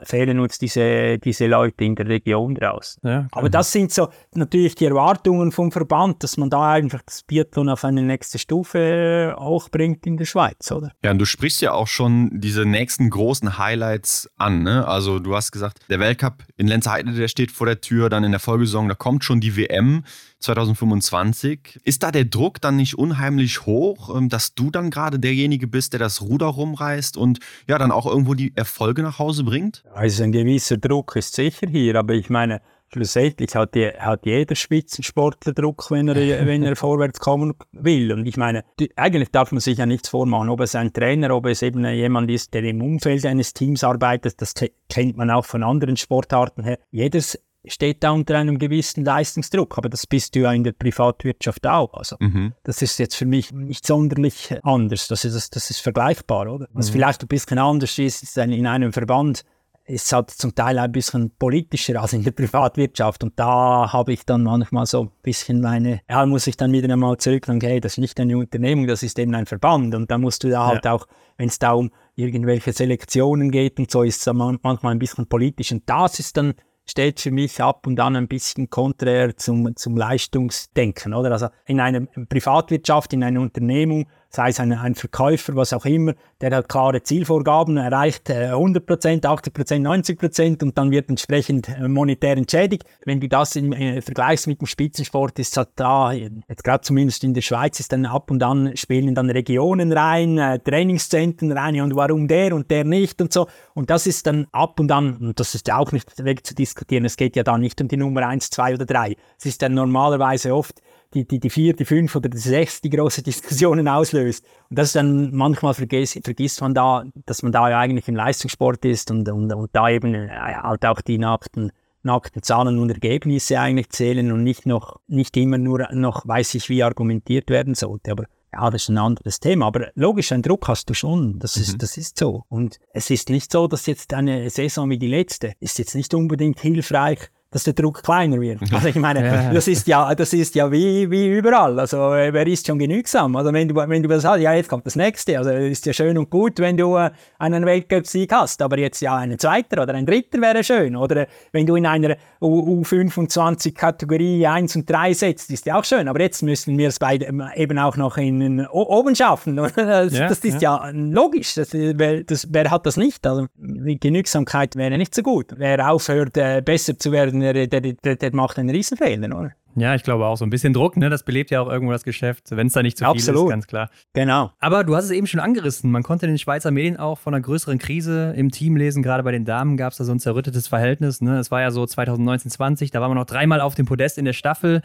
[0.04, 2.98] fehlen uns diese, diese Leute in der Region raus.
[3.04, 7.24] Ja, Aber das sind so natürlich die Erwartungen vom Verband, dass man da einfach das
[7.24, 10.92] Biathlon auf eine nächste Stufe hochbringt in der Schweiz, oder?
[11.04, 14.64] Ja, und du sprichst ja auch schon diese nächsten großen Highlights an.
[14.64, 14.88] Ne?
[14.88, 18.32] Also du hast gesagt, der Weltcup in Lenzerheide, der steht vor der Tür, dann in
[18.32, 20.04] der Folgesaison, da kommt schon die WM.
[20.44, 21.80] 2025.
[21.84, 25.94] Ist da der Druck dann nicht unheimlich hoch, ähm, dass du dann gerade derjenige bist,
[25.94, 29.84] der das Ruder rumreißt und ja dann auch irgendwo die Erfolge nach Hause bringt?
[29.94, 32.62] Also ein gewisser Druck ist sicher hier, aber ich meine,
[32.94, 36.16] schlussendlich hat, die, hat jeder Spitzensportler Druck, wenn er,
[36.46, 38.14] wenn er vorwärts kommen will.
[38.14, 38.64] Und ich meine,
[38.96, 42.30] eigentlich darf man sich ja nichts vormachen, ob es ein Trainer, ob es eben jemand
[42.30, 44.54] ist, der im Umfeld eines Teams arbeitet, das
[44.90, 46.80] kennt man auch von anderen Sportarten her.
[46.92, 51.66] Jedes steht da unter einem gewissen Leistungsdruck, aber das bist du ja in der Privatwirtschaft
[51.66, 51.94] auch.
[51.94, 52.54] Also mhm.
[52.64, 55.08] das ist jetzt für mich nicht sonderlich anders.
[55.08, 56.68] Das ist, das ist vergleichbar, oder?
[56.74, 56.94] Was mhm.
[56.94, 59.44] vielleicht ein bisschen anders ist, ist in einem Verband
[59.86, 63.24] ist halt zum Teil ein bisschen politischer als in der Privatwirtschaft.
[63.24, 66.92] Und da habe ich dann manchmal so ein bisschen meine, ja, muss ich dann wieder
[66.92, 69.94] einmal zurück und hey, das ist nicht eine Unternehmung, das ist eben ein Verband.
[69.94, 71.06] Und da musst du da halt auch,
[71.38, 75.72] wenn es da um irgendwelche Selektionen geht und so, ist es manchmal ein bisschen politisch.
[75.74, 76.54] Und das ist dann
[76.86, 81.14] stellt für mich ab und an ein bisschen konträr zum, zum Leistungsdenken.
[81.14, 81.32] Oder?
[81.32, 86.14] Also in einer Privatwirtschaft, in einer Unternehmung sei es ein, ein Verkäufer, was auch immer,
[86.42, 92.84] der hat klare Zielvorgaben, erreicht 100% 80% 90% und dann wird entsprechend äh, monetär entschädigt.
[93.06, 97.24] Wenn du das im äh, Vergleich mit dem Spitzensport ist, halt da, jetzt gerade zumindest
[97.24, 101.80] in der Schweiz, ist dann ab und an spielen dann Regionen rein, äh, Trainingszentren rein
[101.82, 103.48] und warum der und der nicht und so.
[103.76, 107.18] Und das ist dann ab und an, und das ist ja auch nicht wegzudiskutieren, es
[107.18, 109.16] geht ja da nicht um die Nummer 1, 2 oder 3.
[109.38, 110.82] Es ist dann normalerweise oft
[111.14, 114.46] die, die, die vierte, fünfte oder die sechste große Diskussionen auslöst.
[114.70, 118.16] Und das ist dann manchmal vergisst, vergisst man da, dass man da ja eigentlich im
[118.16, 122.90] Leistungssport ist und, und, und da eben äh, halt auch die nackten, nackten Zahlen und
[122.90, 127.76] Ergebnisse eigentlich zählen und nicht noch, nicht immer nur noch weiß ich, wie argumentiert werden
[127.76, 128.12] sollte.
[128.12, 129.68] Aber ja, das ist ein anderes Thema.
[129.68, 131.40] Aber logisch, einen Druck hast du schon.
[131.40, 131.64] Das, mhm.
[131.64, 132.44] ist, das ist so.
[132.50, 136.14] Und es ist nicht so, dass jetzt eine Saison wie die letzte ist jetzt nicht
[136.14, 138.60] unbedingt hilfreich dass der Druck kleiner wird.
[138.74, 139.54] Also ich meine, ja.
[139.54, 141.80] das ist ja, das ist ja wie, wie überall.
[141.80, 143.36] Also äh, wer ist schon genügsam?
[143.36, 145.38] Also wenn du, wenn du das hast, ja jetzt kommt das nächste.
[145.38, 149.16] Also ist ja schön und gut, wenn du äh, einen Weltcup-Sieg hast, aber jetzt ja
[149.16, 150.96] einen zweiter oder ein dritter wäre schön.
[150.96, 156.08] Oder wenn du in einer U25 Kategorie 1 und 3 setzt, ist ja auch schön.
[156.08, 159.60] Aber jetzt müssen wir es beide ähm, eben auch noch in, in oben schaffen.
[159.84, 161.56] Das, ja, das ist ja, ja logisch.
[161.56, 163.26] Das, das, wer hat das nicht?
[163.28, 165.48] Also die Genügsamkeit wäre nicht so gut.
[165.58, 169.52] Wer aufhört, äh, besser zu werden, der, der, der, der macht einen Riesenfehler, oder?
[169.76, 170.38] Ja, ich glaube auch.
[170.38, 171.10] So ein bisschen Druck, ne?
[171.10, 173.46] Das belebt ja auch irgendwo das Geschäft, wenn es da nicht zu viel Absolut.
[173.46, 173.90] ist, ganz klar.
[174.14, 174.52] Genau.
[174.60, 175.92] Aber du hast es eben schon angerissen.
[175.92, 179.02] Man konnte in den Schweizer Medien auch von einer größeren Krise im Team lesen.
[179.02, 181.22] Gerade bei den Damen gab es da so ein zerrüttetes Verhältnis.
[181.22, 181.40] Ne?
[181.40, 184.26] Es war ja so 2019, 20, da waren wir noch dreimal auf dem Podest in
[184.26, 184.82] der Staffel.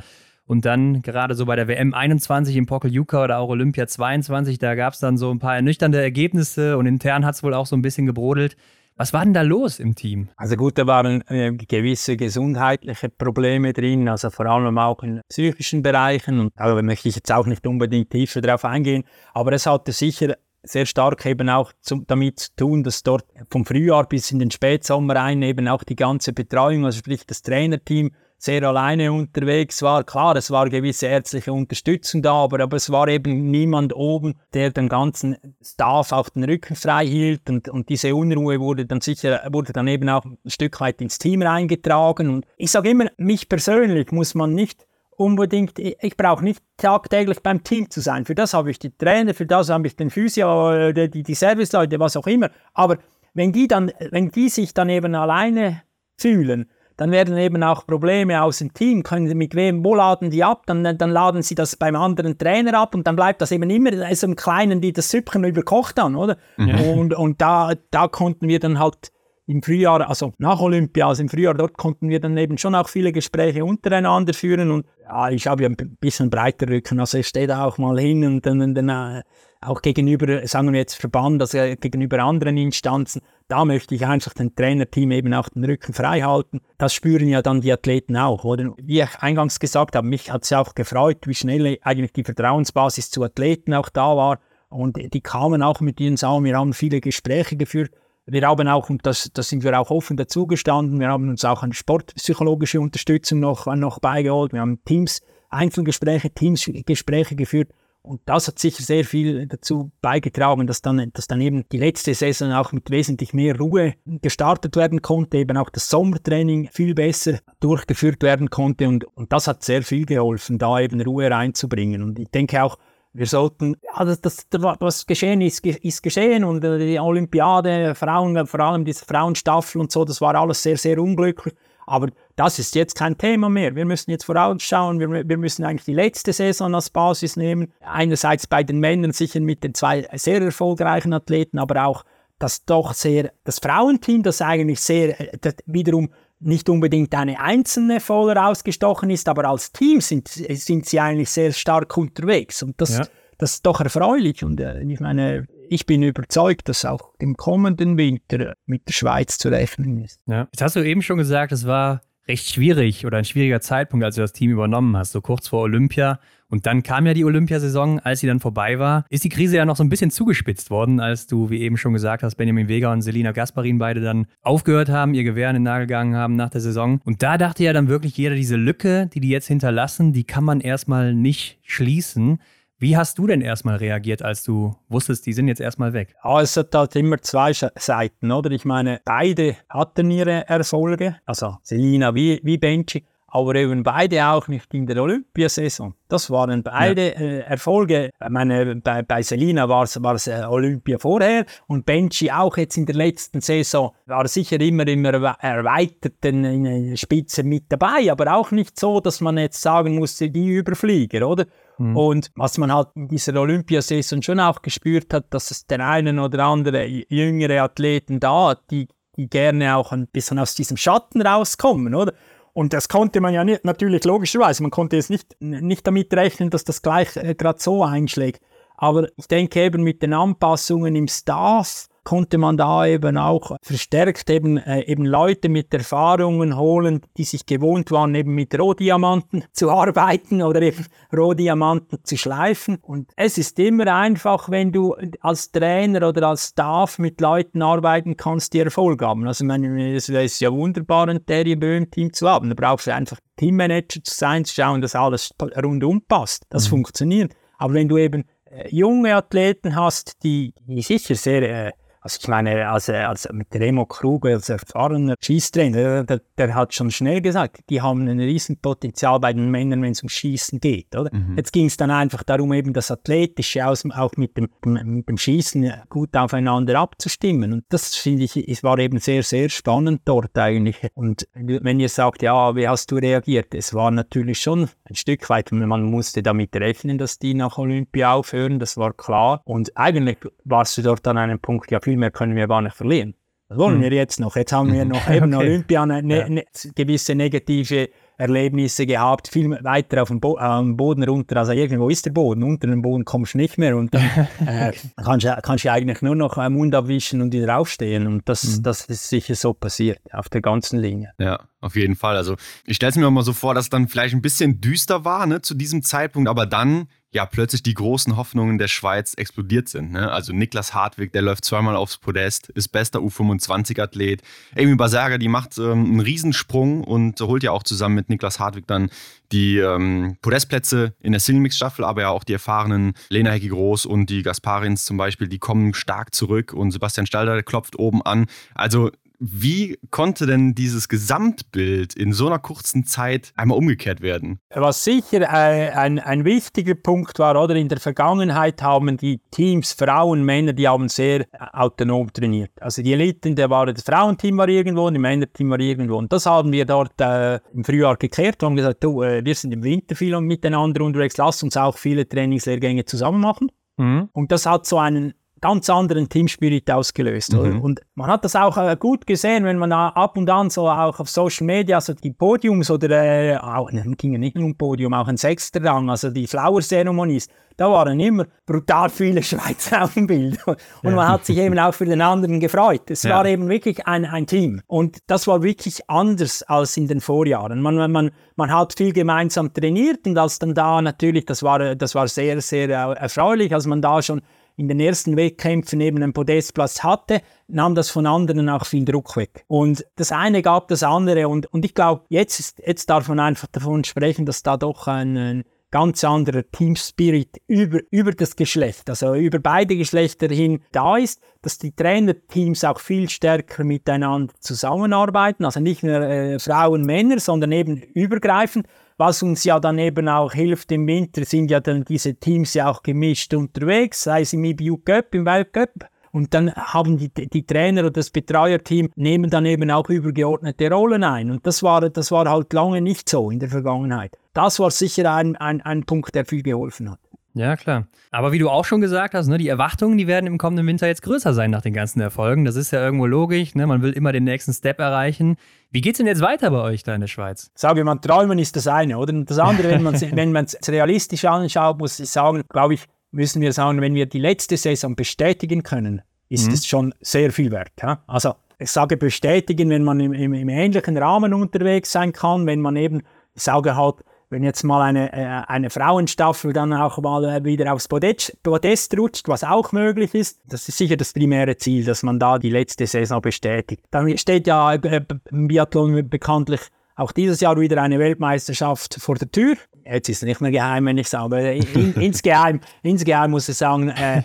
[0.47, 4.75] Und dann gerade so bei der WM 21 im Pokeljuka oder auch Olympia 22, da
[4.75, 7.77] gab es dann so ein paar ernüchternde Ergebnisse und intern hat es wohl auch so
[7.77, 8.57] ein bisschen gebrodelt.
[8.99, 10.29] Was war denn da los im Team?
[10.37, 15.85] Also gut, da waren äh, gewisse gesundheitliche Probleme drin, also vor allem auch in psychischen
[15.85, 16.41] Bereichen.
[16.41, 19.05] Und da möchte ich jetzt auch nicht unbedingt tiefer drauf eingehen.
[19.35, 20.35] Aber es hatte sicher
[20.65, 24.51] sehr stark eben auch zum, damit zu tun, dass dort vom Frühjahr bis in den
[24.51, 30.05] Spätsommer rein eben auch die ganze Betreuung, also sprich das Trainerteam, sehr alleine unterwegs war.
[30.05, 34.71] Klar, es war gewisse ärztliche Unterstützung da, aber, aber es war eben niemand oben, der
[34.71, 39.43] den ganzen Staff auf den Rücken frei hielt und, und diese Unruhe wurde dann sicher,
[39.51, 43.49] wurde dann eben auch ein Stück weit ins Team reingetragen und ich sage immer, mich
[43.49, 44.87] persönlich muss man nicht
[45.17, 48.25] unbedingt, ich brauche nicht tagtäglich beim Team zu sein.
[48.25, 51.99] Für das habe ich die Trainer, für das habe ich den Physio, die, die Serviceleute,
[51.99, 52.51] was auch immer.
[52.73, 52.99] Aber
[53.35, 55.83] wenn die dann, wenn die sich dann eben alleine
[56.17, 59.05] fühlen, dann werden eben auch Probleme aus dem Team.
[59.05, 60.65] Können mit wem, wo laden die ab?
[60.67, 63.93] Dann, dann laden sie das beim anderen Trainer ab und dann bleibt das eben immer
[64.15, 66.37] so im Kleinen, die das Süppchen überkocht dann, oder?
[66.57, 66.81] Mhm.
[66.81, 69.13] Und, und da, da konnten wir dann halt
[69.47, 72.89] im Frühjahr, also nach Olympia, also im Frühjahr, dort konnten wir dann eben schon auch
[72.89, 77.29] viele Gespräche untereinander führen und ja, ich habe ja ein bisschen breiter Rücken, also ich
[77.29, 79.23] stehe da auch mal hin und dann, dann äh,
[79.61, 84.55] auch gegenüber, sagen wir jetzt Verband, also gegenüber anderen Instanzen, da möchte ich einfach dem
[84.55, 86.61] Trainerteam eben auch den Rücken frei halten.
[86.77, 88.75] Das spüren ja dann die Athleten auch, oder?
[88.77, 93.11] Wie ich eingangs gesagt habe, mich hat es auch gefreut, wie schnell eigentlich die Vertrauensbasis
[93.11, 94.39] zu Athleten auch da war.
[94.69, 96.45] Und die kamen auch mit ihnen zusammen.
[96.45, 97.91] Wir haben viele Gespräche geführt.
[98.27, 101.63] Wir haben auch, und das, das sind wir auch offen dazugestanden, wir haben uns auch
[101.63, 104.53] eine sportpsychologische Unterstützung noch, noch beigeholt.
[104.53, 107.71] Wir haben Teams, Einzelgespräche, Teamsgespräche geführt.
[108.09, 112.15] Und das hat sicher sehr viel dazu beigetragen, dass dann, dass dann eben die letzte
[112.15, 117.39] Saison auch mit wesentlich mehr Ruhe gestartet werden konnte, eben auch das Sommertraining viel besser
[117.61, 118.89] durchgeführt werden konnte.
[118.89, 122.03] Und, und das hat sehr viel geholfen, da eben Ruhe reinzubringen.
[122.03, 122.79] Und ich denke auch,
[123.13, 128.47] wir sollten, ja, das, das, was geschehen ist, ist geschehen und äh, die Olympiade, Frauen,
[128.47, 131.55] vor allem diese Frauenstaffel und so, das war alles sehr, sehr unglücklich.
[131.87, 132.09] Aber
[132.39, 133.75] das ist jetzt kein Thema mehr.
[133.75, 135.01] Wir müssen jetzt vorausschauen.
[135.01, 137.73] Wir, wir müssen eigentlich die letzte Saison als Basis nehmen.
[137.81, 142.05] Einerseits bei den Männern sicher mit den zwei sehr erfolgreichen Athleten, aber auch
[142.39, 147.99] das doch sehr, das Frauenteam, das eigentlich sehr, äh, das wiederum nicht unbedingt eine einzelne
[147.99, 152.63] voller ausgestochen ist, aber als Team sind, sind sie eigentlich sehr stark unterwegs.
[152.63, 153.07] Und das, ja.
[153.39, 154.45] das ist doch erfreulich.
[154.45, 159.39] Und äh, ich meine, ich bin überzeugt, dass auch im kommenden Winter mit der Schweiz
[159.39, 160.21] zu rechnen ist.
[160.27, 160.47] Ja.
[160.53, 164.17] Jetzt hast du eben schon gesagt, es war recht schwierig oder ein schwieriger Zeitpunkt, als
[164.17, 166.21] du das Team übernommen hast, so kurz vor Olympia.
[166.51, 169.67] Und dann kam ja die Olympiasaison, als sie dann vorbei war, ist die Krise ja
[169.67, 172.91] noch so ein bisschen zugespitzt worden, als du, wie eben schon gesagt hast, Benjamin Vega
[172.93, 176.49] und Selina Gasparin beide dann aufgehört haben, ihr Gewehr in den Nagel gegangen haben nach
[176.49, 177.01] der Saison.
[177.05, 180.45] Und da dachte ja dann wirklich jeder, diese Lücke, die die jetzt hinterlassen, die kann
[180.45, 182.39] man erstmal nicht schließen.
[182.81, 186.15] Wie hast du denn erstmal reagiert, als du wusstest, die sind jetzt erstmal weg?
[186.23, 188.53] Ja, es hat halt immer zwei Seiten, oder?
[188.53, 194.49] Ich meine, beide hatten ihre Erfolge, also Selina wie, wie Benji aber eben beide auch
[194.49, 195.95] nicht in der Olympiasaison.
[196.09, 197.21] Das waren beide ja.
[197.21, 198.11] äh, Erfolge.
[198.23, 202.87] Ich meine, bei, bei Selina war es äh, Olympia vorher und Benji auch jetzt in
[202.87, 209.01] der letzten Saison war sicher immer im erweiterten Spitze mit dabei, aber auch nicht so,
[209.01, 211.45] dass man jetzt sagen musste, die Überflieger, oder?
[211.77, 211.97] Mhm.
[211.97, 216.19] Und was man halt in dieser Olympiasaison schon auch gespürt hat, dass es den einen
[216.19, 221.21] oder anderen jüngere Athleten da hat, die, die gerne auch ein bisschen aus diesem Schatten
[221.21, 222.15] rauskommen, oder?
[222.59, 226.51] Und das konnte man ja nicht, natürlich logischerweise, man konnte jetzt nicht, nicht damit rechnen,
[226.51, 228.43] dass das gleich äh, gerade so einschlägt.
[228.77, 234.31] Aber ich denke eben mit den Anpassungen im Staff konnte man da eben auch verstärkt
[234.31, 239.71] eben, äh, eben Leute mit Erfahrungen holen, die sich gewohnt waren, eben mit Rohdiamanten zu
[239.71, 242.77] arbeiten oder eben Rohdiamanten zu schleifen.
[242.81, 248.17] Und es ist immer einfach, wenn du als Trainer oder als Staff mit Leuten arbeiten
[248.17, 249.27] kannst, die Erfolg haben.
[249.27, 252.49] Also ich meine, es ist ja wunderbar, ein Terry Böhm-Team zu haben.
[252.49, 256.47] Da brauchst du einfach Teammanager zu sein, zu schauen, dass alles rundum passt.
[256.49, 256.71] Das mhm.
[256.71, 257.35] funktioniert.
[257.59, 262.29] Aber wenn du eben äh, junge Athleten hast, die, die sicher sehr äh, also ich
[262.29, 267.59] meine, als, als mit Remo Krug als erfahrener Schießtrainer, der, der, hat schon schnell gesagt,
[267.71, 270.95] die haben ein Riesenpotenzial bei den Männern, wenn es um Schießen geht.
[270.97, 271.15] Oder?
[271.15, 271.37] Mhm.
[271.37, 275.19] Jetzt ging es dann einfach darum, eben das Athletische aus, auch mit dem, mit dem
[275.19, 277.53] Schießen gut aufeinander abzustimmen.
[277.53, 280.77] Und das finde ich, es war eben sehr, sehr spannend dort eigentlich.
[280.95, 283.55] Und wenn ihr sagt, ja, wie hast du reagiert?
[283.55, 288.13] Es war natürlich schon ein Stück weit, man musste damit rechnen, dass die nach Olympia
[288.13, 289.43] aufhören, das war klar.
[289.45, 292.77] Und eigentlich warst du dort an einem Punkt, ja, viel mehr können wir gar nicht
[292.77, 293.15] verlieren.
[293.49, 293.83] Das wollen hm.
[293.83, 294.37] wir jetzt noch.
[294.37, 295.17] Jetzt haben wir noch okay.
[295.17, 300.63] eben Olympia eine, ne, ne, gewisse negative Erlebnisse gehabt, viel weiter auf dem Bo äh,
[300.73, 301.37] Boden runter.
[301.37, 304.03] Also irgendwo ist der Boden, unter dem Boden kommst du nicht mehr und dann
[304.47, 304.73] äh,
[305.03, 308.07] kannst, du, kannst du eigentlich nur noch einen Mund abwischen und wieder aufstehen.
[308.09, 308.63] Und das, mhm.
[308.65, 311.13] das ist sicher so passiert auf der ganzen Linie.
[311.19, 312.17] Ja, auf jeden Fall.
[312.17, 312.35] Also
[312.67, 315.41] ich stelle es mir mal so vor, dass dann vielleicht ein bisschen düster war ne,
[315.41, 319.93] zu diesem Zeitpunkt, aber dann ja plötzlich die großen Hoffnungen der Schweiz explodiert sind.
[319.93, 320.13] Ne?
[320.13, 324.23] Also Niklas Hartwig, der läuft zweimal aufs Podest, ist bester U25-Athlet.
[324.57, 328.67] Amy Basaga, die macht ähm, einen Riesensprung und holt ja auch zusammen mit Niklas Hartwig
[328.67, 328.91] dann
[329.33, 334.11] die ähm, Podestplätze in der Single-Mix-Staffel, aber ja auch die erfahrenen Lena Hecki Groß und
[334.11, 338.27] die Gasparins zum Beispiel, die kommen stark zurück und Sebastian Stalder klopft oben an.
[338.55, 344.39] Also wie konnte denn dieses Gesamtbild in so einer kurzen Zeit einmal umgekehrt werden?
[344.55, 349.73] Was sicher äh, ein, ein wichtiger Punkt war, oder in der Vergangenheit haben die Teams,
[349.73, 352.53] Frauen, Männer, die haben sehr autonom trainiert.
[352.61, 355.97] Also die Eliten, der war, das Frauenteam war irgendwo, das Männerteam war irgendwo.
[355.97, 359.35] Und das haben wir dort äh, im Frühjahr gekehrt und haben gesagt, du, äh, wir
[359.35, 363.51] sind im Winter viel miteinander unterwegs, lass uns auch viele Trainingslehrgänge zusammen machen.
[363.79, 364.09] Mhm.
[364.13, 367.33] Und das hat so einen ganz anderen Teamspirit ausgelöst.
[367.33, 367.61] Mhm.
[367.61, 370.99] Und man hat das auch äh, gut gesehen, wenn man ab und an so auch
[371.01, 374.95] auf Social Media so die Podiums oder äh, auch, ging ja nicht nur um Podium,
[374.95, 377.29] auch ein sechster Rang, also die Flower-Ceremonies,
[377.59, 380.47] da waren immer brutal viele Schweizer auf dem Bild.
[380.47, 380.91] Und ja.
[380.91, 382.89] man hat sich eben auch für den anderen gefreut.
[382.89, 383.17] Es ja.
[383.17, 384.63] war eben wirklich ein, ein Team.
[384.67, 387.61] Und das war wirklich anders als in den Vorjahren.
[387.61, 391.95] Man, man, man hat viel gemeinsam trainiert und als dann da natürlich, das war, das
[391.95, 394.23] war sehr, sehr erfreulich, als man da schon
[394.59, 399.17] in den ersten Wettkämpfen eben einen Podestplatz hatte, nahm das von anderen auch viel Druck
[399.17, 399.45] weg.
[399.47, 401.29] Und das eine gab das andere.
[401.29, 405.17] Und, und ich glaube, jetzt, jetzt darf man einfach davon sprechen, dass da doch ein,
[405.17, 411.23] ein ganz anderer Teamspirit über, über das Geschlecht, also über beide Geschlechter hin da ist,
[411.43, 417.53] dass die Trainerteams auch viel stärker miteinander zusammenarbeiten, also nicht nur äh, Frauen, Männer, sondern
[417.53, 418.67] eben übergreifend.
[419.01, 422.69] Was uns ja dann eben auch hilft im Winter, sind ja dann diese Teams ja
[422.69, 425.87] auch gemischt unterwegs, sei es im IBU Cup, im Weltcup.
[426.11, 431.05] Und dann haben die, die Trainer oder das Betreuerteam nehmen dann eben auch übergeordnete Rollen
[431.05, 431.31] ein.
[431.31, 434.19] Und das war, das war halt lange nicht so in der Vergangenheit.
[434.35, 436.99] Das war sicher ein, ein, ein Punkt, der viel geholfen hat.
[437.35, 437.87] Ja, klar.
[438.11, 440.87] Aber wie du auch schon gesagt hast, ne, die Erwartungen, die werden im kommenden Winter
[440.87, 442.45] jetzt größer sein nach den ganzen Erfolgen.
[442.45, 443.55] Das ist ja irgendwo logisch.
[443.55, 443.67] Ne?
[443.67, 445.37] Man will immer den nächsten Step erreichen.
[445.71, 447.51] Wie geht's denn jetzt weiter bei euch da in der Schweiz?
[447.55, 449.13] Sage man, träumen ist das eine, oder?
[449.13, 450.35] Und das andere, wenn man es wenn
[450.69, 454.97] realistisch anschaut, muss ich sagen, glaube ich, müssen wir sagen, wenn wir die letzte Saison
[454.97, 456.67] bestätigen können, ist es mhm.
[456.67, 457.73] schon sehr viel wert.
[457.81, 458.03] Ja?
[458.07, 462.61] Also ich sage bestätigen, wenn man im, im, im ähnlichen Rahmen unterwegs sein kann, wenn
[462.61, 463.03] man eben,
[463.35, 463.97] ich sage halt,
[464.31, 468.97] wenn jetzt mal eine, äh, eine Frauenstaffel dann auch mal äh, wieder aufs Podest, Podest
[468.99, 472.51] rutscht, was auch möglich ist, das ist sicher das primäre Ziel, dass man da die
[472.51, 473.83] letzte Saison bestätigt.
[473.91, 476.61] Dann steht ja äh, im Biathlon bekanntlich
[476.97, 479.57] auch dieses Jahr wieder eine Weltmeisterschaft vor der Tür.
[479.85, 481.53] Jetzt ist es nicht mehr geheim, wenn ich sage.
[481.53, 484.23] In, insgeheim, insgeheim muss ich sagen, äh,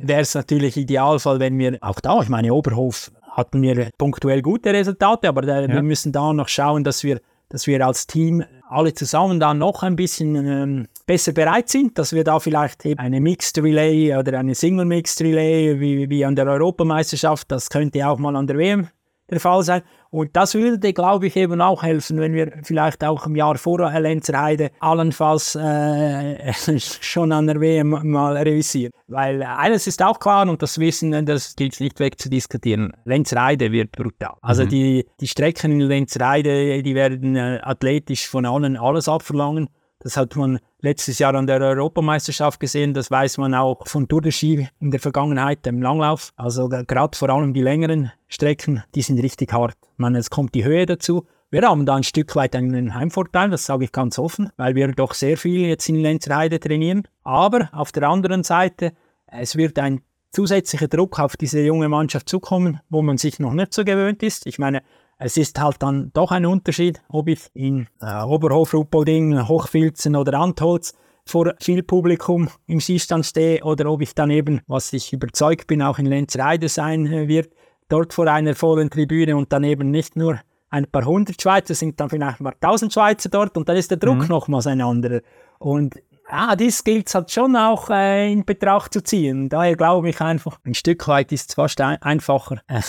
[0.00, 4.72] wäre es natürlich Idealfall, wenn wir auch da, ich meine, Oberhof hatten wir punktuell gute
[4.72, 5.68] Resultate, aber äh, ja.
[5.68, 7.20] wir müssen da noch schauen, dass wir,
[7.54, 12.12] dass wir als Team alle zusammen dann noch ein bisschen ähm, besser bereit sind, dass
[12.12, 16.34] wir da vielleicht eben eine Mixed Relay oder eine Single Mixed Relay wie, wie an
[16.34, 18.88] der Europameisterschaft, das könnte auch mal an der WM
[19.30, 19.82] der Fall sein.
[20.10, 23.90] Und das würde, glaube ich, eben auch helfen, wenn wir vielleicht auch im Jahr vor
[23.90, 28.92] Lenzerheide allenfalls äh, schon an der WM mal revisieren.
[29.08, 34.34] Weil eines ist auch klar, und das Wissen, das gilt nicht wegzudiskutieren, Lenzerheide wird brutal.
[34.40, 34.68] Also mhm.
[34.68, 39.68] die, die Strecken in Lenzerheide, die werden äh, athletisch von allen alles abverlangen.
[40.04, 42.92] Das hat man letztes Jahr an der Europameisterschaft gesehen.
[42.92, 46.34] Das weiß man auch von Tour de Ski in der Vergangenheit, im Langlauf.
[46.36, 49.78] Also gerade vor allem die längeren Strecken, die sind richtig hart.
[49.96, 51.26] Man, es kommt die Höhe dazu.
[51.50, 54.88] Wir haben da ein Stück weit einen Heimvorteil, das sage ich ganz offen, weil wir
[54.88, 57.08] doch sehr viel jetzt in Lenzerheide trainieren.
[57.22, 58.92] Aber auf der anderen Seite,
[59.26, 60.02] es wird ein
[60.32, 64.46] zusätzlicher Druck auf diese junge Mannschaft zukommen, wo man sich noch nicht so gewöhnt ist.
[64.46, 64.82] Ich meine,
[65.18, 70.38] es ist halt dann doch ein Unterschied, ob ich in äh, Oberhof, Ruppolding, Hochfilzen oder
[70.38, 70.94] Antholz
[71.26, 75.82] vor viel Publikum im Skistand stehe oder ob ich dann eben, was ich überzeugt bin,
[75.82, 77.52] auch in Lenzerheide sein äh, wird,
[77.88, 80.40] dort vor einer vollen Tribüne und dann eben nicht nur
[80.70, 83.98] ein paar hundert Schweizer, sind dann vielleicht mal tausend Schweizer dort und dann ist der
[83.98, 84.28] Druck mhm.
[84.28, 85.20] nochmals ein anderer.
[85.58, 85.94] Und
[86.30, 89.48] ja, dies gilt es halt schon auch äh, in Betracht zu ziehen.
[89.48, 92.80] Daher glaube ich einfach, ein Stück weit ist es fast ein einfacher, äh,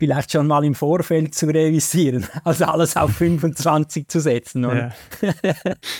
[0.00, 4.64] vielleicht schon mal im Vorfeld zu revisieren, also alles auf 25 zu setzen.
[4.64, 4.92] Ja.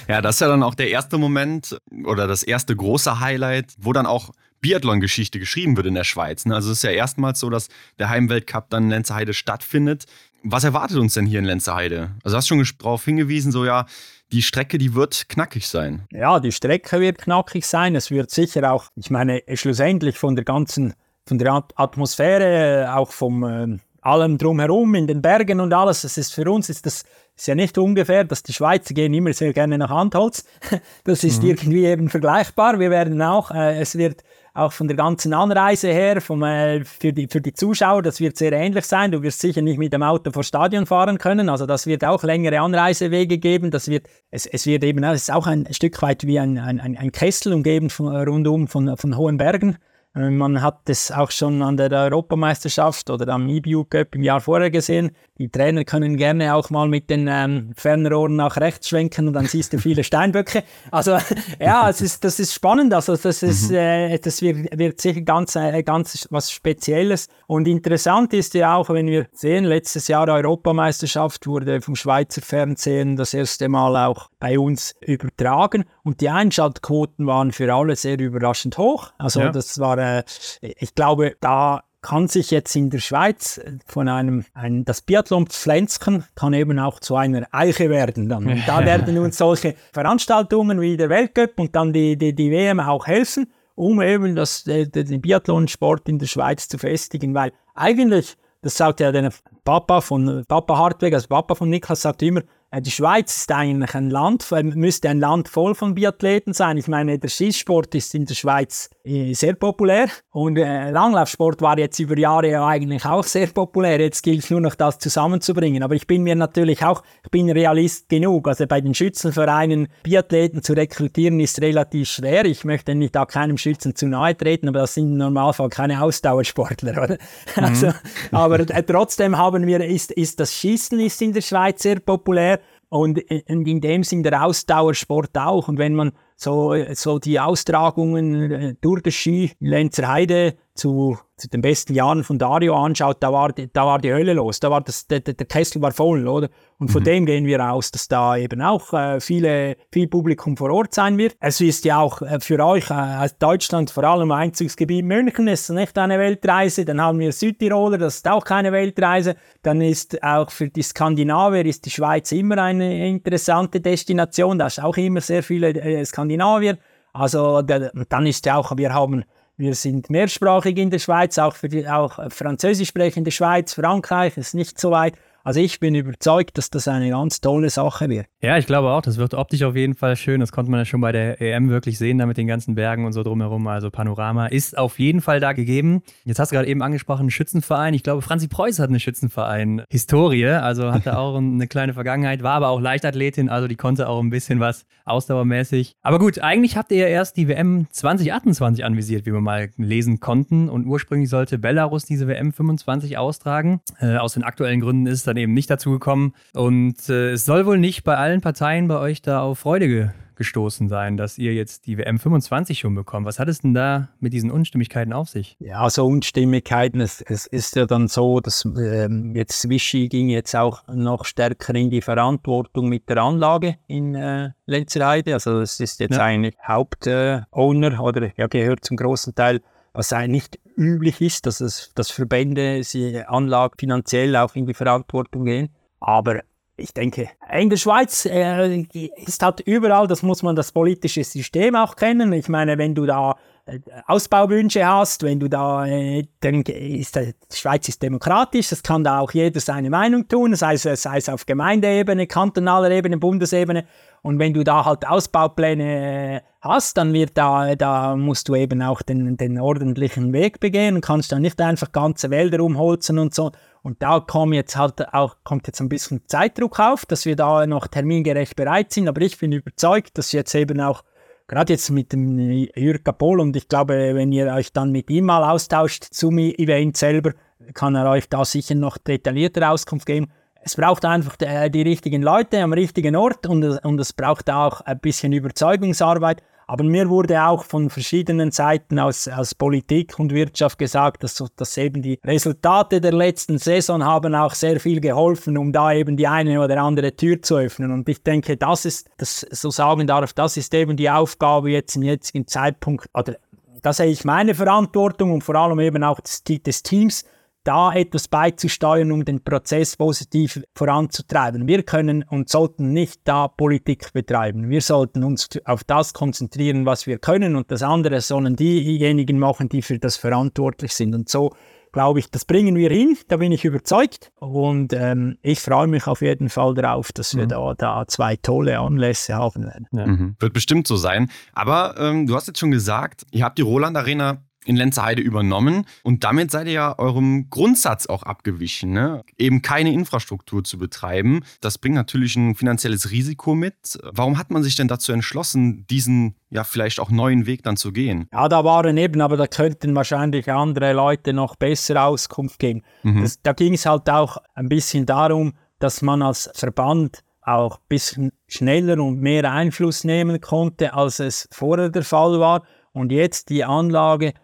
[0.08, 3.92] ja, das ist ja dann auch der erste Moment oder das erste große Highlight, wo
[3.92, 4.30] dann auch
[4.60, 6.46] Biathlon-Geschichte geschrieben wird in der Schweiz.
[6.46, 6.54] Ne?
[6.54, 10.04] Also es ist ja erstmals so, dass der Heimweltcup dann in Lenzerheide stattfindet.
[10.42, 12.10] Was erwartet uns denn hier in Lenzerheide?
[12.24, 13.86] Also du hast schon darauf hingewiesen, so ja,
[14.32, 16.06] die Strecke, die wird knackig sein.
[16.12, 17.94] Ja, die Strecke wird knackig sein.
[17.94, 20.94] Es wird sicher auch, ich meine, schlussendlich von der ganzen,
[21.26, 26.02] von der Atmosphäre, auch vom, ähm, allem drumherum, in den Bergen und alles.
[26.02, 27.04] Das ist für uns ist das
[27.36, 30.44] ist ja nicht ungefähr, dass die Schweizer gehen immer sehr gerne nach Handholz.
[31.04, 31.50] Das ist mhm.
[31.50, 32.78] irgendwie eben vergleichbar.
[32.78, 34.22] Wir werden auch, äh, es wird
[34.52, 38.36] auch von der ganzen Anreise her, vom, äh, für, die, für die Zuschauer, das wird
[38.36, 39.10] sehr ähnlich sein.
[39.10, 41.48] Du wirst sicher nicht mit dem Auto vor Stadion fahren können.
[41.48, 43.70] Also das wird auch längere Anreisewege geben.
[43.70, 46.80] Das wird, es, es wird eben, es ist auch ein Stück weit wie ein, ein,
[46.80, 49.78] ein Kessel umgeben von, rundum von, von hohen Bergen.
[50.14, 54.40] Äh, man hat es auch schon an der Europameisterschaft oder am IBU Cup im Jahr
[54.40, 55.12] vorher gesehen.
[55.38, 59.46] Die Trainer können gerne auch mal mit den ähm, Fernrohren nach rechts schwenken und dann
[59.46, 60.64] siehst du viele Steinböcke.
[60.90, 61.16] Also
[61.60, 62.92] ja, es ist, das ist spannend.
[62.92, 63.76] Also das, ist, mhm.
[63.76, 67.28] äh, das wird, wird sicher ganz, äh, ganz was Spezielles.
[67.46, 73.16] Und interessant ist ja auch, wenn wir sehen, letztes Jahr Europameisterschaft wurde vom Schweizer Fernsehen
[73.16, 78.76] das erste Mal auch bei uns übertragen und die Einschaltquoten waren für alle sehr überraschend
[78.78, 79.12] hoch.
[79.16, 79.52] Also ja.
[79.52, 80.24] das war, äh,
[80.60, 86.24] ich glaube, da kann sich jetzt in der Schweiz von einem, ein, das Biathlon Pflänzchen
[86.34, 88.44] kann eben auch zu einer Eiche werden dann.
[88.48, 92.80] Und da werden uns solche Veranstaltungen wie der Weltcup und dann die, die, die WM
[92.80, 93.46] auch helfen,
[93.76, 99.12] um eben das, den Biathlonsport in der Schweiz zu festigen, weil eigentlich, das sagt ja
[99.12, 99.30] der
[99.62, 102.44] Papa von Papa Hartweg, also Papa von Niklas sagt immer, äh,
[102.78, 106.76] die Schweiz ist eigentlich ein Land, müsste ein Land voll von Biathleten sein.
[106.76, 111.78] Ich meine, der Schießsport ist in der Schweiz äh, sehr populär und äh, Langlaufsport war
[111.78, 113.98] jetzt über Jahre ja eigentlich auch sehr populär.
[113.98, 115.82] Jetzt gilt es nur noch, das zusammenzubringen.
[115.82, 118.46] Aber ich bin mir natürlich auch, ich bin Realist genug.
[118.46, 122.44] Also bei den Schützenvereinen Biathleten zu rekrutieren ist relativ schwer.
[122.44, 126.02] Ich möchte nicht da keinem Schützen zu nahe treten, aber das sind im Normalfall keine
[126.02, 127.16] Ausdauersportler, oder?
[127.56, 127.64] Mhm.
[127.64, 127.92] Also,
[128.32, 132.60] aber äh, trotzdem haben wir, ist, ist das Schießen ist in der Schweiz sehr populär
[132.90, 135.68] und in dem Sinn der Ausdauersport auch.
[135.68, 141.48] Und wenn man so, so die Austragungen äh, durch das Ski Lenzer Heide zu zu
[141.48, 144.60] den besten Jahren von Dario anschaut, da war, die, da war die Hölle los.
[144.60, 146.48] Da war das, der, der Kessel war voll, oder?
[146.78, 147.06] Und von mhm.
[147.06, 151.18] dem gehen wir aus, dass da eben auch äh, viele, viel Publikum vor Ort sein
[151.18, 151.36] wird.
[151.40, 155.70] Es ist ja auch äh, für euch äh, als Deutschland vor allem Einzugsgebiet München, ist
[155.70, 156.84] nicht eine Weltreise.
[156.84, 159.36] Dann haben wir Südtiroler, das ist auch keine Weltreise.
[159.62, 164.58] Dann ist auch für die Skandinavier ist die Schweiz immer eine interessante Destination.
[164.58, 166.78] Da ist auch immer sehr viele äh, Skandinavier.
[167.12, 169.24] Also der, dann ist ja auch, wir haben
[169.60, 174.54] wir sind mehrsprachig in der Schweiz, auch, für die, auch Französisch sprechende Schweiz, Frankreich ist
[174.54, 175.14] nicht so weit.
[175.44, 178.26] Also ich bin überzeugt, dass das eine ganz tolle Sache wird.
[178.42, 180.40] Ja, ich glaube auch, das wird optisch auf jeden Fall schön.
[180.40, 183.04] Das konnte man ja schon bei der EM wirklich sehen, da mit den ganzen Bergen
[183.04, 183.66] und so drumherum.
[183.66, 186.02] Also Panorama ist auf jeden Fall da gegeben.
[186.24, 187.94] Jetzt hast du gerade eben angesprochen, Schützenverein.
[187.94, 192.68] Ich glaube, Franzi Preuß hat eine Schützenverein-Historie, also hatte auch eine kleine Vergangenheit, war aber
[192.68, 195.94] auch Leichtathletin, also die konnte auch ein bisschen was ausdauermäßig.
[196.02, 200.20] Aber gut, eigentlich habt ihr ja erst die WM 2028 anvisiert, wie wir mal lesen
[200.20, 200.68] konnten.
[200.68, 203.80] Und ursprünglich sollte Belarus diese WM 25 austragen.
[203.98, 206.34] Äh, aus den aktuellen Gründen ist dann eben nicht dazu gekommen.
[206.54, 210.08] Und äh, es soll wohl nicht bei allen Parteien bei euch da auf Freude ge
[210.40, 213.26] gestoßen sein, dass ihr jetzt die WM 25 schon bekommt.
[213.26, 215.54] Was hat es denn da mit diesen Unstimmigkeiten auf sich?
[215.60, 220.56] Ja, so Unstimmigkeiten, es, es ist ja dann so, dass ähm, jetzt Vichy ging jetzt
[220.56, 225.34] auch noch stärker in die Verantwortung mit der Anlage in äh, Lenzerheide.
[225.34, 226.22] Also das ist jetzt ja.
[226.22, 229.60] eigentlich Hauptowner äh, oder ja, gehört zum großen Teil
[229.92, 235.44] was nicht üblich ist, dass, es, dass Verbände sie Anlagen finanziell auch in die Verantwortung
[235.44, 235.70] gehen.
[236.00, 236.40] Aber
[236.80, 238.86] ich denke, in der Schweiz äh,
[239.26, 242.32] ist halt überall, das muss man das politische System auch kennen.
[242.32, 243.36] Ich meine, wenn du da
[243.66, 249.04] äh, Ausbauwünsche hast, wenn du da, äh, dann ist die Schweiz ist demokratisch, das kann
[249.04, 253.84] da auch jeder seine Meinung tun, sei es, sei es auf Gemeindeebene, kantonaler Ebene, Bundesebene.
[254.22, 258.82] Und wenn du da halt Ausbaupläne äh, hast, dann wird da, da musst du eben
[258.82, 263.34] auch den, den ordentlichen Weg begehen und kannst dann nicht einfach ganze Wälder umholzen und
[263.34, 263.52] so.
[263.82, 267.66] Und da kommt jetzt halt auch, kommt jetzt ein bisschen Zeitdruck auf, dass wir da
[267.66, 269.08] noch termingerecht bereit sind.
[269.08, 271.02] Aber ich bin überzeugt, dass jetzt eben auch,
[271.48, 275.24] gerade jetzt mit dem Jürg Kapol und ich glaube, wenn ihr euch dann mit ihm
[275.24, 277.32] mal austauscht zum Event selber,
[277.72, 280.30] kann er euch da sicher noch detaillierter Auskunft geben
[280.62, 284.50] es braucht einfach die, äh, die, richtigen Leute am richtigen Ort und, und es braucht
[284.50, 286.42] auch ein bisschen Überzeugungsarbeit.
[286.70, 291.76] Aber mir wurde auch von verschiedenen Seiten aus, aus Politik und Wirtschaft gesagt, dass, dass
[291.76, 296.28] eben die Resultate der letzten Saison haben auch sehr viel geholfen, um da eben die
[296.28, 297.90] eine oder andere Tür zu öffnen.
[297.90, 301.96] Und ich denke, das ist, das so sagen darf, das ist eben die Aufgabe jetzt
[301.96, 303.34] im jetzigen Zeitpunkt, oder
[303.82, 307.24] da sehe ich meine Verantwortung und vor allem eben auch des, des Teams,
[307.64, 311.66] da etwas beizusteuern, um den Prozess positiv voranzutreiben.
[311.66, 314.70] Wir können und sollten nicht da Politik betreiben.
[314.70, 319.68] Wir sollten uns auf das konzentrieren, was wir können und das andere sollen diejenigen machen,
[319.68, 321.14] die für das verantwortlich sind.
[321.14, 321.50] Und so
[321.92, 324.30] glaube ich, das bringen wir hin, da bin ich überzeugt.
[324.36, 327.48] Und ähm, ich freue mich auf jeden Fall darauf, dass wir mhm.
[327.48, 329.86] da, da zwei tolle Anlässe haben werden.
[329.92, 330.06] Ja.
[330.06, 330.36] Mhm.
[330.38, 331.30] Wird bestimmt so sein.
[331.52, 335.86] Aber ähm, du hast jetzt schon gesagt, ihr habt die Roland Arena in Lenzerheide übernommen
[336.02, 339.22] und damit seid ihr ja eurem Grundsatz auch abgewichen, ne?
[339.38, 341.40] eben keine Infrastruktur zu betreiben.
[341.60, 343.98] Das bringt natürlich ein finanzielles Risiko mit.
[344.02, 347.92] Warum hat man sich denn dazu entschlossen, diesen ja vielleicht auch neuen Weg dann zu
[347.92, 348.28] gehen?
[348.32, 352.82] Ja, da waren eben, aber da könnten wahrscheinlich andere Leute noch bessere Auskunft geben.
[353.02, 353.22] Mhm.
[353.22, 357.84] Das, da ging es halt auch ein bisschen darum, dass man als Verband auch ein
[357.88, 362.62] bisschen schneller und mehr Einfluss nehmen konnte, als es vorher der Fall war.
[362.92, 364.34] Und jetzt die Anlage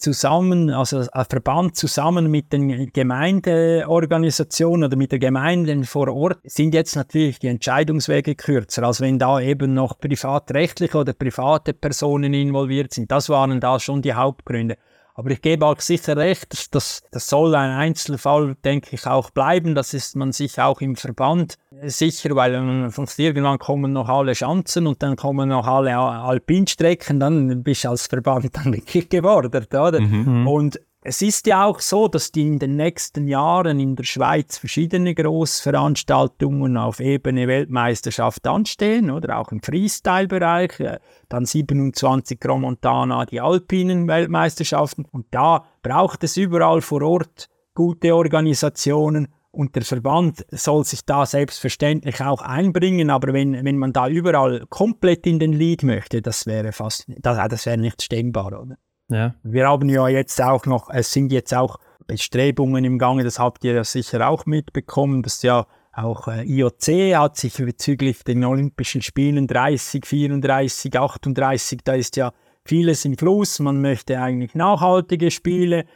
[0.00, 6.74] zusammen, also ein Verband zusammen mit den Gemeindeorganisationen oder mit den Gemeinden vor Ort, sind
[6.74, 12.94] jetzt natürlich die Entscheidungswege kürzer, als wenn da eben noch privatrechtliche oder private Personen involviert
[12.94, 13.10] sind.
[13.10, 14.76] Das waren da schon die Hauptgründe.
[15.20, 19.74] Aber ich gebe auch sicher recht, das, das soll ein Einzelfall, denke ich, auch bleiben.
[19.74, 24.86] Das ist man sich auch im Verband sicher, weil sonst irgendwann kommen noch alle Schanzen
[24.86, 30.00] und dann kommen noch alle Alpinstrecken, dann bist du als Verband dann wirklich gewordert, oder?
[30.00, 30.48] Mhm.
[30.48, 34.58] Und es ist ja auch so, dass die in den nächsten Jahren in der Schweiz
[34.58, 40.98] verschiedene Großveranstaltungen auf Ebene Weltmeisterschaft anstehen, oder auch im Freestyle-Bereich, äh,
[41.30, 45.06] dann 27 Gromontana, die alpinen Weltmeisterschaften.
[45.10, 51.24] Und da braucht es überall vor Ort gute Organisationen und der Verband soll sich da
[51.24, 56.46] selbstverständlich auch einbringen, aber wenn, wenn man da überall komplett in den Lead möchte, das
[56.46, 58.76] wäre fast, das, das wäre nicht stemmbar, oder?
[59.10, 59.34] Ja.
[59.42, 63.64] Wir haben ja jetzt auch noch, es sind jetzt auch Bestrebungen im Gange, das habt
[63.64, 69.02] ihr ja sicher auch mitbekommen, dass ja auch äh, IOC hat sich bezüglich den Olympischen
[69.02, 72.32] Spielen 30, 34, 38, da ist ja
[72.64, 73.58] vieles im Fluss.
[73.58, 75.86] Man möchte eigentlich nachhaltige Spiele,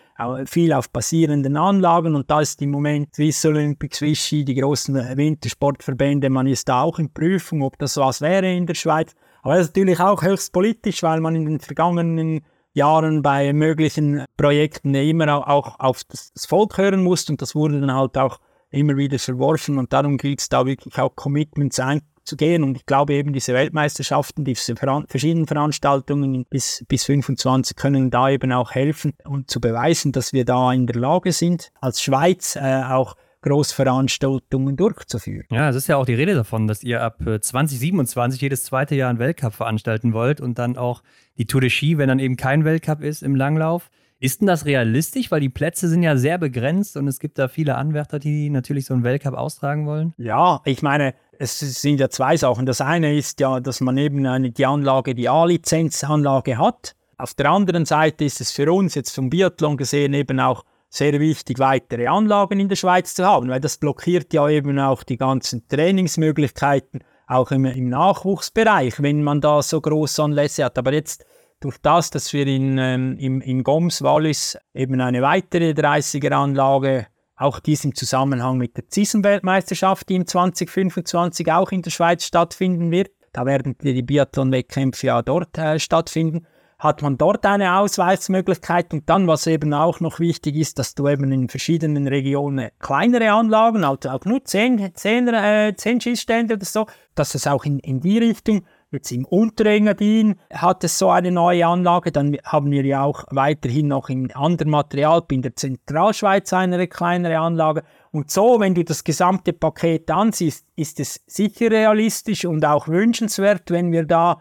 [0.46, 6.30] viel auf basierenden Anlagen und da ist im Moment Swiss Olympics, Vichy, die großen Wintersportverbände,
[6.30, 9.14] man ist da auch in Prüfung, ob das was wäre in der Schweiz.
[9.42, 12.44] Aber das ist natürlich auch höchst politisch, weil man in den vergangenen
[12.74, 17.94] Jahren bei möglichen Projekten immer auch auf das Volk hören muss und das wurde dann
[17.94, 18.38] halt auch
[18.70, 23.14] immer wieder verworfen und darum gilt es da wirklich auch Commitments einzugehen und ich glaube
[23.14, 29.50] eben diese Weltmeisterschaften, diese verschiedenen Veranstaltungen bis, bis 25 können da eben auch helfen und
[29.50, 33.14] zu beweisen, dass wir da in der Lage sind, als Schweiz äh, auch
[33.44, 35.44] Großveranstaltungen durchzuführen.
[35.50, 38.94] Ja, es ist ja auch die Rede davon, dass ihr ab 2027 äh, jedes zweite
[38.94, 41.02] Jahr einen Weltcup veranstalten wollt und dann auch
[41.36, 43.90] die Tour de Ski, wenn dann eben kein Weltcup ist im Langlauf.
[44.18, 45.30] Ist denn das realistisch?
[45.30, 48.86] Weil die Plätze sind ja sehr begrenzt und es gibt da viele Anwärter, die natürlich
[48.86, 50.14] so einen Weltcup austragen wollen.
[50.16, 52.64] Ja, ich meine, es sind ja zwei Sachen.
[52.64, 56.96] Das eine ist ja, dass man eben eine, die Anlage, die A-Lizenzanlage hat.
[57.18, 60.64] Auf der anderen Seite ist es für uns jetzt vom Biathlon gesehen eben auch
[60.94, 65.02] sehr wichtig, weitere Anlagen in der Schweiz zu haben, weil das blockiert ja eben auch
[65.02, 70.78] die ganzen Trainingsmöglichkeiten, auch im, im Nachwuchsbereich, wenn man da so große Anlässe hat.
[70.78, 71.24] Aber jetzt
[71.58, 77.84] durch das, dass wir in, ähm, in Goms Wallis eben eine weitere 30er-Anlage, auch dies
[77.84, 83.46] im Zusammenhang mit der CISM-Weltmeisterschaft, die im 2025 auch in der Schweiz stattfinden wird, da
[83.46, 86.46] werden die Biathlon-Wettkämpfe ja dort äh, stattfinden,
[86.84, 91.08] hat man dort eine Ausweismöglichkeit und dann, was eben auch noch wichtig ist, dass du
[91.08, 96.64] eben in verschiedenen Regionen kleinere Anlagen, also auch nur 10, 10, äh, 10 Schießstände oder
[96.64, 101.32] so, dass es auch in, in die Richtung Jetzt im Unterengadin hat es so eine
[101.32, 102.12] neue Anlage.
[102.12, 107.40] Dann haben wir ja auch weiterhin noch in anderen Material in der Zentralschweiz eine kleinere
[107.40, 107.82] Anlage.
[108.12, 113.72] Und so, wenn du das gesamte Paket ansiehst, ist es sicher realistisch und auch wünschenswert,
[113.72, 114.40] wenn wir da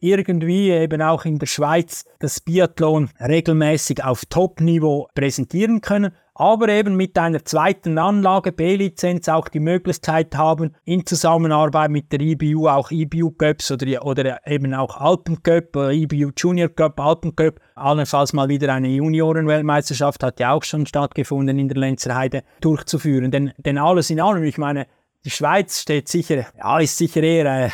[0.00, 6.96] irgendwie eben auch in der Schweiz das Biathlon regelmäßig auf Top-Niveau präsentieren können, aber eben
[6.96, 12.90] mit einer zweiten Anlage B-Lizenz auch die Möglichkeit haben, in Zusammenarbeit mit der IBU auch
[12.90, 18.48] IBU Cups oder, oder eben auch Alpen Cup, IBU Junior Cup, Alpen Cup, allenfalls mal
[18.48, 23.30] wieder eine Juniorenweltmeisterschaft hat ja auch schon stattgefunden in der Lenzerheide durchzuführen.
[23.30, 24.86] Denn, denn alles in allem, ich meine,
[25.24, 27.70] die Schweiz steht sicher, ja, ist sicher eher äh, äh,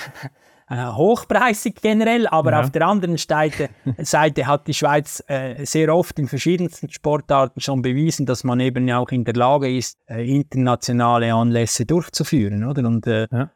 [0.70, 2.60] hochpreisig generell, aber ja.
[2.60, 7.82] auf der anderen Seite, Seite hat die Schweiz äh, sehr oft in verschiedensten Sportarten schon
[7.82, 12.86] bewiesen, dass man eben auch in der Lage ist, äh, internationale Anlässe durchzuführen, oder?
[12.86, 13.50] Und äh, ja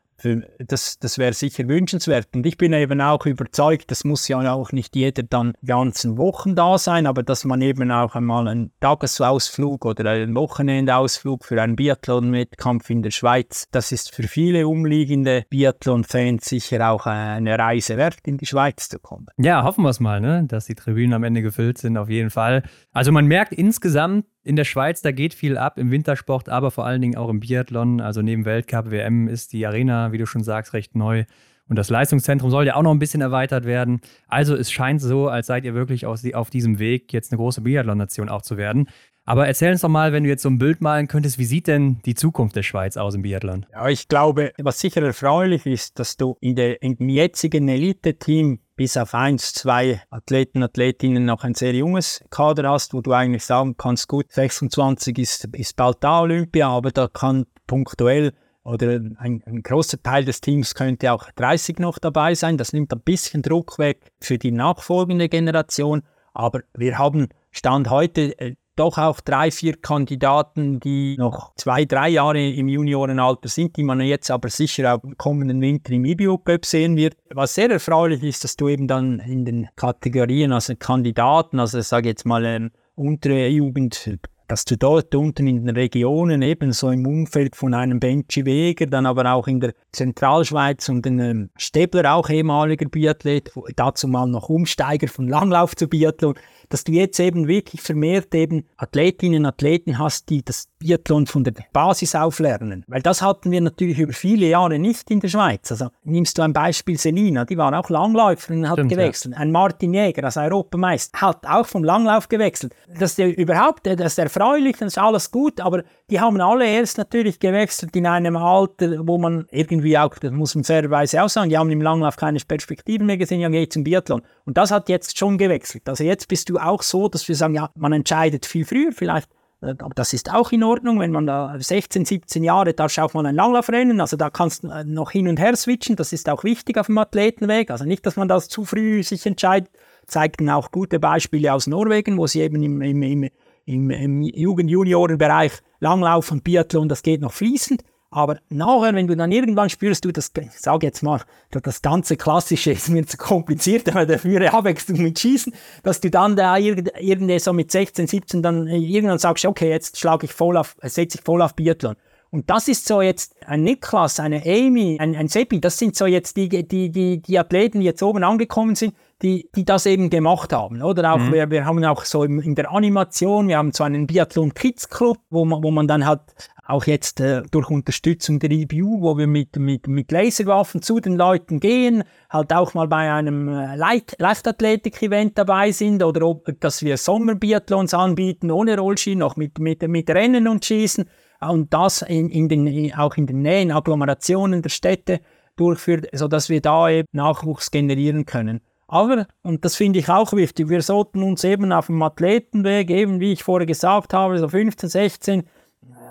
[0.58, 2.28] das, das wäre sicher wünschenswert.
[2.34, 6.54] Und ich bin eben auch überzeugt, das muss ja auch nicht jeder dann ganzen Wochen
[6.54, 11.76] da sein, aber dass man eben auch einmal einen Tagesausflug oder einen Wochenendausflug für einen
[11.76, 18.18] Biathlon-Wettkampf in der Schweiz, das ist für viele umliegende Biathlon-Fans sicher auch eine Reise wert,
[18.24, 19.26] in die Schweiz zu kommen.
[19.36, 20.44] Ja, hoffen wir es mal, ne?
[20.46, 22.62] dass die Tribünen am Ende gefüllt sind, auf jeden Fall.
[22.92, 26.84] Also man merkt insgesamt, in der Schweiz, da geht viel ab im Wintersport, aber vor
[26.84, 28.00] allen Dingen auch im Biathlon.
[28.00, 31.24] Also neben Weltcup, WM ist die Arena, wie du schon sagst, recht neu.
[31.66, 34.02] Und das Leistungszentrum soll ja auch noch ein bisschen erweitert werden.
[34.28, 38.28] Also es scheint so, als seid ihr wirklich auf diesem Weg, jetzt eine große Biathlon-Nation
[38.28, 38.88] auch zu werden.
[39.26, 41.66] Aber erzähl uns doch mal, wenn du jetzt so ein Bild malen könntest, wie sieht
[41.66, 43.64] denn die Zukunft der Schweiz aus im Biathlon?
[43.72, 48.96] Ja, ich glaube, was sicher erfreulich ist, dass du in der, im jetzigen Elite-Team bis
[48.98, 53.76] auf eins, zwei Athleten, Athletinnen noch ein sehr junges Kader hast, wo du eigentlich sagen
[53.78, 58.32] kannst, gut, 26 ist, ist bald da Olympia, aber da kann punktuell
[58.62, 62.56] oder ein, ein, großer Teil des Teams könnte auch 30 noch dabei sein.
[62.56, 66.02] Das nimmt ein bisschen Druck weg für die nachfolgende Generation.
[66.32, 72.08] Aber wir haben Stand heute äh, doch auch drei, vier Kandidaten, die noch zwei, drei
[72.10, 76.38] Jahre im Juniorenalter sind, die man jetzt aber sicher auch im kommenden Winter im IBU
[76.38, 77.16] Cup sehen wird.
[77.32, 81.86] Was sehr erfreulich ist, dass du eben dann in den Kategorien, also Kandidaten, also ich
[81.86, 84.18] sage jetzt mal ähm, untere Jugend,
[84.48, 89.06] dass du dort unten in den Regionen ebenso im Umfeld von einem Benji Weger, dann
[89.06, 94.50] aber auch in der Zentralschweiz und den ähm, Stäbler, auch ehemaliger Biathlet, dazu mal noch
[94.50, 96.34] Umsteiger von Langlauf zu Biathlon,
[96.68, 101.44] dass du jetzt eben wirklich vermehrt eben Athletinnen und Athleten hast, die das Biathlon von
[101.44, 102.84] der Basis auflernen.
[102.86, 105.70] Weil das hatten wir natürlich über viele Jahre nicht in der Schweiz.
[105.70, 109.34] Also nimmst du ein Beispiel Selina, die war auch Langläuferin und hat Stimmt, gewechselt.
[109.34, 109.40] Ja.
[109.40, 112.74] Ein Martin Jäger, als Europameister, hat auch vom Langlauf gewechselt.
[112.98, 116.98] Das ist überhaupt, das ist erfreulich, das ist alles gut, aber die haben alle erst
[116.98, 121.48] natürlich gewechselt in einem Alter, wo man irgendwie auch, das muss man fairerweise auch sagen,
[121.48, 124.22] die haben im Langlauf keine Perspektiven mehr gesehen, ja geht zum Biathlon.
[124.44, 125.88] Und das hat jetzt schon gewechselt.
[125.88, 129.28] Also jetzt bist du auch so, dass wir sagen, ja, man entscheidet viel früher vielleicht
[129.64, 133.14] äh, aber das ist auch in Ordnung, wenn man da 16, 17 Jahre, du auch
[133.14, 136.28] mal ein Langlaufrennen, also da kannst du äh, noch hin und her switchen, das ist
[136.28, 139.70] auch wichtig auf dem Athletenweg, also nicht, dass man das zu früh sich entscheidet,
[140.06, 143.30] zeigten auch gute Beispiele aus Norwegen, wo sie eben im, im,
[143.64, 147.82] im, im Jugend-Junioren-Bereich Langlauf und Biathlon, das geht noch fließend,
[148.14, 151.20] aber nachher, wenn du dann irgendwann spürst, du das, ich sage jetzt mal,
[151.50, 156.36] das ganze Klassische ist mir zu kompliziert, aber dafür Abwechslung mit Schießen, dass du dann
[156.36, 160.76] da irgendwie so mit 16, 17 dann irgendwann sagst, okay, jetzt schlage ich voll auf,
[160.82, 161.96] setze ich voll auf Biathlon.
[162.34, 166.04] Und das ist so jetzt ein Niklas, eine Amy, ein, ein Seppi, das sind so
[166.04, 168.92] jetzt die, die, die, die Athleten, die jetzt oben angekommen sind,
[169.22, 170.82] die, die das eben gemacht haben.
[170.82, 171.32] Oder auch, mhm.
[171.32, 174.88] wir, wir haben auch so in, in der Animation, wir haben so einen Biathlon Kids
[174.88, 176.22] Club, wo man, wo man dann halt
[176.66, 181.14] auch jetzt äh, durch Unterstützung der IBU, wo wir mit, mit, mit Laserwaffen zu den
[181.14, 186.96] Leuten gehen, halt auch mal bei einem äh, Leichtathletik-Event dabei sind oder ob, dass wir
[186.96, 191.04] Sommerbiathlons anbieten ohne Rollski, noch mit, mit, mit Rennen und Schießen
[191.48, 195.20] und das in, in den, auch in den Nähen, Agglomerationen der Städte
[195.56, 198.60] durchführt, sodass wir da eben Nachwuchs generieren können.
[198.86, 203.18] Aber, und das finde ich auch wichtig, wir sollten uns eben auf dem Athletenweg, eben
[203.18, 205.42] wie ich vorher gesagt habe, so 15, 16,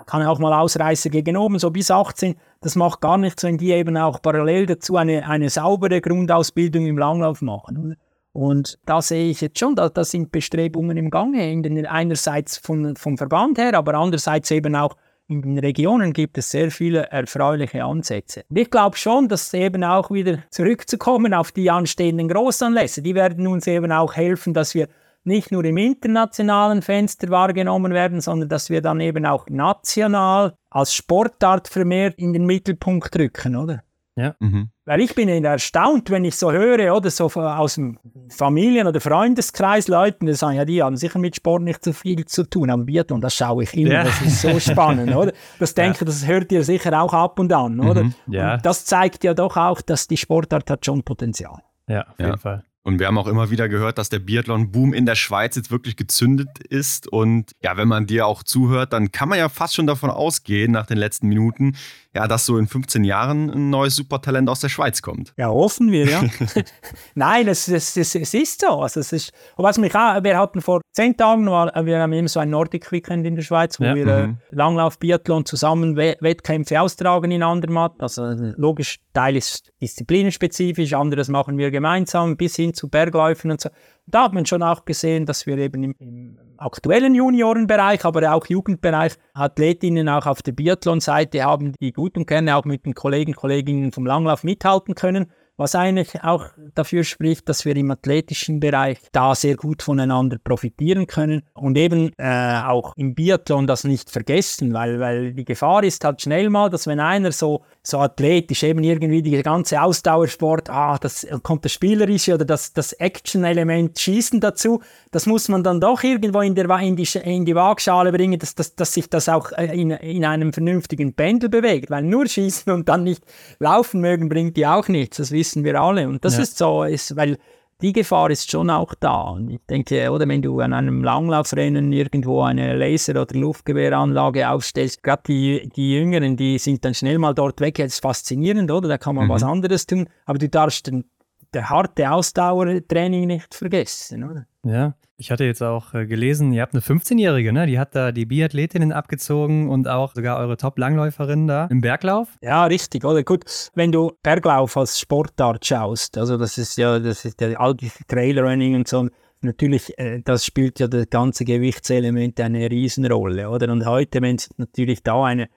[0.06, 2.36] kann auch mal Ausreißer gegen oben, so bis 18.
[2.60, 6.98] Das macht gar nichts, wenn die eben auch parallel dazu eine, eine saubere Grundausbildung im
[6.98, 7.96] Langlauf machen.
[8.32, 12.58] Und da sehe ich jetzt schon, da, da sind Bestrebungen im Gange, in den, einerseits
[12.58, 14.96] von, vom Verband her, aber andererseits eben auch
[15.42, 18.44] in den Regionen gibt es sehr viele erfreuliche Ansätze.
[18.48, 23.46] Und ich glaube schon, dass eben auch wieder zurückzukommen auf die anstehenden Großanlässe, die werden
[23.46, 24.88] uns eben auch helfen, dass wir
[25.24, 30.94] nicht nur im internationalen Fenster wahrgenommen werden, sondern dass wir dann eben auch national als
[30.94, 33.82] Sportart vermehrt in den Mittelpunkt rücken, oder?
[34.16, 34.36] Ja.
[34.38, 34.70] Mhm.
[34.84, 39.88] Weil ich bin erstaunt, wenn ich so höre, oder so aus dem Familien- oder Freundeskreis
[39.88, 42.86] Leuten, die sagen, ja, die haben sicher mit Sport nicht so viel zu tun, am
[42.86, 44.04] Biathlon, das schaue ich immer, ja.
[44.04, 45.32] das ist so spannend, oder?
[45.58, 46.06] Das denke ja.
[46.06, 48.04] das hört ihr sicher auch ab und an, oder?
[48.04, 48.14] Mhm.
[48.28, 48.54] Ja.
[48.54, 51.60] Und das zeigt ja doch auch, dass die Sportart hat schon Potenzial.
[51.88, 52.64] Ja, auf jeden Fall.
[52.86, 55.96] Und wir haben auch immer wieder gehört, dass der Biathlon-Boom in der Schweiz jetzt wirklich
[55.96, 57.08] gezündet ist.
[57.08, 60.72] Und ja, wenn man dir auch zuhört, dann kann man ja fast schon davon ausgehen,
[60.72, 61.76] nach den letzten Minuten,
[62.14, 65.32] ja, dass so in 15 Jahren ein neues Supertalent aus der Schweiz kommt.
[65.36, 66.22] Ja, hoffen wir, ja.
[67.14, 68.80] Nein, es, es, es, es, ist so.
[68.80, 72.28] Also es ist, was mich auch, wir hatten vor zehn Tagen, war, wir haben eben
[72.28, 73.94] so ein Nordic Weekend in der Schweiz, wo ja.
[73.96, 74.38] wir äh, mhm.
[74.50, 77.94] äh, Langlauf, Biathlon zusammen Wettkämpfe austragen in Andermatt.
[77.98, 78.22] Also
[78.56, 83.70] logisch, Teil ist disziplinenspezifisch, anderes machen wir gemeinsam, bis hin zu Bergläufen und so.
[84.06, 88.46] Da hat man schon auch gesehen, dass wir eben im, im aktuellen Juniorenbereich, aber auch
[88.46, 93.34] Jugendbereich Athletinnen auch auf der Biathlon-Seite haben, die gut und gerne auch mit den Kollegen
[93.34, 95.30] Kolleginnen vom Langlauf mithalten können.
[95.56, 101.06] Was eigentlich auch dafür spricht, dass wir im athletischen Bereich da sehr gut voneinander profitieren
[101.06, 106.04] können und eben äh, auch im Biathlon das nicht vergessen, weil, weil die Gefahr ist
[106.04, 110.98] halt schnell mal, dass wenn einer so, so athletisch eben irgendwie die ganze Ausdauersport, ah,
[110.98, 114.82] das kommt das Spielerische oder das, das Action-Element Schießen dazu,
[115.12, 118.56] das muss man dann doch irgendwo in, der, in, die, in die Waagschale bringen, dass,
[118.56, 122.72] dass, dass sich das auch äh, in, in einem vernünftigen Pendel bewegt, weil nur Schießen
[122.72, 123.22] und dann nicht
[123.60, 126.42] laufen mögen bringt ja auch nichts, das wissen wir alle und das ja.
[126.42, 127.36] ist so, ist, weil
[127.82, 129.22] die Gefahr ist schon auch da.
[129.22, 135.02] Und ich denke, oder wenn du an einem Langlaufrennen irgendwo eine Laser- oder Luftgewehranlage aufstellst,
[135.02, 137.74] gerade die, die Jüngeren, die sind dann schnell mal dort weg.
[137.76, 138.88] Das ist faszinierend, oder?
[138.88, 139.30] Da kann man mhm.
[139.30, 140.08] was anderes tun.
[140.24, 141.04] Aber du darfst den,
[141.52, 144.46] der harte Ausdauertraining nicht vergessen, oder?
[144.64, 147.66] Ja, ich hatte jetzt auch äh, gelesen, ihr habt eine 15-Jährige, ne?
[147.66, 152.28] Die hat da die Biathletinnen abgezogen und auch sogar eure Top-Langläuferin da im Berglauf.
[152.42, 153.22] Ja, richtig, oder?
[153.22, 157.74] Gut, wenn du Berglauf als Sportart schaust, also das ist ja, das ist ja all
[157.74, 159.08] diese Trailrunning und so,
[159.42, 163.70] natürlich, äh, das spielt ja das ganze Gewichtselement eine Riesenrolle, oder?
[163.70, 165.48] Und heute, wenn es natürlich da eine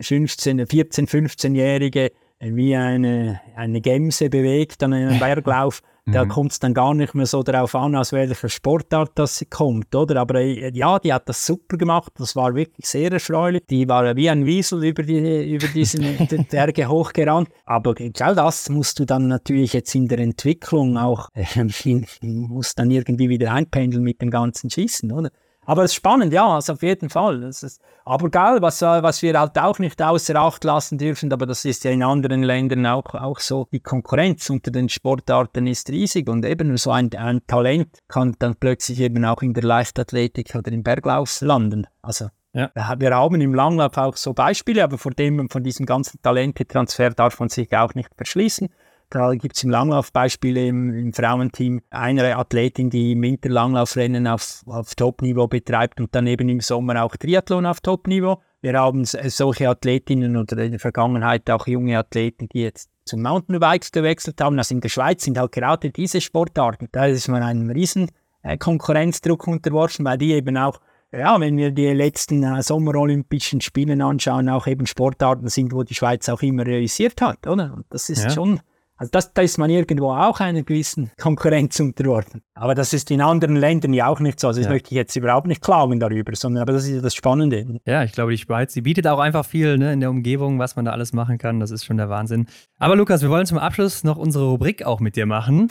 [0.00, 2.10] 15, 14, 15-Jährige
[2.40, 6.28] wie eine, eine Gemse bewegt an einem Berglauf, da mhm.
[6.28, 9.94] kommt es dann gar nicht mehr so darauf an, aus welcher Sportart das sie kommt,
[9.94, 10.20] oder?
[10.20, 13.62] Aber äh, ja, die hat das super gemacht, das war wirklich sehr erfreulich.
[13.68, 16.16] Die war wie ein Wiesel über, die, über diesen
[16.50, 17.48] Berge hochgerannt.
[17.64, 21.44] Aber genau das musst du dann natürlich jetzt in der Entwicklung auch, äh,
[22.22, 25.30] musst dann irgendwie wieder einpendeln mit dem ganzen Schießen, oder?
[25.70, 27.44] Aber es ist spannend, ja, also auf jeden Fall.
[27.44, 31.46] Ist, aber geil, was, äh, was wir halt auch nicht außer Acht lassen dürfen, aber
[31.46, 35.88] das ist ja in anderen Ländern auch, auch so, die Konkurrenz unter den Sportarten ist
[35.88, 40.56] riesig und eben so ein, ein Talent kann dann plötzlich eben auch in der Leichtathletik
[40.56, 41.86] oder im Berglauf landen.
[42.02, 42.72] Also ja.
[42.74, 47.38] Wir haben im Langlauf auch so Beispiele, aber von, dem, von diesem ganzen Talentetransfer darf
[47.38, 48.70] man sich auch nicht verschließen.
[49.10, 51.82] Da gibt es im Langlauf Beispiele im, im, Frauenteam.
[51.90, 57.16] Eine Athletin, die im Winterlanglaufrennen auf, auf Topniveau betreibt und dann eben im Sommer auch
[57.16, 58.40] Triathlon auf Topniveau.
[58.62, 63.90] Wir haben solche Athletinnen oder in der Vergangenheit auch junge Athleten, die jetzt zum Mountainbikes
[63.90, 64.58] gewechselt haben.
[64.58, 66.88] Also in der Schweiz sind halt gerade diese Sportarten.
[66.92, 68.12] Da ist man einem riesen
[68.42, 70.80] äh, Konkurrenzdruck unterworfen, weil die eben auch
[71.12, 75.94] ja, wenn wir die letzten äh, Sommerolympischen Spiele anschauen, auch eben Sportarten sind, wo die
[75.94, 77.74] Schweiz auch immer realisiert hat, oder?
[77.74, 78.30] Und das ist ja.
[78.30, 78.60] schon
[79.00, 82.42] also das, da ist man irgendwo auch einer gewissen Konkurrenz unterworfen.
[82.52, 84.48] Aber das ist in anderen Ländern ja auch nicht so.
[84.48, 87.14] Also das möchte ich jetzt überhaupt nicht klagen darüber, sondern aber das ist ja das
[87.14, 87.80] Spannende.
[87.86, 90.76] Ja, ich glaube, die Schweiz, die bietet auch einfach viel ne, in der Umgebung, was
[90.76, 91.60] man da alles machen kann.
[91.60, 92.46] Das ist schon der Wahnsinn.
[92.78, 95.68] Aber Lukas, wir wollen zum Abschluss noch unsere Rubrik auch mit dir machen.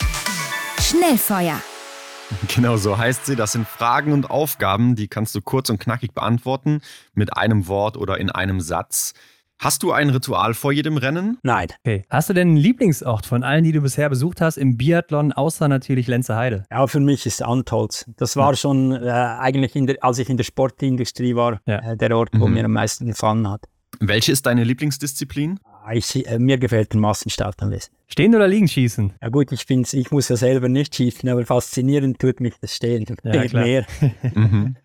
[0.80, 1.60] Schnellfeuer.
[2.54, 3.34] Genau so heißt sie.
[3.34, 6.80] Das sind Fragen und Aufgaben, die kannst du kurz und knackig beantworten
[7.12, 9.14] mit einem Wort oder in einem Satz.
[9.62, 11.36] Hast du ein Ritual vor jedem Rennen?
[11.42, 11.68] Nein.
[11.84, 12.06] Okay.
[12.08, 15.68] Hast du denn einen Lieblingsort von allen, die du bisher besucht hast im Biathlon, außer
[15.68, 16.64] natürlich Lenzerheide?
[16.70, 18.06] Ja, für mich ist Antolz.
[18.16, 18.56] Das war ja.
[18.56, 21.92] schon äh, eigentlich, der, als ich in der Sportindustrie war, ja.
[21.92, 22.54] äh, der Ort, wo mhm.
[22.54, 23.66] mir am meisten gefallen hat.
[23.98, 25.60] Welche ist deine Lieblingsdisziplin?
[25.92, 27.94] Ich, äh, mir gefällt der Massenstart am besten.
[28.06, 29.12] Stehen oder liegen schießen?
[29.22, 32.74] Ja gut, ich bin's, ich muss ja selber nicht schießen, aber faszinierend tut mich das
[32.74, 33.04] Stehen.
[33.22, 33.64] Ja, klar.
[33.64, 33.86] mehr.
[34.34, 34.76] mhm.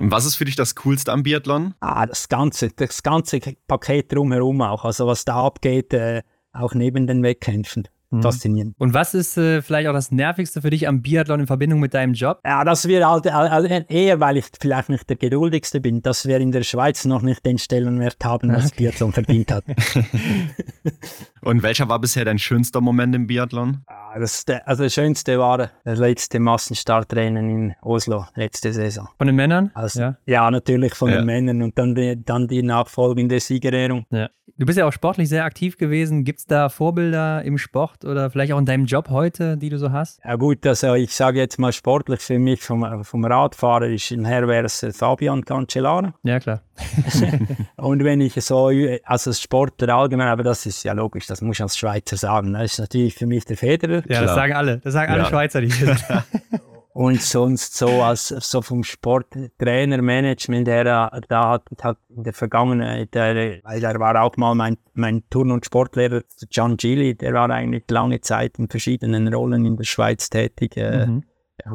[0.00, 1.74] Und was ist für dich das Coolste am Biathlon?
[1.80, 4.84] Ah, das ganze, das ganze Paket drumherum auch.
[4.84, 6.22] Also was da abgeht, äh,
[6.52, 7.88] auch neben den Wettkämpfen.
[8.16, 8.22] Mhm.
[8.22, 8.74] faszinierend.
[8.78, 11.94] Und was ist äh, vielleicht auch das Nervigste für dich am Biathlon in Verbindung mit
[11.94, 12.40] deinem Job?
[12.44, 16.38] Ja, dass wir halt also eher, weil ich vielleicht nicht der geduldigste bin, dass wir
[16.38, 18.84] in der Schweiz noch nicht den Stellenwert haben, was okay.
[18.84, 19.64] Biathlon verdient hat.
[21.42, 23.84] Und welcher war bisher dein schönster Moment im Biathlon?
[24.18, 29.08] Das, also das Schönste war das letzte Massenstartrennen in Oslo, letzte Saison.
[29.18, 29.70] Von den Männern?
[29.74, 30.16] Also, ja.
[30.26, 30.50] ja.
[30.50, 31.16] natürlich von ja.
[31.16, 34.06] den Männern und dann die, dann die nachfolgende Siegerehrung.
[34.10, 34.30] Ja.
[34.56, 36.22] Du bist ja auch sportlich sehr aktiv gewesen.
[36.22, 39.78] Gibt es da Vorbilder im Sport oder vielleicht auch in deinem Job heute, die du
[39.78, 40.20] so hast?
[40.24, 44.24] Ja gut, also ich sage jetzt mal sportlich für mich vom, vom Radfahrer ist ein
[44.24, 46.14] Herr wäre es Fabian Cancellara.
[46.22, 46.60] Ja klar.
[47.76, 48.70] und wenn ich so,
[49.04, 52.52] also Sportler allgemein, aber das ist ja logisch, das muss ich als Schweizer sagen.
[52.52, 54.02] Das ist natürlich für mich der Federer.
[54.08, 54.78] Ja, das sagen alle.
[54.78, 55.18] Das sagen ja.
[55.18, 56.04] alle Schweizer, die hier sind.
[56.94, 60.84] Und sonst so als so vom Sporttrainer, Management her,
[61.28, 65.50] da hat, hat in der Vergangenheit, der, weil er war auch mal mein, mein Turn-
[65.50, 66.22] und Sportlehrer,
[66.52, 71.06] John Gilly, der war eigentlich lange Zeit in verschiedenen Rollen in der Schweiz tätig, äh,
[71.06, 71.24] mhm.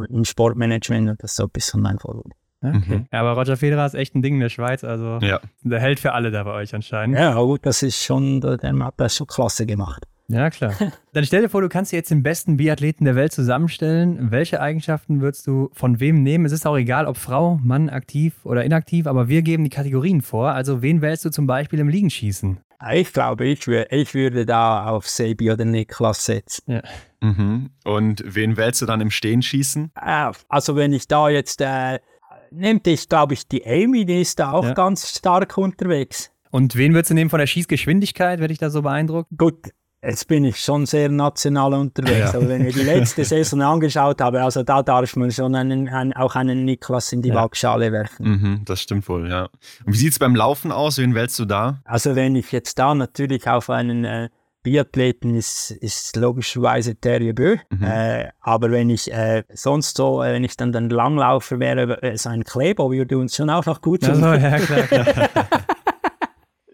[0.09, 2.33] im Sportmanagement und das ist so ein bisschen mein Vorbild.
[2.61, 2.99] Okay.
[2.99, 3.07] Mhm.
[3.11, 5.41] Ja, aber Roger Federer ist echt ein Ding in der Schweiz, also ja.
[5.63, 7.17] der hält für alle da bei euch anscheinend.
[7.17, 10.05] Ja, gut, das ist schon, der hat das schon klasse gemacht.
[10.29, 10.73] Ja, klar.
[11.13, 14.31] Dann stell dir vor, du kannst dir jetzt den besten Biathleten der Welt zusammenstellen.
[14.31, 16.45] Welche Eigenschaften würdest du von wem nehmen?
[16.45, 20.21] Es ist auch egal, ob Frau, Mann, aktiv oder inaktiv, aber wir geben die Kategorien
[20.21, 20.51] vor.
[20.51, 22.59] Also wen wählst du zum Beispiel im Liegenschießen?
[22.93, 26.71] Ich glaube, ich, wür ich würde da auf Sebi oder Niklas setzen.
[26.71, 26.81] Ja.
[27.21, 27.71] Mhm.
[27.83, 29.91] Und wen wählst du dann im Stehen schießen?
[30.01, 31.99] Äh, also wenn ich da jetzt, äh,
[32.51, 34.73] nimmt ich glaube ich die Amy, die ist da auch Ja.
[34.75, 36.31] ganz stark unterwegs.
[36.51, 39.29] Und wen würdest du nehmen von der Schießgeschwindigkeit, werde ich da so beeindruckt?
[39.37, 39.69] Gut,
[40.01, 44.41] jetzt bin ich schon sehr national unterwegs, aber wenn ich die letzte Saison angeschaut habe,
[44.41, 47.35] also da darf man schon einen, einen, auch einen Niklas in die Ja.
[47.35, 48.29] Waagschale werfen.
[48.29, 49.49] Mhm, das stimmt wohl, ja.
[49.85, 50.97] Und wie sieht es beim Laufen aus?
[50.97, 51.79] Wen wählst du da?
[51.83, 54.29] Also wenn ich jetzt da natürlich auf einen äh,
[54.61, 57.57] Biathleten ist, ist logischerweise Terje Bö.
[57.69, 57.83] Mhm.
[57.83, 62.17] Äh, aber wenn ich äh, sonst so, äh, wenn ich dann den Langlaufer wäre, äh,
[62.17, 64.21] so ein Kleber würde uns schon auch noch gut tun.
[64.23, 65.29] Also, ja, klar, klar.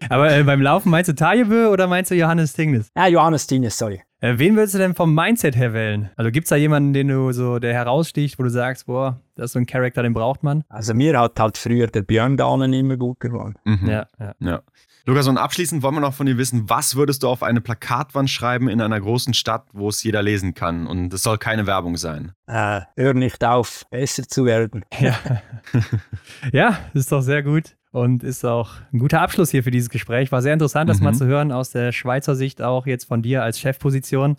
[0.08, 2.90] Aber äh, beim Laufen meinst du Tajebö oder meinst du Johannes Tingnes?
[2.94, 4.02] Ah, Johannes Dines, sorry.
[4.20, 6.10] Äh, wen würdest du denn vom Mindset her wählen?
[6.16, 9.46] Also gibt es da jemanden, den du so, der heraussticht, wo du sagst, boah, das
[9.46, 10.64] ist so ein Charakter, den braucht man?
[10.68, 13.54] Also mir hat halt früher der Björn Dahlen immer gut geworden.
[13.64, 13.88] Mhm.
[13.88, 14.34] Ja, ja.
[14.40, 14.62] Ja.
[15.04, 18.28] Lukas, und abschließend wollen wir noch von dir wissen, was würdest du auf eine Plakatwand
[18.28, 20.88] schreiben in einer großen Stadt, wo es jeder lesen kann?
[20.88, 22.32] Und es soll keine Werbung sein.
[22.46, 24.84] Äh, hör nicht auf, besser zu werden.
[24.98, 25.16] Ja.
[26.52, 30.30] ja, ist doch sehr gut und ist auch ein guter Abschluss hier für dieses Gespräch.
[30.30, 31.04] War sehr interessant, das Mhm.
[31.04, 34.36] mal zu hören aus der Schweizer Sicht auch jetzt von dir als Chefposition.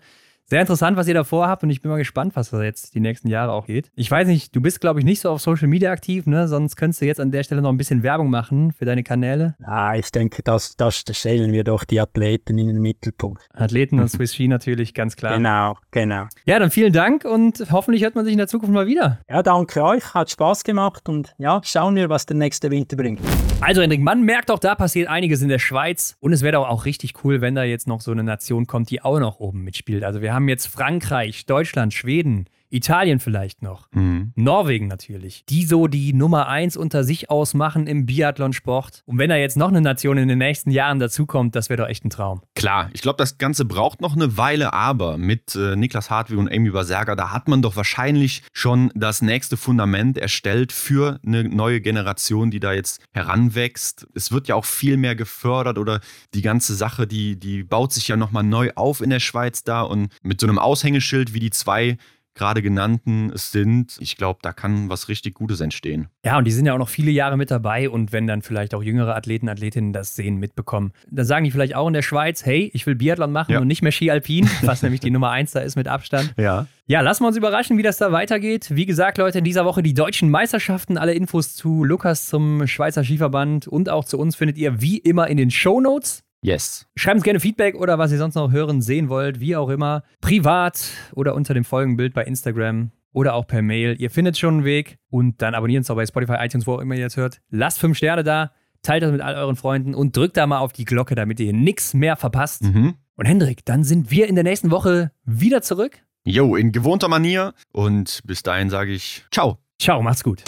[0.50, 3.00] Sehr interessant, was ihr da vorhabt und ich bin mal gespannt, was da jetzt die
[3.00, 3.90] nächsten Jahre auch geht.
[3.94, 6.48] Ich weiß nicht, du bist, glaube ich, nicht so auf Social Media aktiv, ne?
[6.48, 9.56] Sonst könntest du jetzt an der Stelle noch ein bisschen Werbung machen für deine Kanäle.
[9.62, 13.46] Ah, ich denke, das, das stellen wir doch die Athleten in den Mittelpunkt.
[13.52, 15.36] Athleten und Swiss Ski natürlich, ganz klar.
[15.36, 16.28] Genau, genau.
[16.46, 19.18] Ja, dann vielen Dank und hoffentlich hört man sich in der Zukunft mal wieder.
[19.28, 23.20] Ja, danke euch, hat Spaß gemacht und ja, schauen wir, was der nächste Winter bringt.
[23.60, 26.16] Also Hendrik, man merkt auch, da passiert einiges in der Schweiz.
[26.20, 28.88] Und es wäre doch auch richtig cool, wenn da jetzt noch so eine Nation kommt,
[28.88, 30.04] die auch noch oben mitspielt.
[30.04, 33.88] Also wir haben jetzt Frankreich, Deutschland, Schweden, Italien vielleicht noch.
[33.92, 34.32] Mhm.
[34.34, 39.02] Norwegen natürlich, die so die Nummer eins unter sich ausmachen im Biathlonsport.
[39.06, 41.88] Und wenn da jetzt noch eine Nation in den nächsten Jahren dazukommt, das wäre doch
[41.88, 42.42] echt ein Traum.
[42.54, 46.52] Klar, ich glaube, das Ganze braucht noch eine Weile, aber mit äh, Niklas Hartwig und
[46.52, 51.80] Amy Berserker, da hat man doch wahrscheinlich schon das nächste Fundament erstellt für eine neue
[51.80, 54.06] Generation, die da jetzt heranwächst.
[54.14, 56.00] Es wird ja auch viel mehr gefördert oder
[56.34, 59.82] die ganze Sache, die, die baut sich ja nochmal neu auf in der Schweiz da
[59.82, 61.96] und mit so einem Aushängeschild wie die zwei
[62.38, 66.08] gerade genannten sind, ich glaube, da kann was richtig Gutes entstehen.
[66.24, 68.74] Ja, und die sind ja auch noch viele Jahre mit dabei und wenn dann vielleicht
[68.74, 72.46] auch jüngere Athleten, Athletinnen das sehen, mitbekommen, dann sagen die vielleicht auch in der Schweiz,
[72.46, 73.60] hey, ich will Biathlon machen Ja.
[73.60, 76.32] und nicht mehr Ski Alpin, was nämlich die Nummer eins da ist mit Abstand.
[76.38, 76.66] Ja.
[76.86, 78.68] Ja, lassen wir uns überraschen, wie das da weitergeht.
[78.70, 80.96] Wie gesagt, Leute, in dieser Woche die deutschen Meisterschaften.
[80.96, 85.26] Alle Infos zu Lukas zum Schweizer Skiverband und auch zu uns findet ihr wie immer
[85.28, 86.22] in den Show Notes.
[86.42, 86.86] Yes.
[86.94, 90.02] Schreibt uns gerne Feedback oder was ihr sonst noch hören, sehen wollt, wie auch immer.
[90.20, 93.96] Privat oder unter dem Folgenbild bei Instagram oder auch per Mail.
[93.98, 96.80] Ihr findet schon einen Weg und dann abonniert uns auch bei Spotify, iTunes, wo auch
[96.80, 97.40] immer ihr das hört.
[97.50, 98.52] Lasst fünf Sterne da,
[98.82, 101.52] teilt das mit all euren Freunden und drückt da mal auf die Glocke, damit ihr
[101.52, 102.62] nichts mehr verpasst.
[102.62, 102.94] Mhm.
[103.16, 105.98] Und Hendrik, dann sind wir in der nächsten Woche wieder zurück.
[106.24, 109.58] Jo, in gewohnter Manier und bis dahin sage ich Ciao.
[109.80, 110.42] Ciao, macht's gut.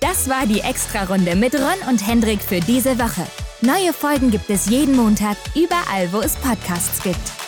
[0.00, 3.26] Das war die Extra-Runde mit Ron und Hendrik für diese Woche.
[3.60, 7.43] Neue Folgen gibt es jeden Montag, überall, wo es Podcasts gibt.